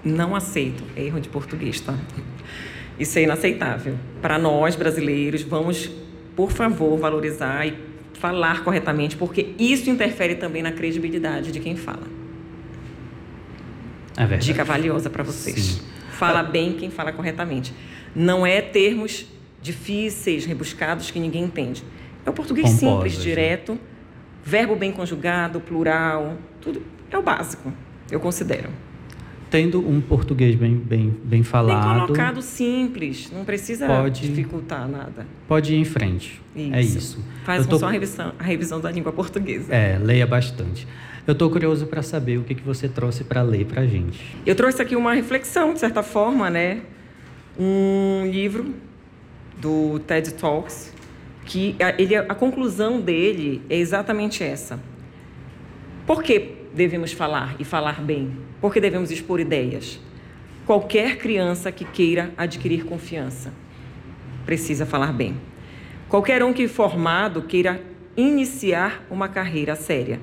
não 0.02 0.34
aceito 0.34 0.82
é 0.96 1.04
erro 1.04 1.20
de 1.20 1.28
português, 1.28 1.82
tá? 1.82 1.94
Isso 2.98 3.18
é 3.18 3.24
inaceitável. 3.24 3.94
Para 4.22 4.38
nós 4.38 4.74
brasileiros, 4.74 5.42
vamos, 5.42 5.90
por 6.34 6.50
favor, 6.50 6.98
valorizar 6.98 7.66
e 7.68 7.76
falar 8.14 8.64
corretamente, 8.64 9.18
porque 9.18 9.48
isso 9.58 9.90
interfere 9.90 10.36
também 10.36 10.62
na 10.62 10.72
credibilidade 10.72 11.52
de 11.52 11.60
quem 11.60 11.76
fala. 11.76 12.06
É 14.16 14.20
verdade. 14.20 14.46
Dica 14.46 14.64
valiosa 14.64 15.10
para 15.10 15.22
vocês. 15.22 15.60
Sim. 15.60 15.82
Fala 16.12 16.42
bem 16.42 16.72
quem 16.72 16.90
fala 16.90 17.12
corretamente. 17.12 17.74
Não 18.14 18.46
é 18.46 18.60
termos 18.60 19.26
difíceis, 19.60 20.44
rebuscados 20.44 21.10
que 21.10 21.18
ninguém 21.18 21.44
entende. 21.44 21.82
É 22.24 22.30
o 22.30 22.32
português 22.32 22.70
simples, 22.70 23.20
direto, 23.20 23.78
verbo 24.44 24.76
bem 24.76 24.92
conjugado, 24.92 25.60
plural, 25.60 26.36
tudo 26.60 26.82
é 27.10 27.16
o 27.16 27.22
básico, 27.22 27.72
eu 28.10 28.20
considero. 28.20 28.68
Tendo 29.50 29.80
um 29.80 29.98
português 29.98 30.54
bem, 30.54 30.76
bem, 30.76 31.16
bem 31.24 31.42
falado. 31.42 31.96
Bem 31.96 32.06
colocado, 32.06 32.42
simples, 32.42 33.30
não 33.32 33.46
precisa 33.46 33.86
pode, 33.86 34.28
dificultar 34.28 34.86
nada. 34.86 35.26
Pode 35.46 35.72
ir 35.72 35.78
em 35.78 35.86
frente. 35.86 36.42
Isso. 36.54 36.74
É 36.74 36.80
isso. 36.82 37.24
Faz 37.44 37.66
tô... 37.66 37.78
só 37.78 37.86
a 37.86 37.90
revisão, 37.90 38.32
a 38.38 38.42
revisão 38.42 38.78
da 38.78 38.90
língua 38.90 39.10
portuguesa. 39.10 39.74
É, 39.74 39.98
leia 39.98 40.26
bastante. 40.26 40.86
Eu 41.26 41.32
estou 41.32 41.50
curioso 41.50 41.86
para 41.86 42.02
saber 42.02 42.38
o 42.38 42.42
que, 42.42 42.54
que 42.54 42.62
você 42.62 42.88
trouxe 42.88 43.24
para 43.24 43.40
ler 43.40 43.64
para 43.64 43.82
a 43.82 43.86
gente. 43.86 44.36
Eu 44.44 44.54
trouxe 44.54 44.82
aqui 44.82 44.96
uma 44.96 45.14
reflexão, 45.14 45.72
de 45.72 45.80
certa 45.80 46.02
forma, 46.02 46.50
né? 46.50 46.82
Um 47.58 48.26
livro 48.26 48.74
do 49.56 49.98
TED 50.00 50.34
Talks, 50.34 50.94
que 51.44 51.74
ele, 51.98 52.14
a 52.16 52.34
conclusão 52.34 53.00
dele 53.00 53.62
é 53.68 53.76
exatamente 53.76 54.44
essa. 54.44 54.80
Por 56.06 56.22
que 56.22 56.56
devemos 56.72 57.12
falar 57.12 57.56
e 57.58 57.64
falar 57.64 58.00
bem? 58.00 58.36
Por 58.60 58.72
que 58.72 58.80
devemos 58.80 59.10
expor 59.10 59.40
ideias? 59.40 59.98
Qualquer 60.64 61.18
criança 61.18 61.72
que 61.72 61.84
queira 61.84 62.32
adquirir 62.36 62.84
confiança 62.84 63.52
precisa 64.46 64.86
falar 64.86 65.12
bem. 65.12 65.36
Qualquer 66.08 66.42
um 66.42 66.52
que 66.52 66.68
formado 66.68 67.42
queira 67.42 67.82
iniciar 68.16 69.04
uma 69.10 69.28
carreira 69.28 69.74
séria 69.74 70.20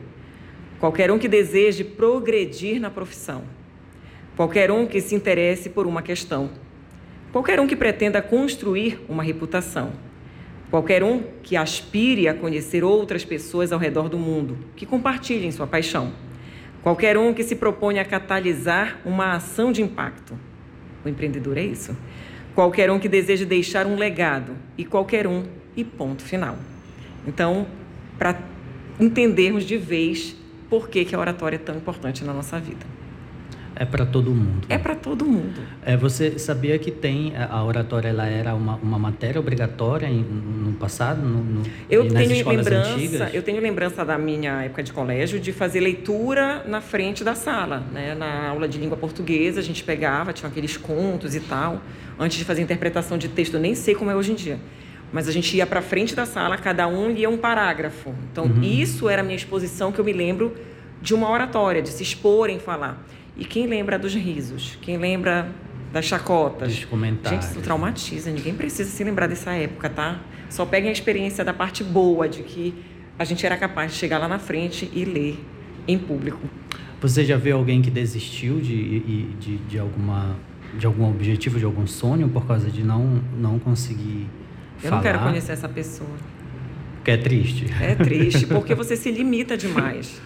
Qualquer 0.80 1.10
um 1.10 1.17
que 1.17 1.28
deseje 1.28 1.84
progredir 1.84 2.80
na 2.80 2.89
profissão. 2.89 3.43
Qualquer 4.36 4.69
um 4.69 4.86
que 4.86 5.00
se 5.00 5.15
interesse 5.15 5.69
por 5.69 5.88
uma 5.88 6.02
questão. 6.02 6.50
Qualquer 7.36 7.60
um 7.60 7.67
que 7.67 7.76
pretenda 7.76 8.21
construir 8.21 8.98
uma 9.10 9.21
reputação. 9.21 9.91
Qualquer 10.71 11.04
um 11.04 11.21
que 11.43 11.58
aspire 11.58 12.30
a 12.30 12.34
conhecer 12.34 12.82
outras 12.82 13.26
pessoas 13.26 13.74
ao 13.74 13.78
redor 13.78 14.08
do 14.08 14.17
mundo, 14.17 14.58
que 14.74 14.86
compartilhem 14.86 15.52
sua 15.52 15.67
paixão. 15.67 16.13
Qualquer 16.82 17.17
um 17.17 17.34
que 17.34 17.43
se 17.43 17.58
proponha 17.58 18.04
a 18.04 18.06
catalisar 18.06 19.02
uma 19.04 19.34
ação 19.34 19.74
de 19.74 19.82
impacto. 19.82 20.39
O 21.04 21.10
empreendedor 21.10 21.58
é 21.58 21.63
isso. 21.63 21.93
Qualquer 22.56 22.89
um 22.89 23.00
que 23.00 23.10
deseje 23.10 23.43
deixar 23.43 23.86
um 23.86 23.98
legado. 23.98 24.56
E 24.78 24.86
qualquer 24.86 25.28
um, 25.28 25.43
e 25.76 25.84
ponto 25.84 26.24
final. 26.24 26.56
Então, 27.28 27.67
para 28.17 28.39
entendermos 28.98 29.65
de 29.65 29.76
vez 29.76 30.38
por 30.69 30.88
que, 30.88 31.04
que 31.04 31.13
a 31.13 31.19
oratória 31.19 31.58
é 31.58 31.60
tão 31.60 31.76
importante 31.76 32.24
na 32.24 32.32
nossa 32.32 32.58
vida. 32.62 32.94
É 33.75 33.85
para 33.85 34.05
todo 34.05 34.31
mundo. 34.31 34.65
É 34.69 34.77
para 34.77 34.95
todo 34.95 35.25
mundo. 35.25 35.61
É, 35.85 35.97
você 35.97 36.39
sabia 36.39 36.79
que 36.79 36.91
tem 36.91 37.33
a 37.35 37.63
oratória 37.63 38.09
ela 38.09 38.25
era 38.25 38.55
uma, 38.55 38.75
uma 38.75 38.97
matéria 38.97 39.39
obrigatória 39.39 40.07
em, 40.07 40.21
no 40.21 40.73
passado, 40.73 41.21
no, 41.21 41.43
no, 41.43 41.63
eu 41.89 42.07
tenho 42.07 42.47
lembrança, 42.47 42.93
antigas? 42.93 43.33
Eu 43.33 43.43
tenho 43.43 43.61
lembrança 43.61 44.05
da 44.05 44.17
minha 44.17 44.63
época 44.63 44.81
de 44.81 44.93
colégio 44.93 45.39
de 45.39 45.51
fazer 45.51 45.81
leitura 45.81 46.63
na 46.65 46.79
frente 46.79 47.23
da 47.23 47.35
sala, 47.35 47.83
né? 47.91 48.15
Na 48.15 48.49
aula 48.49 48.67
de 48.67 48.77
língua 48.77 48.95
portuguesa 48.97 49.59
a 49.59 49.63
gente 49.63 49.83
pegava, 49.83 50.31
tinha 50.31 50.49
aqueles 50.49 50.77
contos 50.77 51.35
e 51.35 51.39
tal, 51.41 51.81
antes 52.17 52.38
de 52.38 52.45
fazer 52.45 52.61
interpretação 52.61 53.17
de 53.17 53.27
texto, 53.27 53.55
eu 53.55 53.59
nem 53.59 53.75
sei 53.75 53.93
como 53.93 54.09
é 54.09 54.15
hoje 54.15 54.31
em 54.31 54.35
dia. 54.35 54.59
Mas 55.11 55.27
a 55.27 55.31
gente 55.31 55.55
ia 55.55 55.65
para 55.65 55.81
frente 55.81 56.15
da 56.15 56.25
sala, 56.25 56.57
cada 56.57 56.88
um 56.88 57.11
lia 57.11 57.29
um 57.29 57.38
parágrafo. 57.38 58.13
Então, 58.31 58.45
uhum. 58.45 58.61
isso 58.61 59.07
era 59.07 59.21
a 59.21 59.23
minha 59.23 59.35
exposição 59.35 59.91
que 59.91 59.99
eu 59.99 60.05
me 60.05 60.11
lembro 60.13 60.55
de 61.01 61.13
uma 61.13 61.29
oratória, 61.29 61.81
de 61.81 61.89
se 61.89 62.03
expor 62.03 62.49
em 62.49 62.59
falar. 62.59 63.05
E 63.38 63.43
quem 63.43 63.67
lembra 63.67 64.00
dos 64.00 64.13
risos? 64.13 64.78
Quem 64.82 64.98
lembra 64.98 65.50
das 65.91 66.06
chacotas? 66.06 66.74
Dos 66.74 66.86
comentários. 66.86 67.43
Gente, 67.43 67.52
isso 67.54 67.62
traumatiza. 67.62 68.32
Ninguém 68.32 68.54
precisa 68.54 68.89
se 68.89 69.04
lembrar 69.04 69.28
dessa 69.28 69.52
época, 69.54 69.89
tá? 69.89 70.19
Só 70.50 70.65
peguem 70.65 70.89
a 70.89 70.93
experiência 70.93 71.43
da 71.43 71.54
parte 71.54 71.84
boa, 71.84 72.30
de 72.30 72.43
que 72.43 72.74
a 73.17 73.26
gente 73.26 73.45
era 73.45 73.58
capaz 73.58 73.91
de 73.91 73.98
chegar 73.98 74.17
lá 74.17 74.28
na 74.28 74.39
frente 74.39 74.89
e 74.93 75.06
ler 75.06 75.39
em 75.88 75.98
público. 75.98 76.39
Você 77.02 77.24
já 77.26 77.38
viu 77.38 77.58
alguém 77.58 77.82
que 77.82 77.91
desistiu 77.91 78.60
de, 78.60 79.00
de, 79.39 79.58
de, 79.58 79.80
alguma, 79.80 80.36
de 80.78 80.86
algum 80.86 81.10
objetivo, 81.10 81.60
de 81.60 81.65
algum 81.65 81.86
sonho, 81.86 82.28
por 82.30 82.45
causa 82.45 82.69
de 82.69 82.84
não, 82.84 83.21
não 83.38 83.60
conseguir 83.60 84.28
eu 84.82 84.89
falar. 84.89 84.95
não 84.95 85.04
quero 85.04 85.19
conhecer 85.19 85.52
essa 85.52 85.69
pessoa. 85.69 86.10
Que 87.04 87.12
é 87.12 87.17
triste. 87.17 87.65
É 87.80 87.95
triste, 87.95 88.48
porque 88.48 88.74
você 88.74 88.95
se 88.95 89.12
limita 89.12 89.56
demais. 89.56 90.21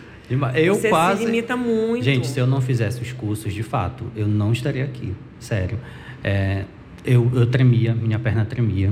Eu 0.55 0.75
você 0.75 0.89
quase... 0.89 1.21
se 1.21 1.25
limita 1.25 1.57
muito. 1.57 2.03
Gente, 2.03 2.27
se 2.27 2.39
eu 2.39 2.45
não 2.45 2.61
fizesse 2.61 3.01
os 3.01 3.11
cursos 3.11 3.53
de 3.53 3.63
fato, 3.63 4.05
eu 4.15 4.27
não 4.27 4.51
estaria 4.51 4.83
aqui. 4.83 5.13
Sério. 5.39 5.79
É, 6.23 6.65
eu, 7.03 7.29
eu 7.33 7.47
tremia, 7.47 7.95
minha 7.95 8.19
perna 8.19 8.45
tremia. 8.45 8.91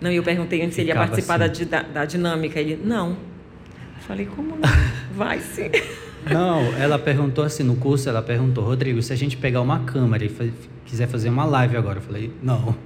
Não, 0.00 0.10
eu 0.10 0.22
perguntei 0.22 0.62
antes 0.62 0.74
se 0.74 0.82
ele 0.82 0.90
ia 0.90 0.94
participar 0.94 1.42
assim. 1.42 1.64
da, 1.64 1.82
da, 1.82 1.88
da, 1.88 2.04
dinâmica. 2.04 2.60
Ele, 2.60 2.78
não. 2.84 3.10
Eu 3.10 4.02
falei, 4.06 4.26
como 4.26 4.50
não? 4.50 4.68
Vai 5.14 5.40
sim. 5.40 5.70
Não, 6.28 6.60
ela 6.76 6.98
perguntou 6.98 7.44
assim, 7.44 7.62
no 7.62 7.76
curso, 7.76 8.08
ela 8.08 8.20
perguntou, 8.20 8.62
Rodrigo, 8.64 9.00
se 9.00 9.12
a 9.12 9.16
gente 9.16 9.36
pegar 9.36 9.62
uma 9.62 9.80
câmera 9.84 10.24
e 10.24 10.52
quiser 10.84 11.06
fazer 11.06 11.30
uma 11.30 11.44
live 11.44 11.76
agora, 11.76 11.98
eu 11.98 12.02
falei, 12.02 12.30
não. 12.42 12.76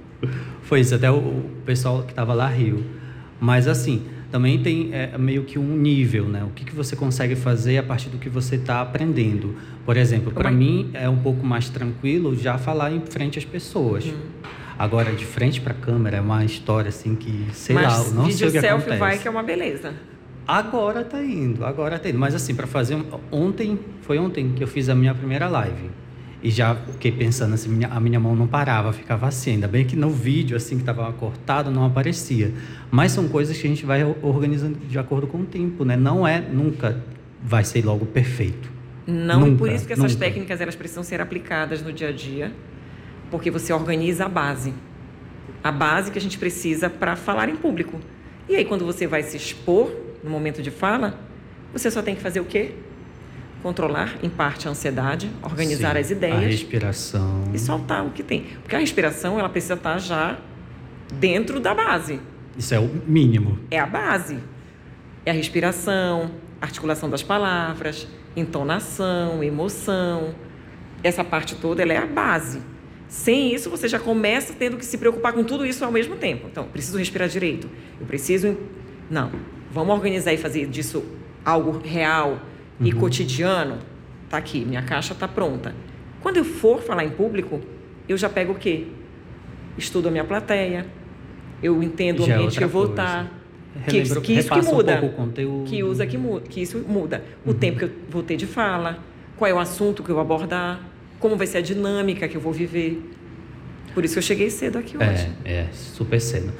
Foi 0.61 0.79
isso, 0.79 0.95
até 0.95 1.11
o, 1.11 1.15
o 1.15 1.51
pessoal 1.65 2.03
que 2.03 2.11
estava 2.11 2.33
lá 2.33 2.47
riu. 2.47 2.85
Mas 3.41 3.67
assim, 3.67 4.03
também 4.33 4.57
tem 4.57 4.89
é, 4.91 5.15
meio 5.15 5.43
que 5.43 5.59
um 5.59 5.77
nível, 5.77 6.25
né? 6.25 6.43
O 6.43 6.49
que, 6.49 6.65
que 6.65 6.73
você 6.73 6.95
consegue 6.95 7.35
fazer 7.35 7.77
a 7.77 7.83
partir 7.83 8.09
do 8.09 8.17
que 8.17 8.27
você 8.27 8.55
está 8.55 8.81
aprendendo. 8.81 9.55
Por 9.85 9.95
exemplo, 9.95 10.31
para 10.31 10.49
mim 10.49 10.89
é 10.95 11.07
um 11.07 11.19
pouco 11.19 11.45
mais 11.45 11.69
tranquilo 11.69 12.35
já 12.35 12.57
falar 12.57 12.91
em 12.91 12.99
frente 12.99 13.37
às 13.37 13.45
pessoas. 13.45 14.07
Hum. 14.07 14.17
Agora, 14.79 15.11
de 15.11 15.23
frente 15.23 15.61
para 15.61 15.73
a 15.73 15.75
câmera 15.75 16.17
é 16.17 16.19
uma 16.21 16.43
história 16.43 16.89
assim 16.89 17.13
que, 17.13 17.45
sei 17.53 17.75
Mas 17.75 17.85
lá, 17.85 18.23
não 18.23 18.31
sei 18.31 18.47
o 18.47 18.51
que 18.51 18.59
selfie 18.59 18.67
acontece. 18.69 18.99
vai 18.99 19.19
que 19.19 19.27
é 19.27 19.31
uma 19.31 19.43
beleza. 19.43 19.93
Agora 20.47 21.03
tá 21.03 21.21
indo, 21.23 21.63
agora 21.63 21.99
tá 21.99 22.09
indo. 22.09 22.17
Mas 22.17 22.33
assim, 22.33 22.55
para 22.55 22.65
fazer... 22.65 22.97
Ontem, 23.31 23.79
foi 24.01 24.17
ontem 24.17 24.53
que 24.53 24.63
eu 24.63 24.67
fiz 24.67 24.89
a 24.89 24.95
minha 24.95 25.13
primeira 25.13 25.47
live. 25.47 25.91
E 26.43 26.51
já 26.51 26.75
fiquei 26.75 27.09
pensando 27.09 27.53
assim, 27.53 27.69
minha, 27.69 27.87
a 27.87 28.01
minha 28.01 28.19
mão 28.19 28.35
não 28.35 28.45
parava, 28.45 28.91
ficava 28.91 29.27
assim. 29.27 29.51
Ainda 29.51 29.67
bem 29.67 29.85
que 29.85 29.95
no 29.95 30.09
vídeo, 30.09 30.57
assim, 30.57 30.75
que 30.75 30.81
estava 30.81 31.09
cortado, 31.13 31.71
não 31.71 31.85
aparecia. 31.85 32.51
Mas 32.91 33.13
são 33.13 33.29
coisas 33.29 33.57
que 33.57 33.65
a 33.65 33.69
gente 33.69 33.85
vai 33.85 34.03
organizando 34.21 34.77
de 34.77 34.99
acordo 34.99 35.25
com 35.25 35.39
o 35.39 35.45
tempo, 35.45 35.85
né? 35.85 35.95
Não 35.95 36.27
é, 36.27 36.41
nunca 36.41 37.01
vai 37.41 37.63
ser 37.63 37.85
logo 37.85 38.05
perfeito. 38.05 38.69
Não, 39.07 39.39
nunca, 39.39 39.57
por 39.57 39.71
isso 39.71 39.87
que 39.87 39.93
essas 39.93 40.11
nunca. 40.11 40.25
técnicas, 40.25 40.59
elas 40.59 40.75
precisam 40.75 41.01
ser 41.01 41.21
aplicadas 41.21 41.81
no 41.81 41.93
dia 41.93 42.09
a 42.09 42.11
dia, 42.11 42.51
porque 43.31 43.49
você 43.49 43.71
organiza 43.71 44.25
a 44.25 44.29
base. 44.29 44.73
A 45.63 45.71
base 45.71 46.11
que 46.11 46.17
a 46.17 46.21
gente 46.21 46.37
precisa 46.37 46.89
para 46.89 47.15
falar 47.15 47.47
em 47.47 47.55
público. 47.55 48.01
E 48.49 48.57
aí, 48.57 48.65
quando 48.65 48.85
você 48.85 49.07
vai 49.07 49.23
se 49.23 49.37
expor 49.37 49.89
no 50.21 50.29
momento 50.29 50.61
de 50.61 50.71
fala, 50.71 51.17
você 51.71 51.89
só 51.89 52.01
tem 52.01 52.15
que 52.15 52.21
fazer 52.21 52.41
o 52.41 52.45
quê? 52.45 52.75
Controlar, 53.63 54.17
em 54.21 54.29
parte, 54.29 54.67
a 54.67 54.71
ansiedade, 54.71 55.31
organizar 55.41 55.93
Sim, 55.93 56.01
as 56.01 56.11
ideias. 56.11 56.35
A 56.35 56.39
respiração. 56.39 57.43
E 57.53 57.57
soltar 57.57 58.05
o 58.05 58.09
que 58.09 58.21
tem. 58.21 58.41
Porque 58.61 58.75
a 58.75 58.79
respiração, 58.79 59.39
ela 59.39 59.47
precisa 59.47 59.75
estar 59.75 59.97
já 59.99 60.37
dentro 61.13 61.61
da 61.61 61.73
base. 61.73 62.19
Isso 62.57 62.73
é 62.73 62.79
o 62.79 62.89
mínimo. 63.07 63.57
É 63.71 63.79
a 63.79 63.85
base. 63.85 64.37
É 65.25 65.31
a 65.31 65.33
respiração, 65.33 66.29
articulação 66.59 67.09
das 67.09 67.23
palavras, 67.23 68.05
entonação, 68.35 69.41
emoção. 69.41 70.35
Essa 71.01 71.23
parte 71.23 71.55
toda, 71.55 71.81
ela 71.81 71.93
é 71.93 71.97
a 71.97 72.05
base. 72.05 72.61
Sem 73.07 73.55
isso, 73.55 73.69
você 73.69 73.87
já 73.87 73.97
começa 73.97 74.53
tendo 74.53 74.75
que 74.75 74.85
se 74.85 74.97
preocupar 74.97 75.31
com 75.31 75.43
tudo 75.45 75.65
isso 75.65 75.85
ao 75.85 75.91
mesmo 75.91 76.17
tempo. 76.17 76.47
Então, 76.51 76.65
preciso 76.65 76.97
respirar 76.97 77.29
direito. 77.29 77.69
Eu 77.97 78.05
preciso. 78.05 78.57
Não. 79.09 79.31
Vamos 79.71 79.95
organizar 79.95 80.33
e 80.33 80.37
fazer 80.37 80.67
disso 80.67 81.01
algo 81.45 81.79
real 81.79 82.39
uhum. 82.79 82.87
e 82.87 82.91
cotidiano. 82.91 83.79
Tá 84.29 84.37
aqui, 84.37 84.65
minha 84.65 84.81
caixa 84.81 85.13
está 85.13 85.27
pronta. 85.27 85.75
Quando 86.21 86.37
eu 86.37 86.45
for 86.45 86.81
falar 86.81 87.03
em 87.03 87.09
público, 87.09 87.61
eu 88.07 88.17
já 88.17 88.29
pego 88.29 88.53
o 88.53 88.55
quê? 88.55 88.87
Estudo 89.77 90.07
a 90.07 90.11
minha 90.11 90.23
plateia, 90.23 90.85
eu 91.61 91.81
entendo 91.81 92.25
já 92.25 92.27
o 92.27 92.31
é 92.31 92.35
ambiente 92.35 92.57
que 92.57 92.63
eu 92.63 92.69
vou 92.69 92.85
estar. 92.85 93.31
Que, 93.85 94.03
que 94.21 94.33
isso 94.33 94.51
que 94.51 94.61
muda. 94.61 95.01
Um 95.01 95.63
que 95.63 95.83
usa 95.83 96.05
que 96.05 96.17
muda, 96.17 96.47
que 96.47 96.61
isso 96.61 96.77
muda. 96.79 97.23
O 97.45 97.49
uhum. 97.49 97.55
tempo 97.55 97.79
que 97.79 97.85
eu 97.85 97.91
vou 98.09 98.21
ter 98.21 98.37
de 98.37 98.45
fala, 98.45 98.99
qual 99.35 99.49
é 99.49 99.53
o 99.53 99.59
assunto 99.59 100.03
que 100.03 100.09
eu 100.09 100.15
vou 100.15 100.21
abordar, 100.21 100.79
como 101.19 101.35
vai 101.35 101.47
ser 101.47 101.59
a 101.59 101.61
dinâmica 101.61 102.27
que 102.27 102.37
eu 102.37 102.41
vou 102.41 102.53
viver. 102.53 103.01
Por 103.93 104.03
isso 104.03 104.13
que 104.13 104.19
eu 104.19 104.23
cheguei 104.23 104.49
cedo 104.49 104.77
aqui 104.77 104.95
é, 104.99 105.09
hoje. 105.09 105.31
É, 105.45 105.53
é 105.53 105.69
super 105.71 106.19
cedo. 106.19 106.53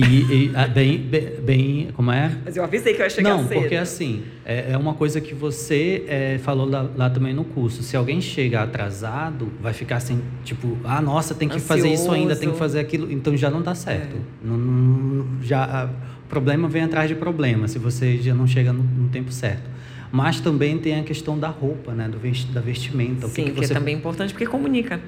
E, 0.00 0.46
e 0.46 0.52
ah, 0.54 0.66
bem, 0.66 0.98
bem, 1.42 1.88
como 1.94 2.10
é? 2.10 2.36
Mas 2.44 2.56
eu 2.56 2.64
avisei 2.64 2.94
que 2.94 3.00
eu 3.00 3.04
ia 3.04 3.10
chegar 3.10 3.30
Não, 3.30 3.46
cedo. 3.46 3.60
porque 3.60 3.76
assim, 3.76 4.22
é, 4.44 4.72
é 4.72 4.76
uma 4.76 4.94
coisa 4.94 5.20
que 5.20 5.34
você 5.34 6.04
é, 6.08 6.38
falou 6.38 6.68
lá, 6.68 6.88
lá, 6.96 7.10
também 7.10 7.34
no 7.34 7.44
curso. 7.44 7.82
Se 7.82 7.96
alguém 7.96 8.20
chega 8.20 8.62
atrasado, 8.62 9.52
vai 9.60 9.72
ficar 9.72 9.96
assim, 9.96 10.22
tipo, 10.44 10.78
ah, 10.84 11.00
nossa, 11.00 11.34
tem 11.34 11.48
que 11.48 11.56
Ansioso. 11.56 11.82
fazer 11.82 11.92
isso 11.92 12.10
ainda, 12.10 12.34
tem 12.34 12.50
que 12.50 12.58
fazer 12.58 12.80
aquilo. 12.80 13.10
Então 13.10 13.36
já 13.36 13.50
não 13.50 13.62
dá 13.62 13.74
certo. 13.74 14.16
É. 14.16 14.46
Não, 14.46 14.56
não, 14.56 15.42
já, 15.42 15.90
o 16.24 16.28
problema 16.28 16.68
vem 16.68 16.82
atrás 16.82 17.08
de 17.08 17.14
problema, 17.14 17.68
se 17.68 17.78
você 17.78 18.18
já 18.18 18.34
não 18.34 18.46
chega 18.46 18.72
no, 18.72 18.82
no 18.82 19.08
tempo 19.08 19.30
certo. 19.32 19.68
Mas 20.12 20.40
também 20.40 20.78
tem 20.78 20.98
a 20.98 21.02
questão 21.04 21.38
da 21.38 21.48
roupa, 21.48 21.92
né? 21.92 22.08
Do 22.08 22.18
da 22.52 22.60
vestimenta. 22.60 23.28
Sim, 23.28 23.44
que, 23.44 23.50
que, 23.52 23.66
você... 23.66 23.72
é 23.72 23.76
também 23.76 23.94
importante 23.94 24.32
porque 24.32 24.46
comunica. 24.46 25.00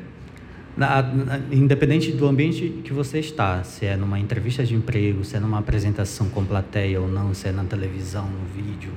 Na, 0.77 1.03
na, 1.03 1.39
independente 1.51 2.13
do 2.13 2.27
ambiente 2.27 2.81
que 2.83 2.93
você 2.93 3.19
está, 3.19 3.63
se 3.63 3.85
é 3.85 3.97
numa 3.97 4.19
entrevista 4.19 4.65
de 4.65 4.75
emprego, 4.75 5.23
se 5.23 5.37
é 5.37 5.41
numa 5.41 5.59
apresentação 5.59 6.29
com 6.31 6.45
plateia 6.45 7.01
ou 7.01 7.07
não, 7.07 7.35
se 7.35 7.49
é 7.49 7.53
na 7.53 7.65
televisão, 7.65 8.27
no 8.27 8.47
vídeo, 8.47 8.93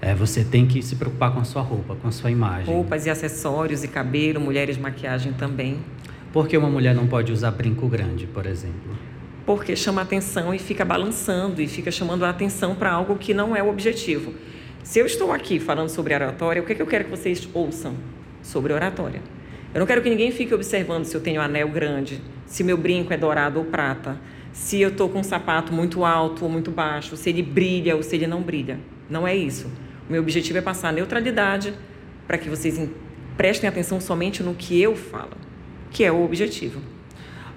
é, 0.00 0.14
você 0.14 0.44
tem 0.44 0.66
que 0.66 0.82
se 0.82 0.96
preocupar 0.96 1.32
com 1.32 1.40
a 1.40 1.44
sua 1.44 1.62
roupa, 1.62 1.96
com 1.96 2.08
a 2.08 2.12
sua 2.12 2.30
imagem. 2.30 2.72
Roupas 2.72 3.06
e 3.06 3.10
acessórios 3.10 3.82
e 3.82 3.88
cabelo, 3.88 4.40
mulheres 4.40 4.76
maquiagem 4.76 5.32
também. 5.32 5.78
Por 6.32 6.46
que 6.46 6.56
uma 6.56 6.68
mulher 6.68 6.94
não 6.94 7.06
pode 7.06 7.32
usar 7.32 7.50
brinco 7.50 7.88
grande, 7.88 8.26
por 8.26 8.44
exemplo? 8.44 8.94
Porque 9.46 9.74
chama 9.74 10.02
atenção 10.02 10.52
e 10.52 10.58
fica 10.58 10.84
balançando 10.84 11.62
e 11.62 11.66
fica 11.66 11.90
chamando 11.90 12.24
a 12.24 12.30
atenção 12.30 12.74
para 12.74 12.92
algo 12.92 13.16
que 13.16 13.32
não 13.32 13.56
é 13.56 13.62
o 13.62 13.70
objetivo. 13.70 14.34
Se 14.82 14.98
eu 14.98 15.06
estou 15.06 15.32
aqui 15.32 15.58
falando 15.58 15.88
sobre 15.88 16.14
oratória, 16.14 16.60
o 16.60 16.66
que, 16.66 16.72
é 16.72 16.74
que 16.74 16.82
eu 16.82 16.86
quero 16.86 17.04
que 17.04 17.10
vocês 17.10 17.48
ouçam 17.54 17.94
sobre 18.42 18.72
oratória? 18.72 19.22
Eu 19.76 19.80
não 19.80 19.86
quero 19.86 20.00
que 20.00 20.08
ninguém 20.08 20.30
fique 20.30 20.54
observando 20.54 21.04
se 21.04 21.14
eu 21.14 21.20
tenho 21.20 21.38
anel 21.38 21.68
grande, 21.68 22.22
se 22.46 22.64
meu 22.64 22.78
brinco 22.78 23.12
é 23.12 23.16
dourado 23.18 23.58
ou 23.58 23.66
prata, 23.66 24.18
se 24.50 24.80
eu 24.80 24.88
estou 24.88 25.06
com 25.06 25.18
um 25.18 25.22
sapato 25.22 25.70
muito 25.70 26.02
alto 26.02 26.44
ou 26.44 26.50
muito 26.50 26.70
baixo, 26.70 27.14
se 27.14 27.28
ele 27.28 27.42
brilha 27.42 27.94
ou 27.94 28.02
se 28.02 28.16
ele 28.16 28.26
não 28.26 28.40
brilha. 28.40 28.80
Não 29.10 29.28
é 29.28 29.36
isso. 29.36 29.70
O 30.08 30.12
meu 30.12 30.22
objetivo 30.22 30.56
é 30.56 30.62
passar 30.62 30.94
neutralidade 30.94 31.74
para 32.26 32.38
que 32.38 32.48
vocês 32.48 32.88
prestem 33.36 33.68
atenção 33.68 34.00
somente 34.00 34.42
no 34.42 34.54
que 34.54 34.80
eu 34.80 34.96
falo, 34.96 35.36
que 35.90 36.02
é 36.02 36.10
o 36.10 36.24
objetivo. 36.24 36.80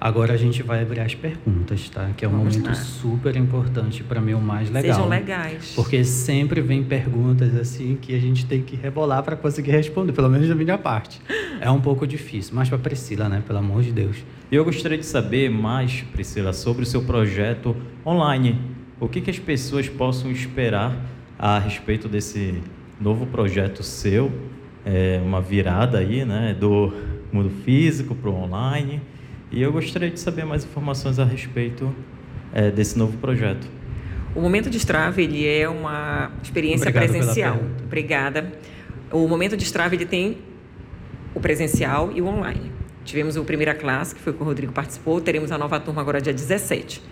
Agora 0.00 0.32
a 0.32 0.36
gente 0.38 0.62
vai 0.62 0.80
abrir 0.80 1.00
as 1.00 1.14
perguntas, 1.14 1.90
tá? 1.90 2.08
Que 2.16 2.24
é 2.24 2.28
um 2.28 2.30
Vamos 2.30 2.56
momento 2.56 2.68
lá. 2.68 2.74
super 2.74 3.36
importante 3.36 4.02
para 4.02 4.18
mim, 4.18 4.32
o 4.32 4.40
mais 4.40 4.70
legal. 4.70 4.94
Sejam 4.94 5.08
legais. 5.08 5.72
Porque 5.76 6.02
sempre 6.04 6.62
vem 6.62 6.82
perguntas 6.82 7.54
assim 7.54 7.98
que 8.00 8.14
a 8.14 8.18
gente 8.18 8.46
tem 8.46 8.62
que 8.62 8.74
rebolar 8.76 9.22
para 9.22 9.36
conseguir 9.36 9.72
responder, 9.72 10.12
pelo 10.12 10.30
menos 10.30 10.48
da 10.48 10.54
minha 10.54 10.78
parte. 10.78 11.20
É 11.60 11.70
um 11.70 11.82
pouco 11.82 12.06
difícil, 12.06 12.54
mas 12.54 12.70
para 12.70 12.78
Priscila, 12.78 13.28
né? 13.28 13.42
Pelo 13.46 13.58
amor 13.58 13.82
de 13.82 13.92
Deus. 13.92 14.16
E 14.50 14.56
eu 14.56 14.64
gostaria 14.64 14.96
de 14.96 15.04
saber 15.04 15.50
mais, 15.50 16.00
Priscila, 16.12 16.54
sobre 16.54 16.84
o 16.84 16.86
seu 16.86 17.02
projeto 17.02 17.76
online. 18.04 18.58
O 18.98 19.06
que, 19.06 19.20
que 19.20 19.30
as 19.30 19.38
pessoas 19.38 19.86
possam 19.86 20.30
esperar 20.30 20.96
a 21.38 21.58
respeito 21.58 22.08
desse 22.08 22.54
novo 22.98 23.26
projeto 23.26 23.82
seu? 23.82 24.32
É 24.82 25.20
uma 25.22 25.42
virada 25.42 25.98
aí, 25.98 26.24
né? 26.24 26.56
Do 26.58 26.90
mundo 27.30 27.50
físico 27.64 28.14
para 28.14 28.30
o 28.30 28.34
online. 28.34 29.02
E 29.50 29.60
eu 29.60 29.72
gostaria 29.72 30.10
de 30.10 30.20
saber 30.20 30.44
mais 30.44 30.64
informações 30.64 31.18
a 31.18 31.24
respeito 31.24 31.94
é, 32.52 32.70
desse 32.70 32.96
novo 32.96 33.18
projeto. 33.18 33.66
O 34.34 34.40
Momento 34.40 34.70
de 34.70 34.76
Strava 34.76 35.20
ele 35.20 35.46
é 35.46 35.68
uma 35.68 36.30
experiência 36.40 36.88
Obrigado 36.88 37.10
presencial. 37.10 37.60
Obrigada. 37.82 38.52
O 39.10 39.26
Momento 39.26 39.56
de 39.56 39.64
Strava 39.64 39.94
ele 39.94 40.06
tem 40.06 40.38
o 41.34 41.40
presencial 41.40 42.12
e 42.14 42.22
o 42.22 42.26
online. 42.26 42.70
Tivemos 43.04 43.36
o 43.36 43.44
primeira 43.44 43.74
classe, 43.74 44.14
que 44.14 44.20
foi 44.20 44.32
com 44.32 44.44
o 44.44 44.46
Rodrigo 44.46 44.72
participou, 44.72 45.20
teremos 45.20 45.50
a 45.50 45.58
nova 45.58 45.80
turma 45.80 46.00
agora 46.00 46.20
dia 46.20 46.32
17. 46.32 47.02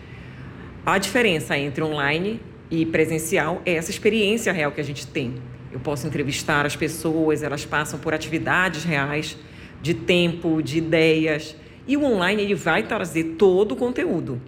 A 0.87 0.97
diferença 0.97 1.59
entre 1.59 1.83
online 1.83 2.41
e 2.71 2.87
presencial 2.87 3.61
é 3.67 3.75
essa 3.75 3.91
experiência 3.91 4.53
real 4.53 4.71
que 4.71 4.81
a 4.81 4.85
gente 4.85 5.07
tem. 5.07 5.35
Eu 5.73 5.81
posso 5.81 6.07
entrevistar 6.07 6.65
as 6.65 6.77
pessoas, 6.77 7.43
elas 7.43 7.65
passam 7.65 7.99
por 7.99 8.15
atividades 8.15 8.85
reais, 8.85 9.37
de 9.83 9.93
tempo, 9.93 10.63
de 10.63 10.79
ideias, 10.79 11.57
e 11.89 11.97
o 11.97 12.05
online 12.05 12.43
ele 12.43 12.55
vai 12.55 12.83
trazer 12.83 13.25
todo 13.39 13.73
o 13.73 13.77
conteúdo 13.77 14.41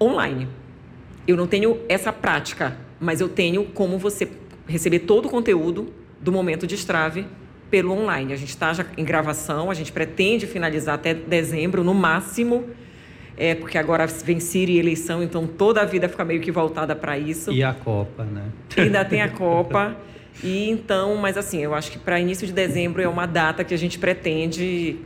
online. 0.00 0.48
Eu 1.28 1.36
não 1.36 1.46
tenho 1.46 1.78
essa 1.88 2.10
prática, 2.10 2.76
mas 2.98 3.20
eu 3.20 3.28
tenho 3.28 3.66
como 3.66 3.98
você 3.98 4.26
receber 4.66 5.00
todo 5.00 5.26
o 5.26 5.28
conteúdo 5.28 5.92
do 6.18 6.32
momento 6.32 6.66
de 6.66 6.74
Strave 6.74 7.26
pelo 7.70 7.92
online. 7.92 8.32
A 8.32 8.36
gente 8.36 8.48
está 8.48 8.72
já 8.72 8.86
em 8.96 9.04
gravação, 9.04 9.70
a 9.70 9.74
gente 9.74 9.92
pretende 9.92 10.46
finalizar 10.46 10.94
até 10.94 11.12
dezembro, 11.12 11.84
no 11.84 11.92
máximo, 11.92 12.64
é, 13.36 13.54
porque 13.54 13.76
agora 13.76 14.06
vem 14.06 14.40
Siri 14.40 14.72
e 14.72 14.78
eleição, 14.78 15.22
então 15.22 15.46
toda 15.46 15.82
a 15.82 15.84
vida 15.84 16.08
fica 16.08 16.24
meio 16.24 16.40
que 16.40 16.50
voltada 16.50 16.96
para 16.96 17.18
isso. 17.18 17.52
E 17.52 17.62
a 17.62 17.74
Copa, 17.74 18.24
né? 18.24 18.44
Ainda 18.76 19.04
tem 19.04 19.20
a 19.20 19.28
Copa. 19.30 19.96
E 20.42 20.70
então, 20.70 21.16
mas 21.16 21.36
assim, 21.36 21.58
eu 21.58 21.74
acho 21.74 21.90
que 21.90 21.98
para 21.98 22.18
início 22.18 22.46
de 22.46 22.52
dezembro 22.52 23.02
é 23.02 23.08
uma 23.08 23.26
data 23.26 23.62
que 23.62 23.74
a 23.74 23.76
gente 23.76 23.98
pretende 23.98 24.96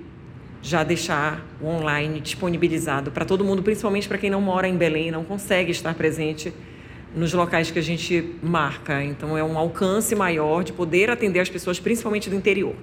já 0.65 0.83
deixar 0.83 1.47
o 1.61 1.67
online 1.67 2.21
disponibilizado 2.21 3.11
para 3.11 3.27
todo 3.27 3.45
mundo, 3.45 3.63
principalmente 3.63 4.09
para 4.09 4.17
quem 4.17 4.31
não 4.31 4.41
mora 4.41 4.67
em 4.67 4.77
Belém, 4.77 5.11
não 5.11 5.23
consegue 5.23 5.71
estar 5.71 5.95
presente 5.95 6.53
nos 7.15 7.35
locais 7.35 7.71
que 7.71 7.79
a 7.79 7.83
gente 7.83 8.35
marca. 8.43 9.05
Então, 9.05 9.37
é 9.37 9.45
um 9.45 9.59
alcance 9.59 10.17
maior 10.17 10.65
de 10.65 10.73
poder 10.73 11.11
atender 11.11 11.41
as 11.41 11.51
pessoas, 11.51 11.79
principalmente 11.79 12.31
do 12.31 12.35
interior. 12.35 12.75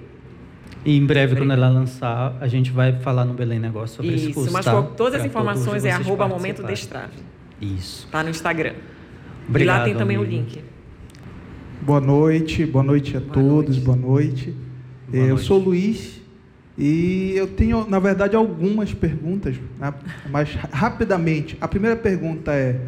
E 0.84 0.96
em 0.96 1.04
breve, 1.04 1.34
quando 1.34 1.52
ela 1.52 1.68
lançar, 1.68 2.36
a 2.40 2.46
gente 2.46 2.70
vai 2.70 3.00
falar 3.00 3.24
no 3.24 3.34
Belém 3.34 3.58
Negócio 3.58 3.96
sobre 3.96 4.12
isso. 4.12 4.26
Isso, 4.26 4.34
curso, 4.34 4.52
mas 4.52 4.64
tá? 4.64 4.80
todas 4.96 5.20
as 5.20 5.26
informações 5.26 5.84
é 5.84 5.90
arroba 5.90 6.28
momento 6.28 6.62
destrave. 6.62 7.18
Isso. 7.60 8.06
Tá 8.12 8.22
no 8.22 8.30
Instagram. 8.30 8.74
Obrigado, 9.48 9.76
e 9.76 9.78
lá 9.80 9.84
tem 9.84 9.94
também 9.96 10.16
amigo. 10.16 10.32
o 10.32 10.34
link. 10.34 10.62
Boa 11.80 12.00
noite, 12.00 12.64
boa 12.64 12.84
noite 12.84 13.16
a 13.16 13.20
boa 13.20 13.32
todos, 13.32 13.76
noite. 13.76 13.80
boa 13.80 13.96
noite. 13.96 14.54
Boa 15.08 15.24
Eu 15.24 15.28
noite. 15.30 15.44
sou 15.44 15.58
Luiz, 15.58 16.21
e 16.76 17.34
eu 17.36 17.46
tenho, 17.46 17.86
na 17.88 17.98
verdade, 17.98 18.34
algumas 18.34 18.94
perguntas, 18.94 19.56
né? 19.78 19.92
mas 20.30 20.54
rapidamente. 20.72 21.56
A 21.60 21.68
primeira 21.68 21.96
pergunta 21.96 22.52
é: 22.52 22.80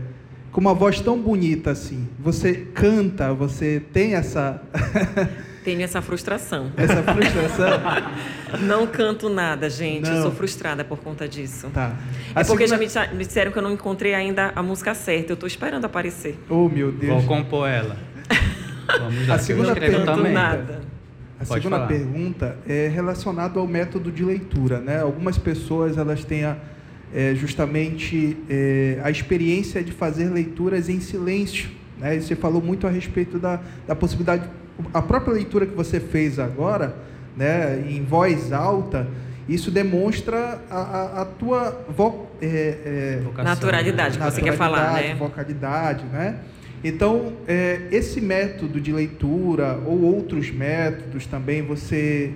com 0.51 0.61
uma 0.61 0.73
voz 0.73 1.01
tão 1.01 1.19
bonita 1.19 1.73
assim, 1.73 2.09
você 2.19 2.55
canta, 2.55 3.33
você 3.35 3.83
tem 3.93 4.15
essa. 4.15 4.63
Tenho 5.65 5.81
essa 5.81 6.03
frustração. 6.03 6.71
Essa 6.77 7.03
frustração? 7.03 7.81
não 8.69 8.87
canto 8.87 9.31
nada, 9.31 9.71
gente. 9.71 10.11
Não. 10.11 10.17
Eu 10.17 10.23
sou 10.25 10.31
frustrada 10.31 10.85
por 10.85 10.99
conta 10.99 11.27
disso. 11.27 11.71
Tá. 11.73 11.97
A 12.35 12.43
é 12.43 12.45
porque 12.45 12.69
segunda... 12.69 12.87
já 12.87 13.07
me, 13.11 13.25
disseram 13.25 13.51
que 13.51 13.57
eu 13.57 13.63
não 13.63 13.73
encontrei 13.73 14.15
ainda 14.15 14.53
a 14.55 14.63
música 14.63 14.95
certa. 14.95 15.33
Eu 15.33 15.35
estou 15.35 15.47
esperando 15.47 15.87
aparecer. 15.87 16.39
Oh, 16.51 16.69
meu 16.69 16.93
Deus. 16.93 17.15
Vou 17.15 17.23
compor 17.23 17.67
ela. 17.67 17.97
Vamos 19.01 19.27
lá. 19.27 19.37
A 19.37 19.39
segunda 19.39 19.75
pergunta. 19.75 20.05
Não 20.05 20.23
canto 20.23 20.29
nada. 20.35 20.94
A 21.45 21.47
Pode 21.47 21.63
segunda 21.63 21.77
falar. 21.77 21.89
pergunta 21.89 22.57
é 22.67 22.89
relacionada 22.89 23.61
ao 23.61 23.67
método 23.67 24.11
de 24.11 24.25
leitura. 24.25 24.81
Né? 24.81 25.01
Algumas 25.01 25.39
pessoas 25.39 25.97
elas 25.97 26.25
têm 26.25 26.45
a, 26.45 26.57
é, 27.15 27.35
justamente 27.35 28.37
é, 28.49 28.99
a 29.05 29.11
experiência 29.11 29.83
de 29.85 29.93
fazer 29.93 30.29
leituras 30.31 30.89
em 30.89 31.01
silêncio. 31.01 31.71
Né? 31.99 32.17
E 32.17 32.23
você 32.23 32.35
falou 32.35 32.61
muito 32.61 32.87
a 32.87 32.91
respeito 32.91 33.39
da, 33.39 33.61
da 33.87 33.95
possibilidade, 33.95 34.49
a 34.93 35.01
própria 35.03 35.35
leitura 35.35 35.67
que 35.67 35.75
você 35.75 36.01
fez 36.01 36.39
agora, 36.39 36.97
né, 37.37 37.85
em 37.89 38.03
voz 38.03 38.53
alta, 38.53 39.07
Isso 39.49 39.71
demonstra 39.71 40.59
a, 40.71 40.79
a, 40.79 41.23
a 41.23 41.25
tua 41.27 41.85
vo, 41.89 42.29
é, 42.41 43.21
é, 43.37 43.43
naturalidade 43.43 44.19
que 44.19 44.25
você 44.25 44.41
quer 44.41 44.57
falar, 44.57 44.95
né? 44.95 45.15
Vocalidade, 45.17 46.05
né? 46.07 46.37
Então, 46.85 47.33
é, 47.49 47.89
esse 47.91 48.21
método 48.21 48.79
de 48.79 48.93
leitura 48.93 49.81
ou 49.87 50.03
outros 50.03 50.51
métodos 50.51 51.27
também 51.27 51.63
você 51.63 52.31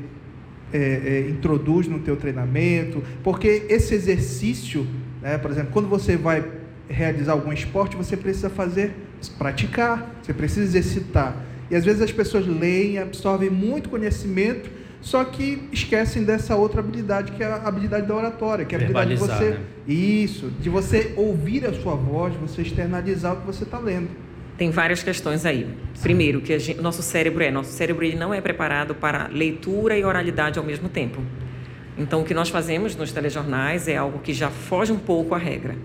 é, 0.73 0.79
é, 0.79 1.29
introduz 1.29 1.87
no 1.87 1.99
teu 1.99 2.17
treinamento, 2.17 3.03
porque 3.23 3.67
esse 3.69 3.95
exercício, 3.95 4.87
né, 5.21 5.37
por 5.37 5.51
exemplo, 5.51 5.71
quando 5.71 5.87
você 5.87 6.17
vai 6.17 6.43
realizar 6.89 7.33
algum 7.33 7.53
esporte, 7.53 7.95
você 7.95 8.17
precisa 8.17 8.49
fazer, 8.49 8.95
praticar, 9.37 10.19
você 10.23 10.33
precisa 10.33 10.63
exercitar. 10.63 11.45
E 11.71 11.77
às 11.77 11.85
vezes 11.85 12.01
as 12.01 12.11
pessoas 12.11 12.47
leem, 12.47 12.99
absorvem 12.99 13.51
muito 13.51 13.91
conhecimento, 13.91 14.71
só 15.03 15.25
que 15.25 15.69
esquecem 15.71 16.25
dessa 16.25 16.57
outra 16.57 16.81
habilidade, 16.81 17.33
que 17.33 17.43
é 17.43 17.47
a 17.47 17.69
habilidade 17.69 18.07
da 18.07 18.17
oratória, 18.17 18.65
que 18.65 18.75
é 18.75 18.79
a 18.79 18.81
habilidade 18.81 19.11
de 19.11 19.17
você. 19.17 19.51
Né? 19.51 19.61
Isso, 19.87 20.51
de 20.59 20.71
você 20.71 21.13
ouvir 21.17 21.67
a 21.67 21.73
sua 21.75 21.95
voz, 21.95 22.35
você 22.37 22.63
externalizar 22.63 23.35
o 23.35 23.41
que 23.41 23.47
você 23.47 23.65
está 23.65 23.79
lendo. 23.79 24.28
Tem 24.59 24.71
várias 24.73 25.05
questões 25.05 25.47
aí. 25.47 25.69
Primeiro, 26.03 26.41
que 26.41 26.59
gente, 26.59 26.83
nosso 26.83 27.01
cérebro 27.01 27.45
é, 27.45 27.51
nosso 27.51 27.71
cérebro 27.71 28.05
ele 28.05 28.17
não 28.17 28.35
é 28.35 28.41
preparado 28.41 28.93
para 28.93 29.29
leitura 29.29 29.97
e 29.97 30.05
oralidade 30.05 30.59
ao 30.59 30.65
mesmo 30.65 30.89
tempo. 30.89 31.23
Então, 31.97 32.23
o 32.23 32.25
que 32.25 32.35
nós 32.35 32.49
fazemos 32.49 32.97
nos 32.97 33.13
telejornais 33.13 33.87
é 33.87 33.97
algo 33.97 34.19
que 34.19 34.33
já 34.33 34.51
foge 34.51 34.93
um 34.93 34.99
pouco 34.99 35.33
à 35.33 35.39
regra, 35.39 35.77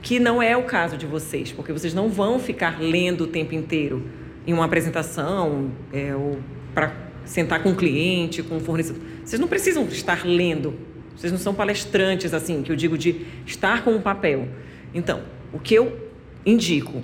que 0.00 0.18
não 0.18 0.42
é 0.42 0.56
o 0.56 0.62
caso 0.62 0.96
de 0.96 1.04
vocês, 1.04 1.52
porque 1.52 1.70
vocês 1.70 1.92
não 1.92 2.08
vão 2.08 2.38
ficar 2.38 2.80
lendo 2.80 3.24
o 3.24 3.26
tempo 3.26 3.54
inteiro 3.54 4.02
em 4.46 4.54
uma 4.54 4.64
apresentação 4.64 5.70
é, 5.92 6.14
ou 6.14 6.38
para 6.74 6.94
sentar 7.26 7.62
com 7.62 7.70
um 7.70 7.74
cliente, 7.74 8.42
com 8.42 8.56
um 8.56 8.60
fornecedor. 8.60 9.02
Vocês 9.22 9.38
não 9.38 9.48
precisam 9.48 9.84
estar 9.84 10.24
lendo. 10.24 10.74
Vocês 11.14 11.30
não 11.30 11.38
são 11.38 11.54
palestrantes 11.54 12.32
assim, 12.32 12.62
que 12.62 12.72
eu 12.72 12.76
digo 12.76 12.96
de 12.96 13.26
estar 13.46 13.84
com 13.84 13.92
um 13.92 14.00
papel. 14.00 14.48
Então, 14.94 15.22
o 15.52 15.58
que 15.58 15.74
eu 15.74 16.10
indico 16.44 17.02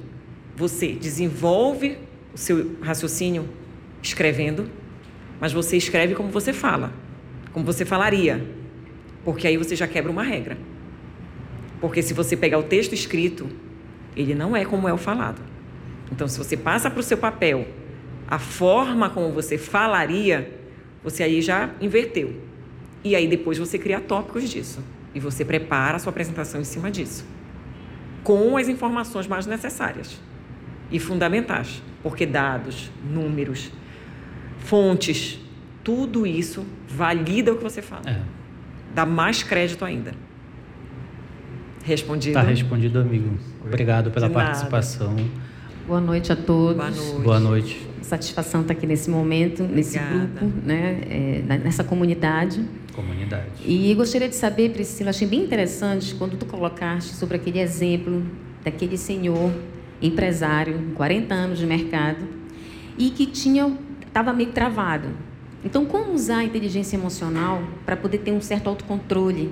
você 0.61 0.93
desenvolve 0.93 1.97
o 2.35 2.39
seu 2.39 2.77
raciocínio 2.83 3.49
escrevendo, 4.03 4.69
mas 5.41 5.55
você 5.55 5.75
escreve 5.79 6.15
como 6.15 6.29
você 6.29 6.53
fala, 6.53 6.93
como 7.51 7.65
você 7.65 7.83
falaria, 7.87 8.47
porque 9.25 9.47
aí 9.49 9.57
você 9.57 9.75
já 9.75 9.89
quebra 9.89 10.13
uma 10.13 10.23
regra. 10.23 10.59
Porque 11.81 12.03
se 12.03 12.13
você 12.13 12.37
pegar 12.37 12.59
o 12.59 12.63
texto 12.63 12.93
escrito, 12.93 13.49
ele 14.15 14.35
não 14.35 14.55
é 14.55 14.67
como 14.67 14.87
é 14.87 14.93
o 14.93 14.99
falado. 14.99 15.41
Então, 16.13 16.29
se 16.29 16.37
você 16.37 16.59
passa 16.59 16.91
para 16.91 17.01
o 17.01 17.03
seu 17.03 17.17
papel 17.17 17.67
a 18.29 18.39
forma 18.39 19.09
como 19.09 19.33
você 19.33 19.57
falaria, 19.57 20.61
você 21.03 21.23
aí 21.23 21.41
já 21.41 21.71
inverteu. 21.81 22.39
E 23.03 23.17
aí 23.17 23.27
depois 23.27 23.57
você 23.57 23.79
cria 23.79 23.99
tópicos 23.99 24.47
disso. 24.51 24.85
E 25.15 25.21
você 25.21 25.43
prepara 25.43 25.97
a 25.97 25.99
sua 25.99 26.11
apresentação 26.11 26.61
em 26.61 26.65
cima 26.65 26.91
disso. 26.91 27.25
Com 28.23 28.59
as 28.59 28.69
informações 28.69 29.27
mais 29.27 29.47
necessárias 29.47 30.21
e 30.91 30.99
fundamentais, 30.99 31.83
porque 32.03 32.27
dados, 32.27 32.91
números, 33.05 33.71
fontes, 34.59 35.39
tudo 35.83 36.27
isso 36.27 36.65
valida 36.89 37.53
o 37.53 37.57
que 37.57 37.63
você 37.63 37.81
fala. 37.83 38.03
É. 38.09 38.21
Dá 38.95 39.07
mais 39.07 39.43
crédito 39.43 39.85
ainda. 39.85 40.13
Respondido? 41.85 42.39
Está 42.39 42.49
respondido, 42.49 42.99
amigo. 42.99 43.39
Obrigado 43.65 44.11
pela 44.11 44.29
participação. 44.29 45.17
Boa 45.87 46.01
noite 46.01 46.31
a 46.31 46.37
todos. 46.37 46.77
Boa 46.77 46.91
noite. 46.91 47.23
Boa 47.23 47.41
noite. 47.41 47.87
Satisfação 48.03 48.63
estar 48.63 48.75
aqui 48.75 48.87
nesse 48.87 49.09
momento, 49.09 49.63
nesse 49.63 49.99
Obrigada. 49.99 50.27
grupo, 50.27 50.67
né, 50.67 51.01
é, 51.09 51.59
nessa 51.59 51.85
comunidade. 51.85 52.65
Comunidade. 52.95 53.47
E 53.65 53.95
gostaria 53.95 54.29
de 54.29 54.35
saber, 54.35 54.71
Priscila, 54.71 55.11
achei 55.11 55.27
bem 55.27 55.43
interessante 55.43 56.15
quando 56.15 56.37
tu 56.37 56.45
colocaste 56.47 57.15
sobre 57.15 57.37
aquele 57.37 57.61
exemplo 57.61 58.23
daquele 58.65 58.97
senhor 58.97 59.53
empresário, 60.01 60.93
40 60.95 61.35
anos 61.35 61.59
de 61.59 61.67
mercado, 61.67 62.27
e 62.97 63.11
que 63.11 63.27
tinha 63.27 63.77
estava 64.11 64.33
meio 64.33 64.51
travado. 64.51 65.09
Então, 65.65 65.85
como 65.85 66.13
usar 66.13 66.39
a 66.39 66.45
inteligência 66.45 66.97
emocional 66.97 67.63
para 67.87 67.97
poder 67.97 68.19
ter 68.19 68.33
um 68.33 68.41
certo 68.41 68.69
autocontrole? 68.69 69.51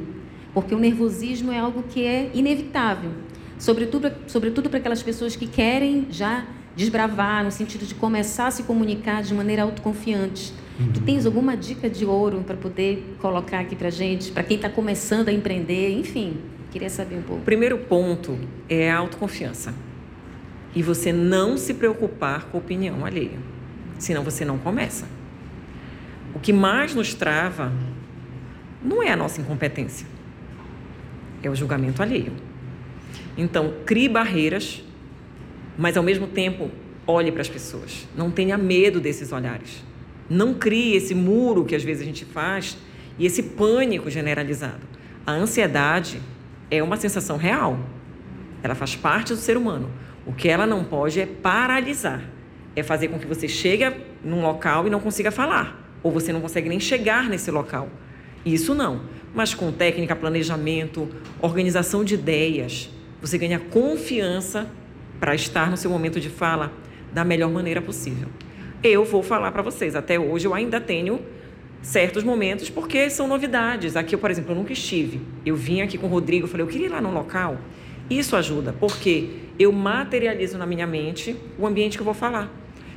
Porque 0.52 0.74
o 0.74 0.78
nervosismo 0.78 1.52
é 1.52 1.58
algo 1.58 1.84
que 1.84 2.04
é 2.04 2.30
inevitável, 2.34 3.10
sobretudo, 3.58 4.10
sobretudo 4.26 4.68
para 4.68 4.78
aquelas 4.78 5.02
pessoas 5.02 5.36
que 5.36 5.46
querem 5.46 6.06
já 6.10 6.46
desbravar, 6.74 7.44
no 7.44 7.50
sentido 7.50 7.84
de 7.84 7.94
começar 7.94 8.46
a 8.46 8.50
se 8.50 8.62
comunicar 8.62 9.22
de 9.22 9.34
maneira 9.34 9.62
autoconfiante. 9.62 10.52
Uhum. 10.78 10.92
Tu 10.92 11.00
tens 11.00 11.26
alguma 11.26 11.56
dica 11.56 11.90
de 11.90 12.04
ouro 12.04 12.42
para 12.46 12.56
poder 12.56 13.16
colocar 13.20 13.60
aqui 13.60 13.76
para 13.76 13.90
gente, 13.90 14.30
para 14.30 14.42
quem 14.42 14.56
está 14.56 14.68
começando 14.68 15.28
a 15.28 15.32
empreender, 15.32 15.90
enfim, 15.98 16.38
queria 16.70 16.88
saber 16.88 17.16
um 17.16 17.22
pouco. 17.22 17.42
O 17.42 17.44
primeiro 17.44 17.78
ponto 17.78 18.38
é 18.68 18.90
a 18.90 18.96
autoconfiança 18.96 19.87
e 20.74 20.82
você 20.82 21.12
não 21.12 21.56
se 21.56 21.74
preocupar 21.74 22.44
com 22.46 22.58
a 22.58 22.60
opinião 22.60 23.04
alheia. 23.04 23.38
Senão 23.98 24.22
você 24.22 24.44
não 24.44 24.58
começa. 24.58 25.06
O 26.34 26.38
que 26.38 26.52
mais 26.52 26.94
nos 26.94 27.14
trava 27.14 27.72
não 28.82 29.02
é 29.02 29.10
a 29.10 29.16
nossa 29.16 29.40
incompetência, 29.40 30.06
é 31.42 31.50
o 31.50 31.54
julgamento 31.54 32.02
alheio. 32.02 32.32
Então, 33.36 33.74
crie 33.86 34.08
barreiras, 34.08 34.82
mas 35.76 35.96
ao 35.96 36.02
mesmo 36.02 36.26
tempo 36.26 36.70
olhe 37.06 37.32
para 37.32 37.40
as 37.40 37.48
pessoas. 37.48 38.06
Não 38.16 38.30
tenha 38.30 38.58
medo 38.58 39.00
desses 39.00 39.32
olhares. 39.32 39.82
Não 40.28 40.54
crie 40.54 40.94
esse 40.94 41.14
muro 41.14 41.64
que 41.64 41.74
às 41.74 41.82
vezes 41.82 42.02
a 42.02 42.04
gente 42.04 42.24
faz 42.24 42.76
e 43.18 43.24
esse 43.24 43.42
pânico 43.42 44.10
generalizado. 44.10 44.86
A 45.26 45.32
ansiedade 45.32 46.20
é 46.70 46.82
uma 46.82 46.96
sensação 46.96 47.36
real. 47.36 47.80
Ela 48.62 48.74
faz 48.74 48.94
parte 48.94 49.32
do 49.32 49.38
ser 49.38 49.56
humano. 49.56 49.90
O 50.28 50.32
que 50.34 50.46
ela 50.46 50.66
não 50.66 50.84
pode 50.84 51.18
é 51.18 51.24
paralisar. 51.24 52.22
É 52.76 52.82
fazer 52.82 53.08
com 53.08 53.18
que 53.18 53.26
você 53.26 53.48
chegue 53.48 53.90
num 54.22 54.42
local 54.42 54.86
e 54.86 54.90
não 54.90 55.00
consiga 55.00 55.30
falar. 55.30 55.90
Ou 56.02 56.12
você 56.12 56.34
não 56.34 56.40
consegue 56.42 56.68
nem 56.68 56.78
chegar 56.78 57.30
nesse 57.30 57.50
local. 57.50 57.88
Isso 58.44 58.74
não. 58.74 59.00
Mas 59.34 59.54
com 59.54 59.72
técnica, 59.72 60.14
planejamento, 60.14 61.08
organização 61.40 62.04
de 62.04 62.14
ideias, 62.14 62.90
você 63.22 63.38
ganha 63.38 63.58
confiança 63.58 64.70
para 65.18 65.34
estar 65.34 65.70
no 65.70 65.78
seu 65.78 65.90
momento 65.90 66.20
de 66.20 66.28
fala 66.28 66.72
da 67.10 67.24
melhor 67.24 67.50
maneira 67.50 67.80
possível. 67.80 68.28
Eu 68.82 69.06
vou 69.06 69.22
falar 69.22 69.50
para 69.50 69.62
vocês, 69.62 69.96
até 69.96 70.20
hoje 70.20 70.46
eu 70.46 70.54
ainda 70.54 70.78
tenho 70.78 71.20
certos 71.80 72.22
momentos 72.22 72.68
porque 72.68 73.08
são 73.08 73.26
novidades. 73.26 73.96
Aqui, 73.96 74.14
eu, 74.14 74.18
por 74.18 74.30
exemplo, 74.30 74.52
eu 74.52 74.56
nunca 74.56 74.72
estive. 74.74 75.20
Eu 75.44 75.56
vim 75.56 75.80
aqui 75.80 75.96
com 75.96 76.06
o 76.06 76.10
Rodrigo, 76.10 76.46
falei, 76.46 76.64
eu 76.64 76.68
queria 76.68 76.86
ir 76.86 76.90
lá 76.90 77.00
no 77.00 77.12
local. 77.12 77.58
Isso 78.10 78.36
ajuda, 78.36 78.74
porque 78.78 79.30
eu 79.58 79.72
materializo 79.72 80.56
na 80.56 80.66
minha 80.66 80.86
mente 80.86 81.36
o 81.58 81.66
ambiente 81.66 81.96
que 81.96 82.00
eu 82.00 82.04
vou 82.04 82.14
falar. 82.14 82.50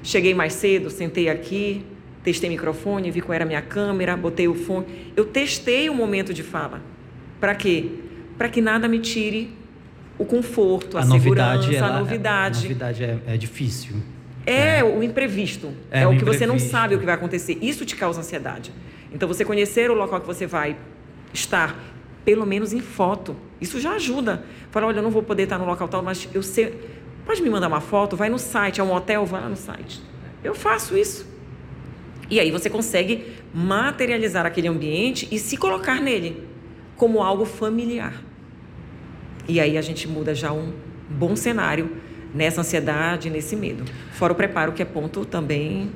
Cheguei 0.04 0.34
mais 0.34 0.54
cedo, 0.54 0.90
sentei 0.90 1.30
aqui, 1.30 1.86
testei 2.24 2.50
microfone, 2.50 3.12
vi 3.12 3.22
qual 3.22 3.34
era 3.34 3.44
a 3.44 3.48
minha 3.48 3.62
câmera, 3.62 4.16
botei 4.16 4.48
o 4.48 4.56
fone. 4.56 5.12
Eu 5.16 5.26
testei 5.26 5.90
o 5.90 5.94
momento 5.94 6.34
de 6.34 6.44
fala. 6.44 6.82
Para 7.40 7.56
quê? 7.56 7.86
Para 8.38 8.50
que 8.50 8.62
nada 8.62 8.88
me 8.88 9.00
tire 9.00 9.54
o 10.18 10.26
conforto, 10.26 10.98
a, 10.98 11.02
a 11.02 11.04
segurança, 11.04 11.74
ela, 11.74 11.88
a 11.88 12.00
novidade. 12.00 12.60
A 12.60 12.62
novidade 12.62 13.04
é, 13.04 13.20
é 13.28 13.38
difícil. 13.38 13.96
É, 14.46 14.80
é, 14.80 14.84
o 14.84 15.04
imprevisto. 15.04 15.72
É, 15.92 16.02
é 16.02 16.08
o, 16.08 16.12
o 16.12 16.18
que 16.18 16.26
você 16.26 16.46
não 16.46 16.60
sabe 16.60 16.96
o 16.96 17.00
que 17.00 17.06
vai 17.06 17.16
acontecer. 17.16 17.58
Isso 17.62 17.86
te 17.86 17.96
causa 17.96 18.20
ansiedade. 18.20 18.72
Então, 19.14 19.28
você 19.28 19.44
conhecer 19.44 19.90
o 19.92 19.94
local 19.94 20.22
que 20.22 20.28
você 20.28 20.48
vai 20.48 20.76
estar, 21.34 21.76
pelo 22.24 22.46
menos 22.46 22.74
em 22.74 22.80
foto, 22.80 23.36
isso 23.60 23.80
já 23.80 23.94
ajuda. 23.94 24.44
Fala, 24.70 24.88
olha, 24.88 24.98
eu 25.00 25.04
não 25.04 25.12
vou 25.12 25.24
poder 25.24 25.44
estar 25.44 25.58
no 25.58 25.66
local 25.66 25.88
tal, 25.88 26.02
mas 26.04 26.28
eu 26.34 26.44
sei. 26.44 27.02
Pode 27.26 27.42
me 27.42 27.50
mandar 27.50 27.68
uma 27.68 27.82
foto? 27.82 28.16
Vai 28.16 28.30
no 28.30 28.40
site, 28.40 28.82
é 28.82 28.84
um 28.84 28.94
hotel, 28.94 29.26
vai 29.26 29.42
lá 29.42 29.50
no 29.50 29.56
site. 29.56 30.02
Eu 30.44 30.56
faço 30.56 30.98
isso. 30.98 31.28
E 32.30 32.40
aí 32.40 32.50
você 32.50 32.70
consegue 32.70 33.34
materializar 33.54 34.46
aquele 34.46 34.68
ambiente 34.68 35.28
e 35.32 35.38
se 35.38 35.58
colocar 35.58 36.02
nele 36.02 36.48
como 36.96 37.22
algo 37.22 37.46
familiar. 37.46 38.14
E 39.48 39.60
aí 39.60 39.78
a 39.78 39.82
gente 39.82 40.08
muda 40.08 40.34
já 40.34 40.52
um 40.52 40.72
bom 41.10 41.36
cenário 41.36 41.98
nessa 42.34 42.62
ansiedade, 42.62 43.30
nesse 43.30 43.56
medo. 43.56 43.84
Fora 44.14 44.34
o 44.34 44.36
preparo, 44.36 44.72
que 44.72 44.82
é 44.82 44.86
ponto 44.86 45.26
também, 45.26 45.92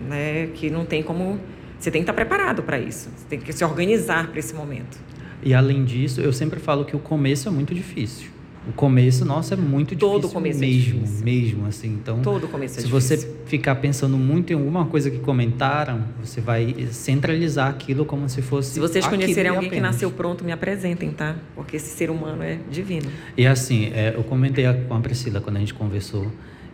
né, 0.00 0.48
que 0.54 0.68
não 0.68 0.84
tem 0.84 1.02
como. 1.02 1.40
Você 1.78 1.90
tem 1.90 2.02
que 2.02 2.10
estar 2.10 2.12
preparado 2.12 2.62
para 2.62 2.78
isso. 2.78 3.08
Você 3.16 3.24
tem 3.28 3.38
que 3.38 3.52
se 3.52 3.64
organizar 3.64 4.28
para 4.28 4.38
esse 4.38 4.54
momento. 4.54 4.98
E 5.42 5.54
além 5.54 5.84
disso, 5.84 6.20
eu 6.20 6.32
sempre 6.32 6.58
falo 6.58 6.84
que 6.84 6.96
o 6.96 6.98
começo 6.98 7.48
é 7.48 7.50
muito 7.50 7.74
difícil. 7.74 8.38
O 8.68 8.72
começo, 8.72 9.24
nossa, 9.24 9.54
é 9.54 9.56
muito 9.56 9.94
difícil. 9.94 10.20
Todo 10.20 10.28
começo 10.28 10.60
mesmo, 10.60 10.98
é 10.98 11.00
difícil. 11.00 11.24
Mesmo, 11.24 11.66
assim. 11.66 11.88
Então, 11.88 12.20
Todo 12.20 12.46
começo 12.48 12.78
é 12.78 12.82
se 12.82 12.86
difícil. 12.86 13.16
você 13.16 13.34
ficar 13.46 13.76
pensando 13.76 14.18
muito 14.18 14.52
em 14.52 14.56
alguma 14.56 14.84
coisa 14.84 15.10
que 15.10 15.18
comentaram, 15.20 16.04
você 16.22 16.40
vai 16.40 16.74
centralizar 16.90 17.70
aquilo 17.70 18.04
como 18.04 18.28
se 18.28 18.42
fosse. 18.42 18.72
Se 18.72 18.80
vocês 18.80 19.06
conhecerem 19.06 19.50
alguém 19.50 19.70
que 19.70 19.80
nasceu 19.80 20.10
pronto, 20.10 20.44
me 20.44 20.52
apresentem, 20.52 21.10
tá? 21.10 21.36
Porque 21.54 21.76
esse 21.76 21.96
ser 21.96 22.10
humano 22.10 22.42
é 22.42 22.58
divino. 22.70 23.10
E 23.36 23.46
assim, 23.46 23.86
é, 23.86 24.12
eu 24.14 24.24
comentei 24.24 24.66
com 24.86 24.94
a 24.94 25.00
Priscila 25.00 25.40
quando 25.40 25.56
a 25.56 25.60
gente 25.60 25.72
conversou 25.72 26.26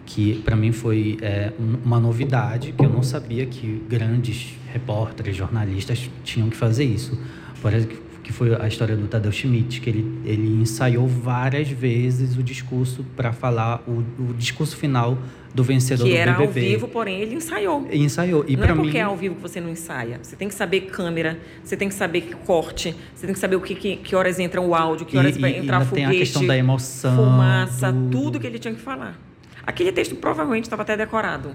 que 0.04 0.42
para 0.44 0.56
mim 0.56 0.72
foi 0.72 1.16
é, 1.22 1.52
uma 1.84 2.00
novidade, 2.00 2.72
que 2.72 2.84
eu 2.84 2.90
não 2.90 3.02
sabia 3.02 3.46
que 3.46 3.82
grandes 3.88 4.54
repórteres, 4.72 5.36
jornalistas 5.36 6.10
tinham 6.24 6.50
que 6.50 6.56
fazer 6.56 6.84
isso 6.84 7.16
por 7.64 7.72
exemplo, 7.72 7.96
que 8.24 8.32
foi 8.32 8.56
a 8.56 8.66
história 8.66 8.96
do 8.96 9.06
Tadeu 9.06 9.30
Schmidt, 9.30 9.80
que 9.80 9.90
ele, 9.90 10.20
ele 10.24 10.62
ensaiou 10.62 11.06
várias 11.06 11.68
vezes 11.68 12.36
o 12.36 12.42
discurso 12.42 13.04
para 13.14 13.32
falar 13.32 13.84
o, 13.86 14.02
o, 14.30 14.34
discurso 14.34 14.76
final 14.76 15.18
do 15.54 15.62
vencedor 15.62 16.04
que 16.04 16.10
do 16.10 16.16
era 16.16 16.32
BBB. 16.32 16.60
ao 16.60 16.66
vivo, 16.66 16.88
porém 16.88 17.20
ele 17.20 17.34
ensaiou. 17.34 17.86
E 17.92 18.02
ensaiou. 18.02 18.44
E 18.48 18.56
não 18.56 18.64
é 18.64 18.74
porque 18.74 18.92
mim... 18.92 18.98
é 18.98 19.02
ao 19.02 19.16
vivo 19.16 19.34
que 19.36 19.42
você 19.42 19.60
não 19.60 19.68
ensaia. 19.68 20.18
Você 20.22 20.34
tem 20.34 20.48
que 20.48 20.54
saber 20.54 20.80
câmera, 20.86 21.38
você 21.62 21.76
tem 21.76 21.86
que 21.86 21.94
saber 21.94 22.22
que 22.22 22.34
corte, 22.34 22.96
você 23.14 23.26
tem 23.26 23.34
que 23.34 23.38
saber 23.38 23.56
o 23.56 23.60
que, 23.60 23.74
que, 23.74 23.96
que 23.96 24.16
horas 24.16 24.40
entra 24.40 24.60
o 24.60 24.74
áudio, 24.74 25.04
que 25.04 25.18
horas 25.18 25.36
e, 25.36 25.38
vai 25.38 25.58
entrar 25.58 25.82
e 25.82 25.84
foguete, 25.84 26.08
tem 26.08 26.16
a 26.16 26.18
questão 26.18 26.46
da 26.46 26.56
emoção, 26.56 27.16
fumaça, 27.16 27.92
tudo. 27.92 28.10
tudo 28.10 28.40
que 28.40 28.46
ele 28.46 28.58
tinha 28.58 28.74
que 28.74 28.80
falar. 28.80 29.20
Aquele 29.66 29.92
texto 29.92 30.16
provavelmente 30.16 30.64
estava 30.64 30.82
até 30.82 30.96
decorado 30.96 31.54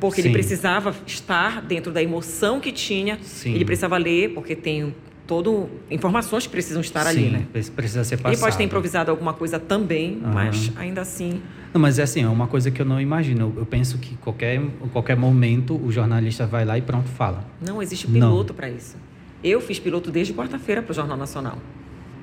porque 0.00 0.20
Sim. 0.20 0.28
ele 0.28 0.34
precisava 0.34 0.92
estar 1.06 1.62
dentro 1.62 1.92
da 1.92 2.02
emoção 2.02 2.58
que 2.58 2.72
tinha. 2.72 3.20
Sim. 3.22 3.54
Ele 3.54 3.64
precisava 3.64 3.96
ler, 3.96 4.30
porque 4.30 4.56
tem 4.56 4.92
todo 5.26 5.68
informações 5.90 6.44
que 6.44 6.50
precisam 6.50 6.80
estar 6.80 7.04
Sim, 7.04 7.08
ali, 7.08 7.30
né? 7.30 7.46
Precisa 7.52 8.04
ser 8.04 8.16
passado. 8.16 8.32
Ele 8.32 8.40
pode 8.40 8.56
ter 8.56 8.64
improvisado 8.64 9.10
alguma 9.10 9.32
coisa 9.32 9.58
também, 9.58 10.20
uhum. 10.22 10.32
mas 10.32 10.72
ainda 10.76 11.00
assim. 11.00 11.40
Não, 11.72 11.80
mas 11.80 11.98
é 11.98 12.02
assim, 12.02 12.22
é 12.22 12.28
uma 12.28 12.46
coisa 12.46 12.70
que 12.70 12.80
eu 12.80 12.86
não 12.86 13.00
imagino. 13.00 13.52
Eu 13.56 13.64
penso 13.64 13.98
que 13.98 14.16
qualquer 14.16 14.60
qualquer 14.92 15.16
momento 15.16 15.80
o 15.82 15.90
jornalista 15.90 16.46
vai 16.46 16.64
lá 16.64 16.76
e 16.76 16.82
pronto 16.82 17.08
fala. 17.08 17.44
Não 17.60 17.82
existe 17.82 18.06
piloto 18.06 18.52
para 18.52 18.68
isso. 18.68 18.96
Eu 19.42 19.60
fiz 19.60 19.78
piloto 19.78 20.10
desde 20.10 20.32
quarta-feira 20.32 20.82
para 20.82 20.92
o 20.92 20.94
Jornal 20.94 21.16
Nacional. 21.16 21.58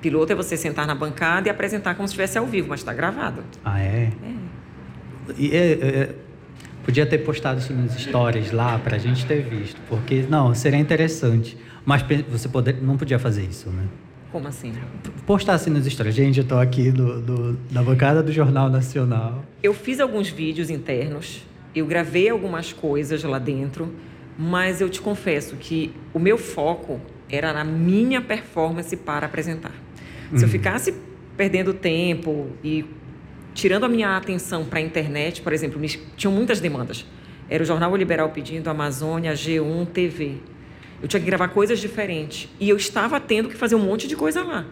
Piloto 0.01 0.31
é 0.31 0.35
você 0.35 0.55
sentar 0.55 0.87
na 0.87 0.95
bancada 0.95 1.49
e 1.49 1.51
apresentar 1.51 1.95
como 1.95 2.07
se 2.07 2.13
estivesse 2.13 2.37
ao 2.37 2.45
vivo, 2.45 2.69
mas 2.69 2.79
está 2.79 2.93
gravado. 2.93 3.43
Ah, 3.65 3.81
é? 3.81 4.13
É. 4.23 5.33
E 5.37 5.51
é, 5.53 5.71
é 5.71 6.15
Podia 6.89 7.05
ter 7.05 7.19
postado 7.19 7.59
isso 7.59 7.71
nas 7.71 7.95
histórias 7.95 8.51
lá 8.51 8.79
para 8.79 8.95
a 8.95 8.99
gente 8.99 9.23
ter 9.25 9.43
visto, 9.43 9.79
porque 9.87 10.25
não, 10.27 10.55
seria 10.55 10.79
interessante. 10.79 11.55
Mas 11.85 12.03
você 12.29 12.47
poder, 12.47 12.81
não 12.81 12.97
podia 12.97 13.19
fazer 13.19 13.43
isso, 13.43 13.69
né? 13.69 13.85
Como 14.31 14.47
assim? 14.47 14.73
Postar 15.25 15.53
assim 15.55 15.71
nos 15.71 15.85
stories. 15.85 16.15
Gente, 16.15 16.37
eu 16.37 16.43
estou 16.43 16.59
aqui 16.59 16.91
do, 16.91 17.21
do, 17.21 17.59
na 17.71 17.81
bancada 17.81 18.21
do 18.21 18.31
Jornal 18.31 18.69
Nacional. 18.69 19.43
Eu 19.63 19.73
fiz 19.73 19.99
alguns 19.99 20.29
vídeos 20.29 20.69
internos, 20.69 21.43
eu 21.73 21.85
gravei 21.85 22.29
algumas 22.29 22.71
coisas 22.71 23.23
lá 23.23 23.39
dentro, 23.39 23.91
mas 24.37 24.81
eu 24.81 24.89
te 24.89 25.01
confesso 25.01 25.55
que 25.55 25.91
o 26.13 26.19
meu 26.19 26.37
foco 26.37 27.01
era 27.27 27.51
na 27.53 27.63
minha 27.63 28.21
performance 28.21 28.95
para 28.95 29.25
apresentar. 29.25 29.73
Se 30.35 30.37
eu 30.37 30.41
uhum. 30.43 30.49
ficasse 30.49 30.93
perdendo 31.35 31.73
tempo 31.73 32.47
e 32.63 32.85
tirando 33.53 33.85
a 33.85 33.89
minha 33.89 34.15
atenção 34.15 34.63
para 34.63 34.79
a 34.79 34.81
internet, 34.81 35.41
por 35.41 35.53
exemplo, 35.53 35.79
me, 35.79 35.87
tinham 36.15 36.31
muitas 36.31 36.59
demandas. 36.59 37.05
Era 37.49 37.63
o 37.63 37.65
Jornal 37.65 37.95
Liberal 37.95 38.29
pedindo 38.29 38.69
Amazônia, 38.69 39.33
G1, 39.33 39.87
TV. 39.87 40.37
Eu 41.01 41.07
tinha 41.07 41.19
que 41.19 41.25
gravar 41.25 41.49
coisas 41.49 41.79
diferentes. 41.79 42.49
E 42.59 42.69
eu 42.69 42.77
estava 42.77 43.19
tendo 43.19 43.49
que 43.49 43.55
fazer 43.55 43.75
um 43.75 43.79
monte 43.79 44.07
de 44.07 44.15
coisa 44.15 44.43
lá. 44.43 44.65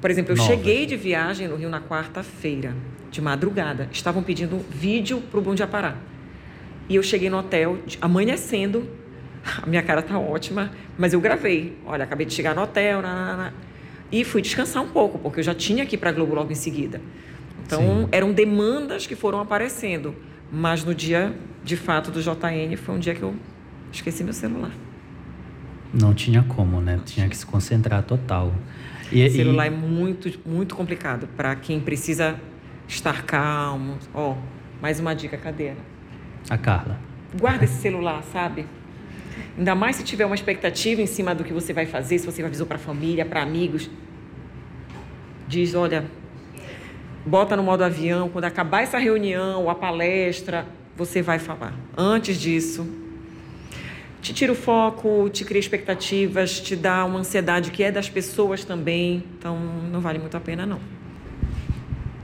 Por 0.00 0.10
exemplo, 0.10 0.32
eu 0.32 0.36
Nova. 0.36 0.48
cheguei 0.48 0.84
de 0.84 0.96
viagem 0.96 1.46
no 1.46 1.54
Rio 1.54 1.68
na 1.68 1.80
quarta-feira, 1.80 2.74
de 3.10 3.20
madrugada. 3.20 3.88
Estavam 3.92 4.22
pedindo 4.22 4.58
vídeo 4.68 5.20
para 5.30 5.38
o 5.38 5.42
Bom 5.42 5.54
Dia 5.54 5.66
Pará. 5.66 5.96
E 6.88 6.96
eu 6.96 7.02
cheguei 7.02 7.30
no 7.30 7.38
hotel, 7.38 7.78
amanhecendo. 8.00 8.88
A 9.62 9.66
minha 9.66 9.82
cara 9.82 10.02
tá 10.02 10.18
ótima, 10.18 10.72
mas 10.98 11.12
eu 11.12 11.20
gravei. 11.20 11.76
Olha, 11.86 12.04
acabei 12.04 12.26
de 12.26 12.34
chegar 12.34 12.54
no 12.54 12.62
hotel, 12.62 13.00
e 14.10 14.24
fui 14.24 14.42
descansar 14.42 14.82
um 14.82 14.88
pouco, 14.88 15.18
porque 15.18 15.40
eu 15.40 15.44
já 15.44 15.54
tinha 15.54 15.86
que 15.86 15.96
ir 15.96 15.98
para 15.98 16.10
a 16.10 16.12
Globo 16.12 16.34
logo 16.34 16.52
em 16.52 16.54
seguida. 16.54 17.00
Então, 17.64 17.80
Sim. 18.02 18.08
eram 18.12 18.30
demandas 18.30 19.06
que 19.06 19.16
foram 19.16 19.40
aparecendo. 19.40 20.14
Mas 20.50 20.84
no 20.84 20.94
dia, 20.94 21.34
de 21.64 21.76
fato, 21.76 22.10
do 22.10 22.20
JN, 22.20 22.76
foi 22.76 22.94
um 22.94 22.98
dia 22.98 23.14
que 23.14 23.22
eu 23.22 23.34
esqueci 23.90 24.22
meu 24.22 24.34
celular. 24.34 24.70
Não 25.92 26.14
tinha 26.14 26.42
como, 26.42 26.80
né? 26.80 27.00
Tinha 27.04 27.28
que 27.28 27.36
se 27.36 27.44
concentrar 27.44 28.02
total. 28.02 28.52
E, 29.10 29.26
o 29.26 29.30
celular 29.30 29.66
e... 29.66 29.68
é 29.68 29.70
muito, 29.70 30.40
muito 30.48 30.74
complicado 30.74 31.28
para 31.36 31.54
quem 31.54 31.78
precisa 31.78 32.36
estar 32.88 33.24
calmo. 33.24 33.98
Ó, 34.14 34.32
oh, 34.32 34.36
mais 34.80 34.98
uma 34.98 35.14
dica, 35.14 35.36
cadê? 35.36 35.72
A 36.48 36.56
Carla. 36.56 36.98
Guarda 37.38 37.64
esse 37.64 37.80
celular, 37.80 38.22
sabe? 38.32 38.66
Ainda 39.56 39.74
mais 39.74 39.96
se 39.96 40.04
tiver 40.04 40.24
uma 40.24 40.34
expectativa 40.34 41.02
em 41.02 41.06
cima 41.06 41.34
do 41.34 41.44
que 41.44 41.52
você 41.52 41.72
vai 41.72 41.84
fazer, 41.84 42.18
se 42.18 42.26
você 42.26 42.42
avisou 42.42 42.66
para 42.66 42.76
a 42.76 42.80
família, 42.80 43.24
para 43.24 43.42
amigos. 43.42 43.90
Diz, 45.46 45.74
olha, 45.74 46.06
bota 47.26 47.54
no 47.54 47.62
modo 47.62 47.84
avião, 47.84 48.30
quando 48.30 48.46
acabar 48.46 48.82
essa 48.82 48.98
reunião, 48.98 49.68
a 49.68 49.74
palestra, 49.74 50.66
você 50.96 51.20
vai 51.20 51.38
falar. 51.38 51.74
Antes 51.96 52.38
disso, 52.38 52.86
te 54.22 54.32
tira 54.32 54.52
o 54.52 54.54
foco, 54.54 55.28
te 55.30 55.44
cria 55.44 55.58
expectativas, 55.58 56.60
te 56.60 56.76
dá 56.76 57.04
uma 57.04 57.18
ansiedade 57.18 57.72
que 57.72 57.82
é 57.82 57.90
das 57.90 58.08
pessoas 58.08 58.64
também, 58.64 59.24
então 59.36 59.58
não 59.90 60.00
vale 60.00 60.20
muito 60.20 60.36
a 60.36 60.40
pena 60.40 60.64
não. 60.64 60.78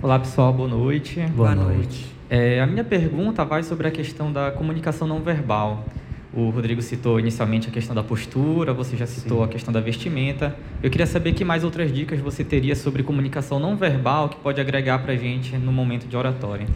Olá 0.00 0.16
pessoal, 0.16 0.52
boa 0.52 0.68
noite. 0.68 1.18
Boa, 1.20 1.52
boa 1.52 1.54
noite. 1.56 1.76
noite. 1.76 2.06
É, 2.30 2.60
a 2.60 2.66
minha 2.68 2.84
pergunta 2.84 3.44
vai 3.44 3.64
sobre 3.64 3.88
a 3.88 3.90
questão 3.90 4.32
da 4.32 4.52
comunicação 4.52 5.08
não 5.08 5.20
verbal. 5.20 5.84
O 6.32 6.50
Rodrigo 6.50 6.80
citou 6.80 7.18
inicialmente 7.18 7.68
a 7.68 7.72
questão 7.72 7.96
da 7.96 8.02
postura, 8.04 8.72
você 8.72 8.96
já 8.96 9.06
citou 9.06 9.38
Sim. 9.38 9.44
a 9.44 9.48
questão 9.48 9.74
da 9.74 9.80
vestimenta. 9.80 10.54
Eu 10.80 10.90
queria 10.90 11.06
saber 11.06 11.32
que 11.32 11.44
mais 11.44 11.64
outras 11.64 11.92
dicas 11.92 12.20
você 12.20 12.44
teria 12.44 12.76
sobre 12.76 13.02
comunicação 13.02 13.58
não 13.58 13.76
verbal 13.76 14.28
que 14.28 14.36
pode 14.36 14.60
agregar 14.60 15.00
para 15.00 15.14
a 15.14 15.16
gente 15.16 15.56
no 15.56 15.72
momento 15.72 16.06
de 16.06 16.16
oratória. 16.16 16.68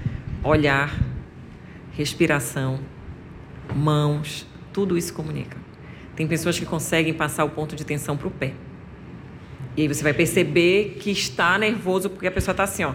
Olhar, 0.43 0.99
respiração, 1.93 2.81
mãos, 3.73 4.51
tudo 4.73 4.97
isso 4.97 5.13
comunica. 5.13 5.57
Tem 6.15 6.27
pessoas 6.27 6.59
que 6.59 6.67
conseguem 6.67 7.13
passar 7.13 7.45
o 7.45 7.51
ponto 7.51 7.75
de 7.75 7.85
tensão 7.85 8.17
para 8.17 8.29
o 8.29 8.31
pé. 8.31 8.53
E 9.77 9.83
aí 9.83 9.89
você 9.89 10.03
vai 10.03 10.13
perceber 10.13 10.97
que 11.01 11.11
está 11.11 11.57
nervoso 11.59 12.11
porque 12.11 12.27
a 12.27 12.33
pessoa 12.33 12.53
está 12.53 12.65
assim, 12.65 12.85
ó. 12.85 12.93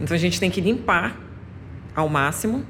Então 0.00 0.14
a 0.14 0.18
gente 0.18 0.38
tem 0.38 0.50
que 0.50 0.60
limpar 0.60 1.18
ao 1.94 2.08
máximo 2.08 2.64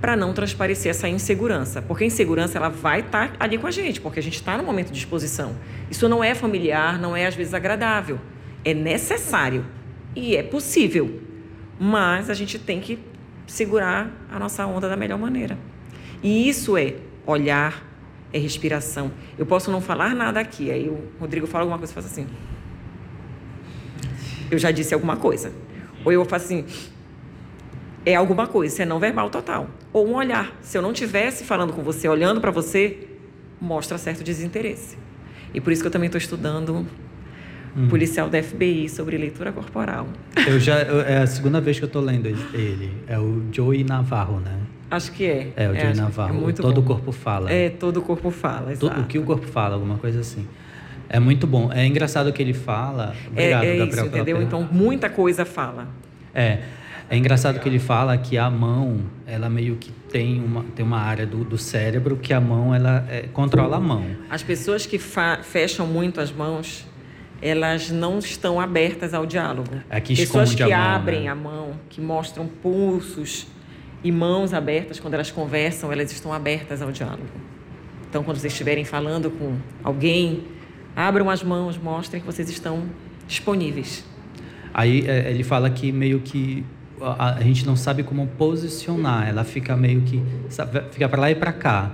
para 0.00 0.16
não 0.16 0.32
transparecer 0.32 0.90
essa 0.90 1.08
insegurança, 1.08 1.82
porque 1.82 2.04
a 2.04 2.06
insegurança 2.06 2.56
ela 2.56 2.68
vai 2.68 3.00
estar 3.00 3.32
tá 3.32 3.36
ali 3.40 3.58
com 3.58 3.66
a 3.66 3.70
gente, 3.70 4.00
porque 4.00 4.20
a 4.20 4.22
gente 4.22 4.36
está 4.36 4.56
no 4.56 4.62
momento 4.62 4.92
de 4.92 4.98
exposição. 4.98 5.56
Isso 5.90 6.08
não 6.08 6.22
é 6.22 6.34
familiar, 6.34 6.98
não 6.98 7.16
é 7.16 7.26
às 7.26 7.34
vezes 7.34 7.52
agradável, 7.52 8.20
é 8.64 8.72
necessário 8.72 9.64
e 10.14 10.36
é 10.36 10.42
possível, 10.42 11.20
mas 11.80 12.30
a 12.30 12.34
gente 12.34 12.58
tem 12.58 12.80
que 12.80 12.98
segurar 13.46 14.10
a 14.30 14.38
nossa 14.38 14.64
onda 14.66 14.88
da 14.88 14.96
melhor 14.96 15.18
maneira. 15.18 15.58
E 16.22 16.48
isso 16.48 16.76
é 16.76 16.94
olhar, 17.32 17.84
é 18.32 18.38
respiração. 18.38 19.12
Eu 19.36 19.46
posso 19.46 19.70
não 19.70 19.80
falar 19.80 20.14
nada 20.14 20.40
aqui, 20.40 20.70
aí 20.70 20.88
o 20.88 20.98
Rodrigo 21.20 21.46
fala 21.46 21.62
alguma 21.64 21.78
coisa 21.78 21.92
e 21.92 21.94
faz 21.94 22.06
assim. 22.06 22.26
Eu 24.50 24.58
já 24.58 24.70
disse 24.70 24.94
alguma 24.94 25.16
coisa. 25.16 25.52
Ou 26.04 26.12
eu 26.12 26.24
faço 26.24 26.46
assim, 26.46 26.64
é 28.04 28.14
alguma 28.14 28.46
coisa, 28.46 28.72
isso 28.72 28.82
é 28.82 28.86
não 28.86 28.98
verbal 28.98 29.28
total. 29.28 29.68
Ou 29.92 30.08
um 30.08 30.14
olhar. 30.14 30.56
Se 30.62 30.78
eu 30.78 30.82
não 30.82 30.92
tivesse 30.92 31.44
falando 31.44 31.72
com 31.72 31.82
você, 31.82 32.08
olhando 32.08 32.40
para 32.40 32.50
você, 32.50 33.08
mostra 33.60 33.98
certo 33.98 34.24
desinteresse. 34.24 34.96
E 35.52 35.60
por 35.60 35.72
isso 35.72 35.82
que 35.82 35.88
eu 35.88 35.92
também 35.92 36.06
estou 36.06 36.18
estudando 36.18 36.86
hum. 37.76 37.88
policial 37.88 38.30
da 38.30 38.42
FBI 38.42 38.88
sobre 38.88 39.18
leitura 39.18 39.52
corporal. 39.52 40.08
Eu 40.46 40.58
já 40.58 40.76
é 40.78 41.18
a 41.18 41.26
segunda 41.26 41.60
vez 41.60 41.78
que 41.78 41.84
eu 41.84 41.88
estou 41.88 42.02
lendo 42.02 42.26
ele. 42.26 42.92
É 43.06 43.18
o 43.18 43.42
Joey 43.52 43.84
Navarro, 43.84 44.40
né? 44.40 44.58
Acho 44.90 45.12
que 45.12 45.26
é. 45.26 45.52
É 45.56 45.68
o 45.68 45.74
é, 45.74 45.80
Joey 45.80 45.94
Navarro. 45.94 46.36
É 46.36 46.40
muito 46.40 46.62
todo 46.62 46.78
o 46.78 46.82
corpo 46.82 47.12
fala. 47.12 47.52
É 47.52 47.68
todo 47.68 47.98
o 47.98 48.02
corpo 48.02 48.30
fala. 48.30 48.72
Exato. 48.72 49.00
O 49.00 49.04
que 49.04 49.18
o 49.18 49.22
corpo 49.22 49.46
fala, 49.46 49.74
alguma 49.74 49.98
coisa 49.98 50.20
assim. 50.20 50.46
É 51.08 51.18
muito 51.18 51.46
bom. 51.46 51.72
É 51.72 51.86
engraçado 51.86 52.32
que 52.32 52.42
ele 52.42 52.54
fala. 52.54 53.14
Obrigado, 53.30 53.64
é, 53.64 53.74
é 53.74 53.78
Gabriel, 53.78 54.06
isso, 54.06 54.16
entendeu? 54.16 54.42
Então 54.42 54.68
muita 54.70 55.08
coisa 55.08 55.44
fala. 55.44 55.88
É. 56.34 56.58
É 57.10 57.16
engraçado 57.16 57.58
que 57.58 57.66
ele 57.66 57.78
fala 57.78 58.18
que 58.18 58.36
a 58.36 58.50
mão, 58.50 59.00
ela 59.26 59.48
meio 59.48 59.76
que 59.76 59.90
tem 59.90 60.42
uma, 60.42 60.62
tem 60.76 60.84
uma 60.84 60.98
área 60.98 61.26
do, 61.26 61.42
do 61.42 61.56
cérebro 61.56 62.18
que 62.18 62.34
a 62.34 62.40
mão, 62.40 62.74
ela 62.74 63.06
é, 63.08 63.22
controla 63.32 63.76
a 63.76 63.80
mão. 63.80 64.04
As 64.28 64.42
pessoas 64.42 64.84
que 64.84 64.98
fecham 64.98 65.86
muito 65.86 66.20
as 66.20 66.30
mãos, 66.30 66.86
elas 67.40 67.90
não 67.90 68.18
estão 68.18 68.60
abertas 68.60 69.14
ao 69.14 69.24
diálogo. 69.24 69.70
É 69.88 69.98
que 70.02 70.14
pessoas 70.14 70.54
que 70.54 70.62
a 70.62 70.68
mão, 70.68 70.78
abrem 70.78 71.22
né? 71.22 71.28
a 71.28 71.34
mão, 71.34 71.70
que 71.88 71.98
mostram 71.98 72.46
pulsos 72.46 73.46
e 74.02 74.12
mãos 74.12 74.54
abertas, 74.54 75.00
quando 75.00 75.14
elas 75.14 75.30
conversam, 75.30 75.92
elas 75.92 76.12
estão 76.12 76.32
abertas 76.32 76.80
ao 76.82 76.92
diálogo. 76.92 77.26
Então, 78.08 78.22
quando 78.22 78.38
vocês 78.38 78.52
estiverem 78.52 78.84
falando 78.84 79.30
com 79.30 79.56
alguém, 79.82 80.44
abram 80.96 81.28
as 81.28 81.42
mãos, 81.42 81.76
mostrem 81.76 82.20
que 82.20 82.26
vocês 82.26 82.48
estão 82.48 82.84
disponíveis. 83.26 84.04
Aí 84.72 85.04
é, 85.06 85.30
ele 85.30 85.42
fala 85.42 85.68
que 85.68 85.92
meio 85.92 86.20
que 86.20 86.64
a, 87.00 87.40
gente 87.42 87.66
não 87.66 87.76
sabe 87.76 88.02
como 88.02 88.26
posicionar, 88.26 89.28
ela 89.28 89.44
fica 89.44 89.76
meio 89.76 90.02
que 90.02 90.22
fica 90.90 91.08
para 91.08 91.20
lá 91.20 91.30
e 91.30 91.34
para 91.34 91.52
cá, 91.52 91.92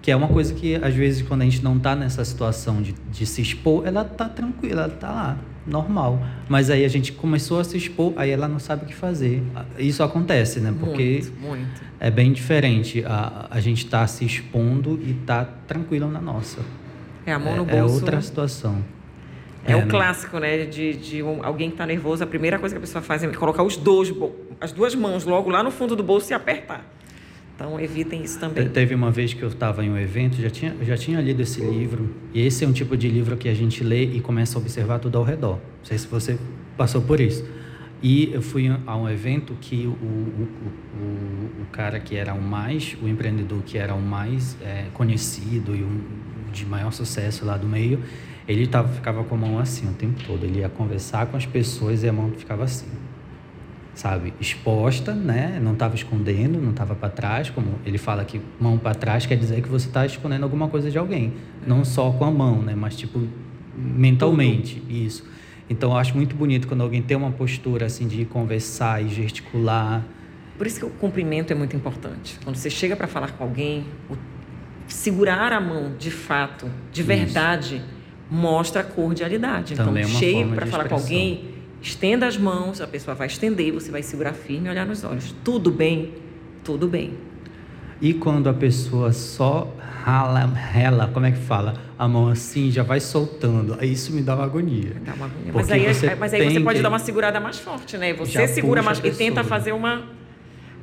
que 0.00 0.10
é 0.10 0.16
uma 0.16 0.28
coisa 0.28 0.54
que 0.54 0.76
às 0.76 0.94
vezes 0.94 1.22
quando 1.22 1.42
a 1.42 1.44
gente 1.44 1.62
não 1.62 1.76
está 1.76 1.94
nessa 1.94 2.24
situação 2.24 2.80
de, 2.80 2.94
de 3.10 3.26
se 3.26 3.42
expor, 3.42 3.86
ela 3.86 4.04
tá 4.04 4.28
tranquila, 4.28 4.82
ela 4.82 4.90
tá 4.90 5.10
lá, 5.10 5.38
normal. 5.68 6.20
Mas 6.48 6.70
aí 6.70 6.84
a 6.84 6.88
gente 6.88 7.12
começou 7.12 7.60
a 7.60 7.64
se 7.64 7.76
expor, 7.76 8.12
aí 8.16 8.30
ela 8.30 8.48
não 8.48 8.58
sabe 8.58 8.84
o 8.84 8.88
que 8.88 8.94
fazer. 8.94 9.42
Isso 9.78 10.02
acontece, 10.02 10.60
né? 10.60 10.74
Porque 10.78 11.22
muito, 11.22 11.40
muito. 11.40 11.82
é 12.00 12.10
bem 12.10 12.32
diferente 12.32 13.04
a, 13.06 13.46
a 13.50 13.60
gente 13.60 13.86
tá 13.86 14.06
se 14.06 14.24
expondo 14.24 14.98
e 15.02 15.14
tá 15.14 15.44
tranquila 15.66 16.08
na 16.08 16.20
nossa. 16.20 16.60
É 17.26 17.32
a 17.32 17.38
mão 17.38 17.56
no 17.56 17.70
é, 17.70 17.76
é 17.76 17.80
bolso. 17.80 17.96
É 17.96 17.98
outra 17.98 18.20
situação. 18.20 18.82
É, 19.64 19.72
é 19.72 19.76
o 19.76 19.86
clássico, 19.86 20.38
né? 20.38 20.64
De, 20.64 20.94
de 20.94 21.22
um, 21.22 21.44
alguém 21.44 21.68
que 21.68 21.74
está 21.74 21.86
nervoso, 21.86 22.24
a 22.24 22.26
primeira 22.26 22.58
coisa 22.58 22.74
que 22.74 22.78
a 22.78 22.80
pessoa 22.80 23.02
faz 23.02 23.22
é 23.22 23.28
colocar 23.28 23.62
os 23.62 23.76
dois, 23.76 24.12
as 24.60 24.72
duas 24.72 24.94
mãos 24.94 25.24
logo 25.24 25.50
lá 25.50 25.62
no 25.62 25.70
fundo 25.70 25.94
do 25.94 26.02
bolso 26.02 26.32
e 26.32 26.34
apertar. 26.34 26.84
Então, 27.58 27.80
evitem 27.80 28.22
isso 28.22 28.38
também. 28.38 28.68
Teve 28.68 28.94
uma 28.94 29.10
vez 29.10 29.34
que 29.34 29.42
eu 29.42 29.48
estava 29.48 29.84
em 29.84 29.90
um 29.90 29.98
evento, 29.98 30.40
já 30.40 30.48
tinha, 30.48 30.76
já 30.80 30.96
tinha 30.96 31.20
lido 31.20 31.42
esse 31.42 31.60
livro, 31.60 32.08
e 32.32 32.40
esse 32.40 32.64
é 32.64 32.68
um 32.68 32.72
tipo 32.72 32.96
de 32.96 33.08
livro 33.08 33.36
que 33.36 33.48
a 33.48 33.54
gente 33.54 33.82
lê 33.82 34.04
e 34.04 34.20
começa 34.20 34.56
a 34.56 34.60
observar 34.60 35.00
tudo 35.00 35.18
ao 35.18 35.24
redor. 35.24 35.54
Não 35.54 35.84
sei 35.84 35.98
se 35.98 36.06
você 36.06 36.38
passou 36.76 37.02
por 37.02 37.18
isso. 37.18 37.44
E 38.00 38.32
eu 38.32 38.40
fui 38.40 38.70
a 38.86 38.96
um 38.96 39.08
evento 39.08 39.56
que 39.60 39.88
o, 39.88 39.90
o, 39.90 40.48
o, 41.00 41.62
o 41.62 41.66
cara 41.72 41.98
que 41.98 42.14
era 42.14 42.32
o 42.32 42.40
mais, 42.40 42.96
o 43.02 43.08
empreendedor 43.08 43.60
que 43.66 43.76
era 43.76 43.92
o 43.92 44.00
mais 44.00 44.56
é, 44.62 44.84
conhecido 44.94 45.74
e 45.74 45.82
um, 45.82 46.00
de 46.52 46.64
maior 46.64 46.92
sucesso 46.92 47.44
lá 47.44 47.56
do 47.56 47.66
meio, 47.66 47.98
ele 48.46 48.68
tava, 48.68 48.86
ficava 48.86 49.24
com 49.24 49.34
a 49.34 49.38
mão 49.38 49.58
assim 49.58 49.90
o 49.90 49.94
tempo 49.94 50.22
todo. 50.24 50.44
Ele 50.44 50.60
ia 50.60 50.68
conversar 50.68 51.26
com 51.26 51.36
as 51.36 51.44
pessoas 51.44 52.04
e 52.04 52.08
a 52.08 52.12
mão 52.12 52.30
ficava 52.30 52.62
assim 52.62 52.86
sabe, 53.98 54.32
exposta, 54.40 55.12
né? 55.12 55.58
Não 55.60 55.72
estava 55.72 55.96
escondendo, 55.96 56.60
não 56.60 56.70
estava 56.70 56.94
para 56.94 57.08
trás, 57.08 57.50
como 57.50 57.80
ele 57.84 57.98
fala 57.98 58.24
que 58.24 58.40
mão 58.60 58.78
para 58.78 58.94
trás 58.94 59.26
quer 59.26 59.36
dizer 59.36 59.60
que 59.60 59.68
você 59.68 59.88
está 59.88 60.06
escondendo 60.06 60.44
alguma 60.44 60.68
coisa 60.68 60.88
de 60.88 60.96
alguém, 60.96 61.32
não 61.66 61.84
só 61.84 62.12
com 62.12 62.24
a 62.24 62.30
mão, 62.30 62.62
né? 62.62 62.76
Mas 62.76 62.96
tipo 62.96 63.20
mentalmente, 63.76 64.76
Tudo. 64.76 64.92
isso. 64.92 65.28
Então 65.68 65.90
eu 65.90 65.96
acho 65.96 66.14
muito 66.14 66.36
bonito 66.36 66.68
quando 66.68 66.82
alguém 66.82 67.02
tem 67.02 67.16
uma 67.16 67.32
postura 67.32 67.86
assim 67.86 68.06
de 68.06 68.24
conversar 68.24 69.04
e 69.04 69.08
gesticular. 69.08 70.06
Por 70.56 70.68
isso 70.68 70.78
que 70.78 70.86
o 70.86 70.90
cumprimento 70.90 71.52
é 71.52 71.56
muito 71.56 71.74
importante. 71.74 72.38
Quando 72.44 72.54
você 72.54 72.70
chega 72.70 72.94
para 72.94 73.08
falar 73.08 73.32
com 73.32 73.42
alguém, 73.42 73.84
segurar 74.86 75.52
a 75.52 75.60
mão 75.60 75.96
de 75.98 76.12
fato, 76.12 76.70
de 76.92 77.02
verdade, 77.02 77.76
isso. 77.76 77.84
mostra 78.30 78.82
a 78.82 78.84
cordialidade. 78.84 79.74
Também 79.74 80.04
então, 80.04 80.16
é 80.16 80.20
cheio 80.20 80.48
para 80.50 80.66
falar 80.66 80.88
com 80.88 80.94
alguém, 80.94 81.57
Estenda 81.80 82.26
as 82.26 82.36
mãos, 82.36 82.80
a 82.80 82.86
pessoa 82.86 83.14
vai 83.14 83.26
estender, 83.26 83.72
você 83.72 83.90
vai 83.90 84.02
segurar 84.02 84.32
firme 84.32 84.68
e 84.68 84.70
olhar 84.70 84.86
nos 84.86 85.04
olhos. 85.04 85.34
Tudo 85.44 85.70
bem? 85.70 86.14
Tudo 86.64 86.88
bem. 86.88 87.14
E 88.00 88.14
quando 88.14 88.48
a 88.48 88.54
pessoa 88.54 89.12
só 89.12 89.72
rala, 90.04 90.46
rela, 90.46 91.10
como 91.12 91.26
é 91.26 91.32
que 91.32 91.38
fala? 91.38 91.74
A 91.98 92.06
mão 92.06 92.28
assim 92.28 92.70
já 92.70 92.82
vai 92.82 93.00
soltando. 93.00 93.76
Isso 93.84 94.12
me 94.12 94.22
dá 94.22 94.34
uma 94.36 94.44
agonia. 94.44 94.92
Dá 95.04 95.14
uma 95.14 95.26
agonia. 95.26 95.52
Mas 95.52 95.70
aí, 95.70 95.92
você, 95.92 96.14
mas 96.14 96.34
aí 96.34 96.52
você 96.52 96.60
pode 96.60 96.80
dar 96.80 96.88
uma 96.88 96.98
segurada 96.98 97.40
mais 97.40 97.58
forte, 97.58 97.98
né? 97.98 98.12
Você 98.14 98.46
segura 98.48 98.82
mais 98.82 98.98
e 98.98 99.10
tenta 99.10 99.42
fazer 99.42 99.72
uma, 99.72 100.04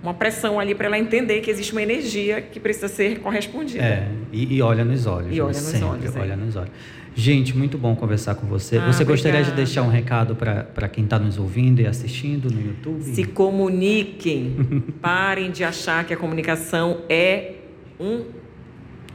uma 0.04 0.14
pressão 0.14 0.60
ali 0.60 0.76
para 0.76 0.88
ela 0.88 1.00
entender 1.00 1.40
que 1.40 1.50
existe 1.50 1.72
uma 1.72 1.82
energia 1.82 2.42
que 2.42 2.60
precisa 2.60 2.90
ser 2.90 3.20
correspondida. 3.20 3.84
É, 3.84 4.08
e, 4.32 4.56
e 4.56 4.62
olha 4.62 4.84
nos 4.84 5.06
olhos. 5.06 5.36
E 5.36 5.40
olha 5.40 5.54
nos 5.54 5.58
sempre, 5.58 5.86
olhos. 5.86 6.16
É. 6.16 6.20
Olha 6.20 6.36
nos 6.36 6.56
olhos. 6.56 6.72
Gente, 7.18 7.56
muito 7.56 7.78
bom 7.78 7.96
conversar 7.96 8.36
com 8.36 8.46
você. 8.46 8.78
Ah, 8.78 8.92
você 8.92 9.06
gostaria 9.06 9.40
obrigada. 9.40 9.56
de 9.56 9.66
deixar 9.66 9.84
um 9.84 9.90
recado 9.90 10.36
para 10.36 10.90
quem 10.90 11.06
está 11.06 11.18
nos 11.18 11.38
ouvindo 11.38 11.80
e 11.80 11.88
assistindo 11.88 12.52
no 12.52 12.62
YouTube? 12.62 13.02
Se 13.02 13.24
comuniquem. 13.24 14.84
Parem 15.02 15.50
de 15.50 15.64
achar 15.64 16.04
que 16.04 16.14
a 16.14 16.18
comunicação 16.18 17.04
é 17.08 17.54
um 17.98 18.26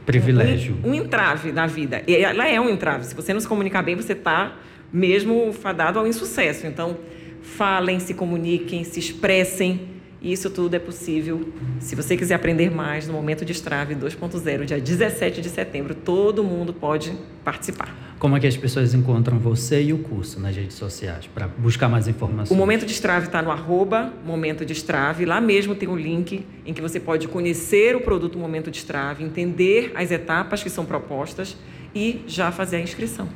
privilégio. 0.03 0.77
Um, 0.83 0.89
um, 0.89 0.93
entrave 0.95 1.51
na 1.51 1.67
vida. 1.67 2.01
E 2.07 2.15
ela 2.15 2.47
é 2.47 2.59
um 2.59 2.69
entrave. 2.69 3.05
Se 3.05 3.13
você 3.13 3.33
não 3.33 3.39
se 3.39 3.47
comunicar 3.47 3.83
bem, 3.83 3.95
você 3.95 4.13
está 4.13 4.57
mesmo 4.91 5.53
fadado 5.53 5.99
ao 5.99 6.07
insucesso. 6.07 6.65
Então, 6.65 6.97
falem, 7.43 7.99
se 7.99 8.15
comuniquem, 8.15 8.83
se 8.83 8.99
expressem 8.99 10.00
e 10.21 10.31
isso 10.31 10.49
tudo 10.49 10.75
é 10.75 10.79
possível 10.79 11.51
se 11.79 11.95
você 11.95 12.15
quiser 12.15 12.35
aprender 12.35 12.69
mais 12.69 13.07
no 13.07 13.13
Momento 13.13 13.43
de 13.43 13.51
Estrave 13.51 13.95
2.0, 13.95 14.65
dia 14.65 14.79
17 14.79 15.41
de 15.41 15.49
setembro. 15.49 15.95
Todo 15.95 16.43
mundo 16.43 16.73
pode 16.73 17.11
participar. 17.43 18.15
Como 18.19 18.37
é 18.37 18.39
que 18.39 18.45
as 18.45 18.55
pessoas 18.55 18.93
encontram 18.93 19.39
você 19.39 19.81
e 19.81 19.91
o 19.91 19.97
curso 19.97 20.39
nas 20.39 20.55
redes 20.55 20.75
sociais 20.75 21.25
para 21.25 21.47
buscar 21.47 21.89
mais 21.89 22.07
informações? 22.07 22.51
O 22.51 22.55
Momento 22.55 22.85
de 22.85 22.91
Estrave 22.91 23.25
está 23.25 23.41
no 23.41 23.49
arroba 23.49 24.13
Momento 24.23 24.63
de 24.63 24.73
Estrave. 24.73 25.25
Lá 25.25 25.41
mesmo 25.41 25.73
tem 25.73 25.89
um 25.89 25.95
link 25.95 26.45
em 26.63 26.71
que 26.71 26.81
você 26.81 26.99
pode 26.99 27.27
conhecer 27.27 27.95
o 27.95 28.01
produto 28.01 28.37
Momento 28.37 28.69
de 28.69 28.77
Estrave, 28.77 29.23
entender 29.23 29.91
as 29.95 30.11
etapas 30.11 30.61
que 30.61 30.69
são 30.69 30.85
propostas 30.85 31.57
e 31.95 32.21
já 32.27 32.51
fazer 32.51 32.75
a 32.75 32.81
inscrição. 32.81 33.27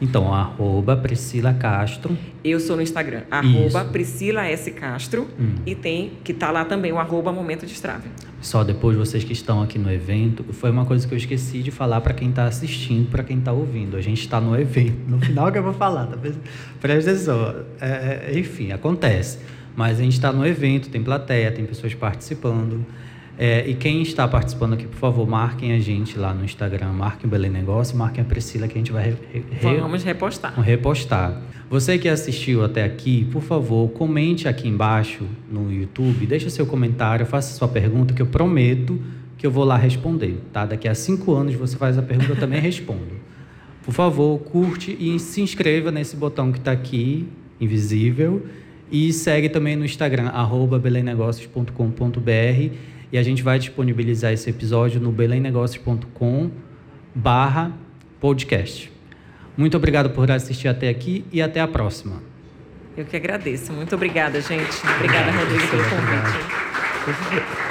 Então, 0.00 0.34
arroba 0.34 0.96
Priscila 0.96 1.54
Castro. 1.54 2.16
Eu 2.42 2.58
sou 2.58 2.76
no 2.76 2.82
Instagram, 2.82 3.22
arroba 3.30 3.84
Priscila 3.84 4.44
S. 4.46 4.70
Castro. 4.72 5.28
Hum. 5.38 5.54
E 5.64 5.74
tem, 5.74 6.12
que 6.24 6.34
tá 6.34 6.50
lá 6.50 6.64
também, 6.64 6.92
o 6.92 6.98
arroba 6.98 7.32
Momento 7.32 7.64
de 7.64 7.72
Estrave. 7.72 8.08
Só 8.40 8.64
depois, 8.64 8.96
vocês 8.96 9.22
que 9.22 9.32
estão 9.32 9.62
aqui 9.62 9.78
no 9.78 9.92
evento, 9.92 10.44
foi 10.52 10.70
uma 10.70 10.84
coisa 10.84 11.06
que 11.06 11.14
eu 11.14 11.18
esqueci 11.18 11.62
de 11.62 11.70
falar 11.70 12.00
para 12.00 12.12
quem 12.12 12.30
está 12.30 12.44
assistindo, 12.44 13.08
para 13.08 13.22
quem 13.22 13.38
está 13.38 13.52
ouvindo. 13.52 13.96
A 13.96 14.00
gente 14.00 14.20
está 14.20 14.40
no 14.40 14.58
evento, 14.58 15.08
no 15.08 15.20
final 15.20 15.52
que 15.52 15.58
eu 15.58 15.62
vou 15.62 15.72
falar, 15.72 16.06
tá? 16.06 16.18
presta 16.80 17.12
atenção. 17.12 17.64
É, 17.80 18.30
é, 18.32 18.38
enfim, 18.38 18.72
acontece. 18.72 19.38
Mas 19.76 20.00
a 20.00 20.02
gente 20.02 20.14
está 20.14 20.32
no 20.32 20.44
evento, 20.44 20.88
tem 20.90 21.02
plateia, 21.02 21.52
tem 21.52 21.64
pessoas 21.64 21.94
participando. 21.94 22.84
É, 23.38 23.66
e 23.66 23.74
quem 23.74 24.02
está 24.02 24.28
participando 24.28 24.74
aqui, 24.74 24.86
por 24.86 24.98
favor, 24.98 25.26
marquem 25.26 25.72
a 25.72 25.80
gente 25.80 26.18
lá 26.18 26.34
no 26.34 26.44
Instagram, 26.44 26.92
marquem 26.92 27.26
o 27.26 27.30
Belém 27.30 27.50
Negócio, 27.50 27.96
marquem 27.96 28.22
a 28.22 28.26
Priscila 28.26 28.68
que 28.68 28.74
a 28.74 28.78
gente 28.78 28.92
vai 28.92 29.04
re, 29.04 29.16
re, 29.32 29.76
Vamos 29.78 30.04
repostar. 30.04 30.60
repostar. 30.60 31.40
Você 31.70 31.96
que 31.96 32.08
assistiu 32.08 32.62
até 32.62 32.84
aqui, 32.84 33.24
por 33.32 33.42
favor, 33.42 33.88
comente 33.92 34.46
aqui 34.46 34.68
embaixo 34.68 35.24
no 35.50 35.72
YouTube, 35.72 36.26
deixe 36.26 36.50
seu 36.50 36.66
comentário, 36.66 37.24
faça 37.24 37.56
sua 37.56 37.68
pergunta, 37.68 38.12
que 38.12 38.20
eu 38.20 38.26
prometo 38.26 39.00
que 39.38 39.46
eu 39.46 39.50
vou 39.50 39.64
lá 39.64 39.76
responder, 39.76 40.40
tá? 40.52 40.66
Daqui 40.66 40.86
a 40.86 40.94
cinco 40.94 41.34
anos 41.34 41.54
você 41.54 41.76
faz 41.76 41.98
a 41.98 42.02
pergunta, 42.02 42.32
eu 42.32 42.36
também 42.36 42.60
respondo. 42.62 43.22
Por 43.82 43.92
favor, 43.92 44.38
curte 44.38 44.96
e 45.00 45.18
se 45.18 45.40
inscreva 45.40 45.90
nesse 45.90 46.14
botão 46.14 46.52
que 46.52 46.58
está 46.58 46.70
aqui, 46.70 47.26
invisível, 47.60 48.46
e 48.90 49.12
segue 49.12 49.48
também 49.48 49.74
no 49.74 49.84
Instagram, 49.84 50.28
arroba 50.28 50.78
belemnegócios.com.br 50.78 52.91
e 53.12 53.18
a 53.18 53.22
gente 53.22 53.42
vai 53.42 53.58
disponibilizar 53.58 54.32
esse 54.32 54.48
episódio 54.48 54.98
no 54.98 55.12
belemnegócios.com 55.12 56.50
barra 57.14 57.70
podcast. 58.18 58.90
Muito 59.56 59.76
obrigado 59.76 60.10
por 60.10 60.30
assistir 60.30 60.68
até 60.68 60.88
aqui 60.88 61.24
e 61.30 61.42
até 61.42 61.60
a 61.60 61.68
próxima. 61.68 62.22
Eu 62.96 63.04
que 63.04 63.16
agradeço. 63.16 63.72
Muito 63.72 63.94
obrigada, 63.94 64.40
gente. 64.40 64.80
Obrigada, 64.96 65.30
Rodrigo, 65.30 65.68
pelo 65.68 65.82
convite. 65.84 67.61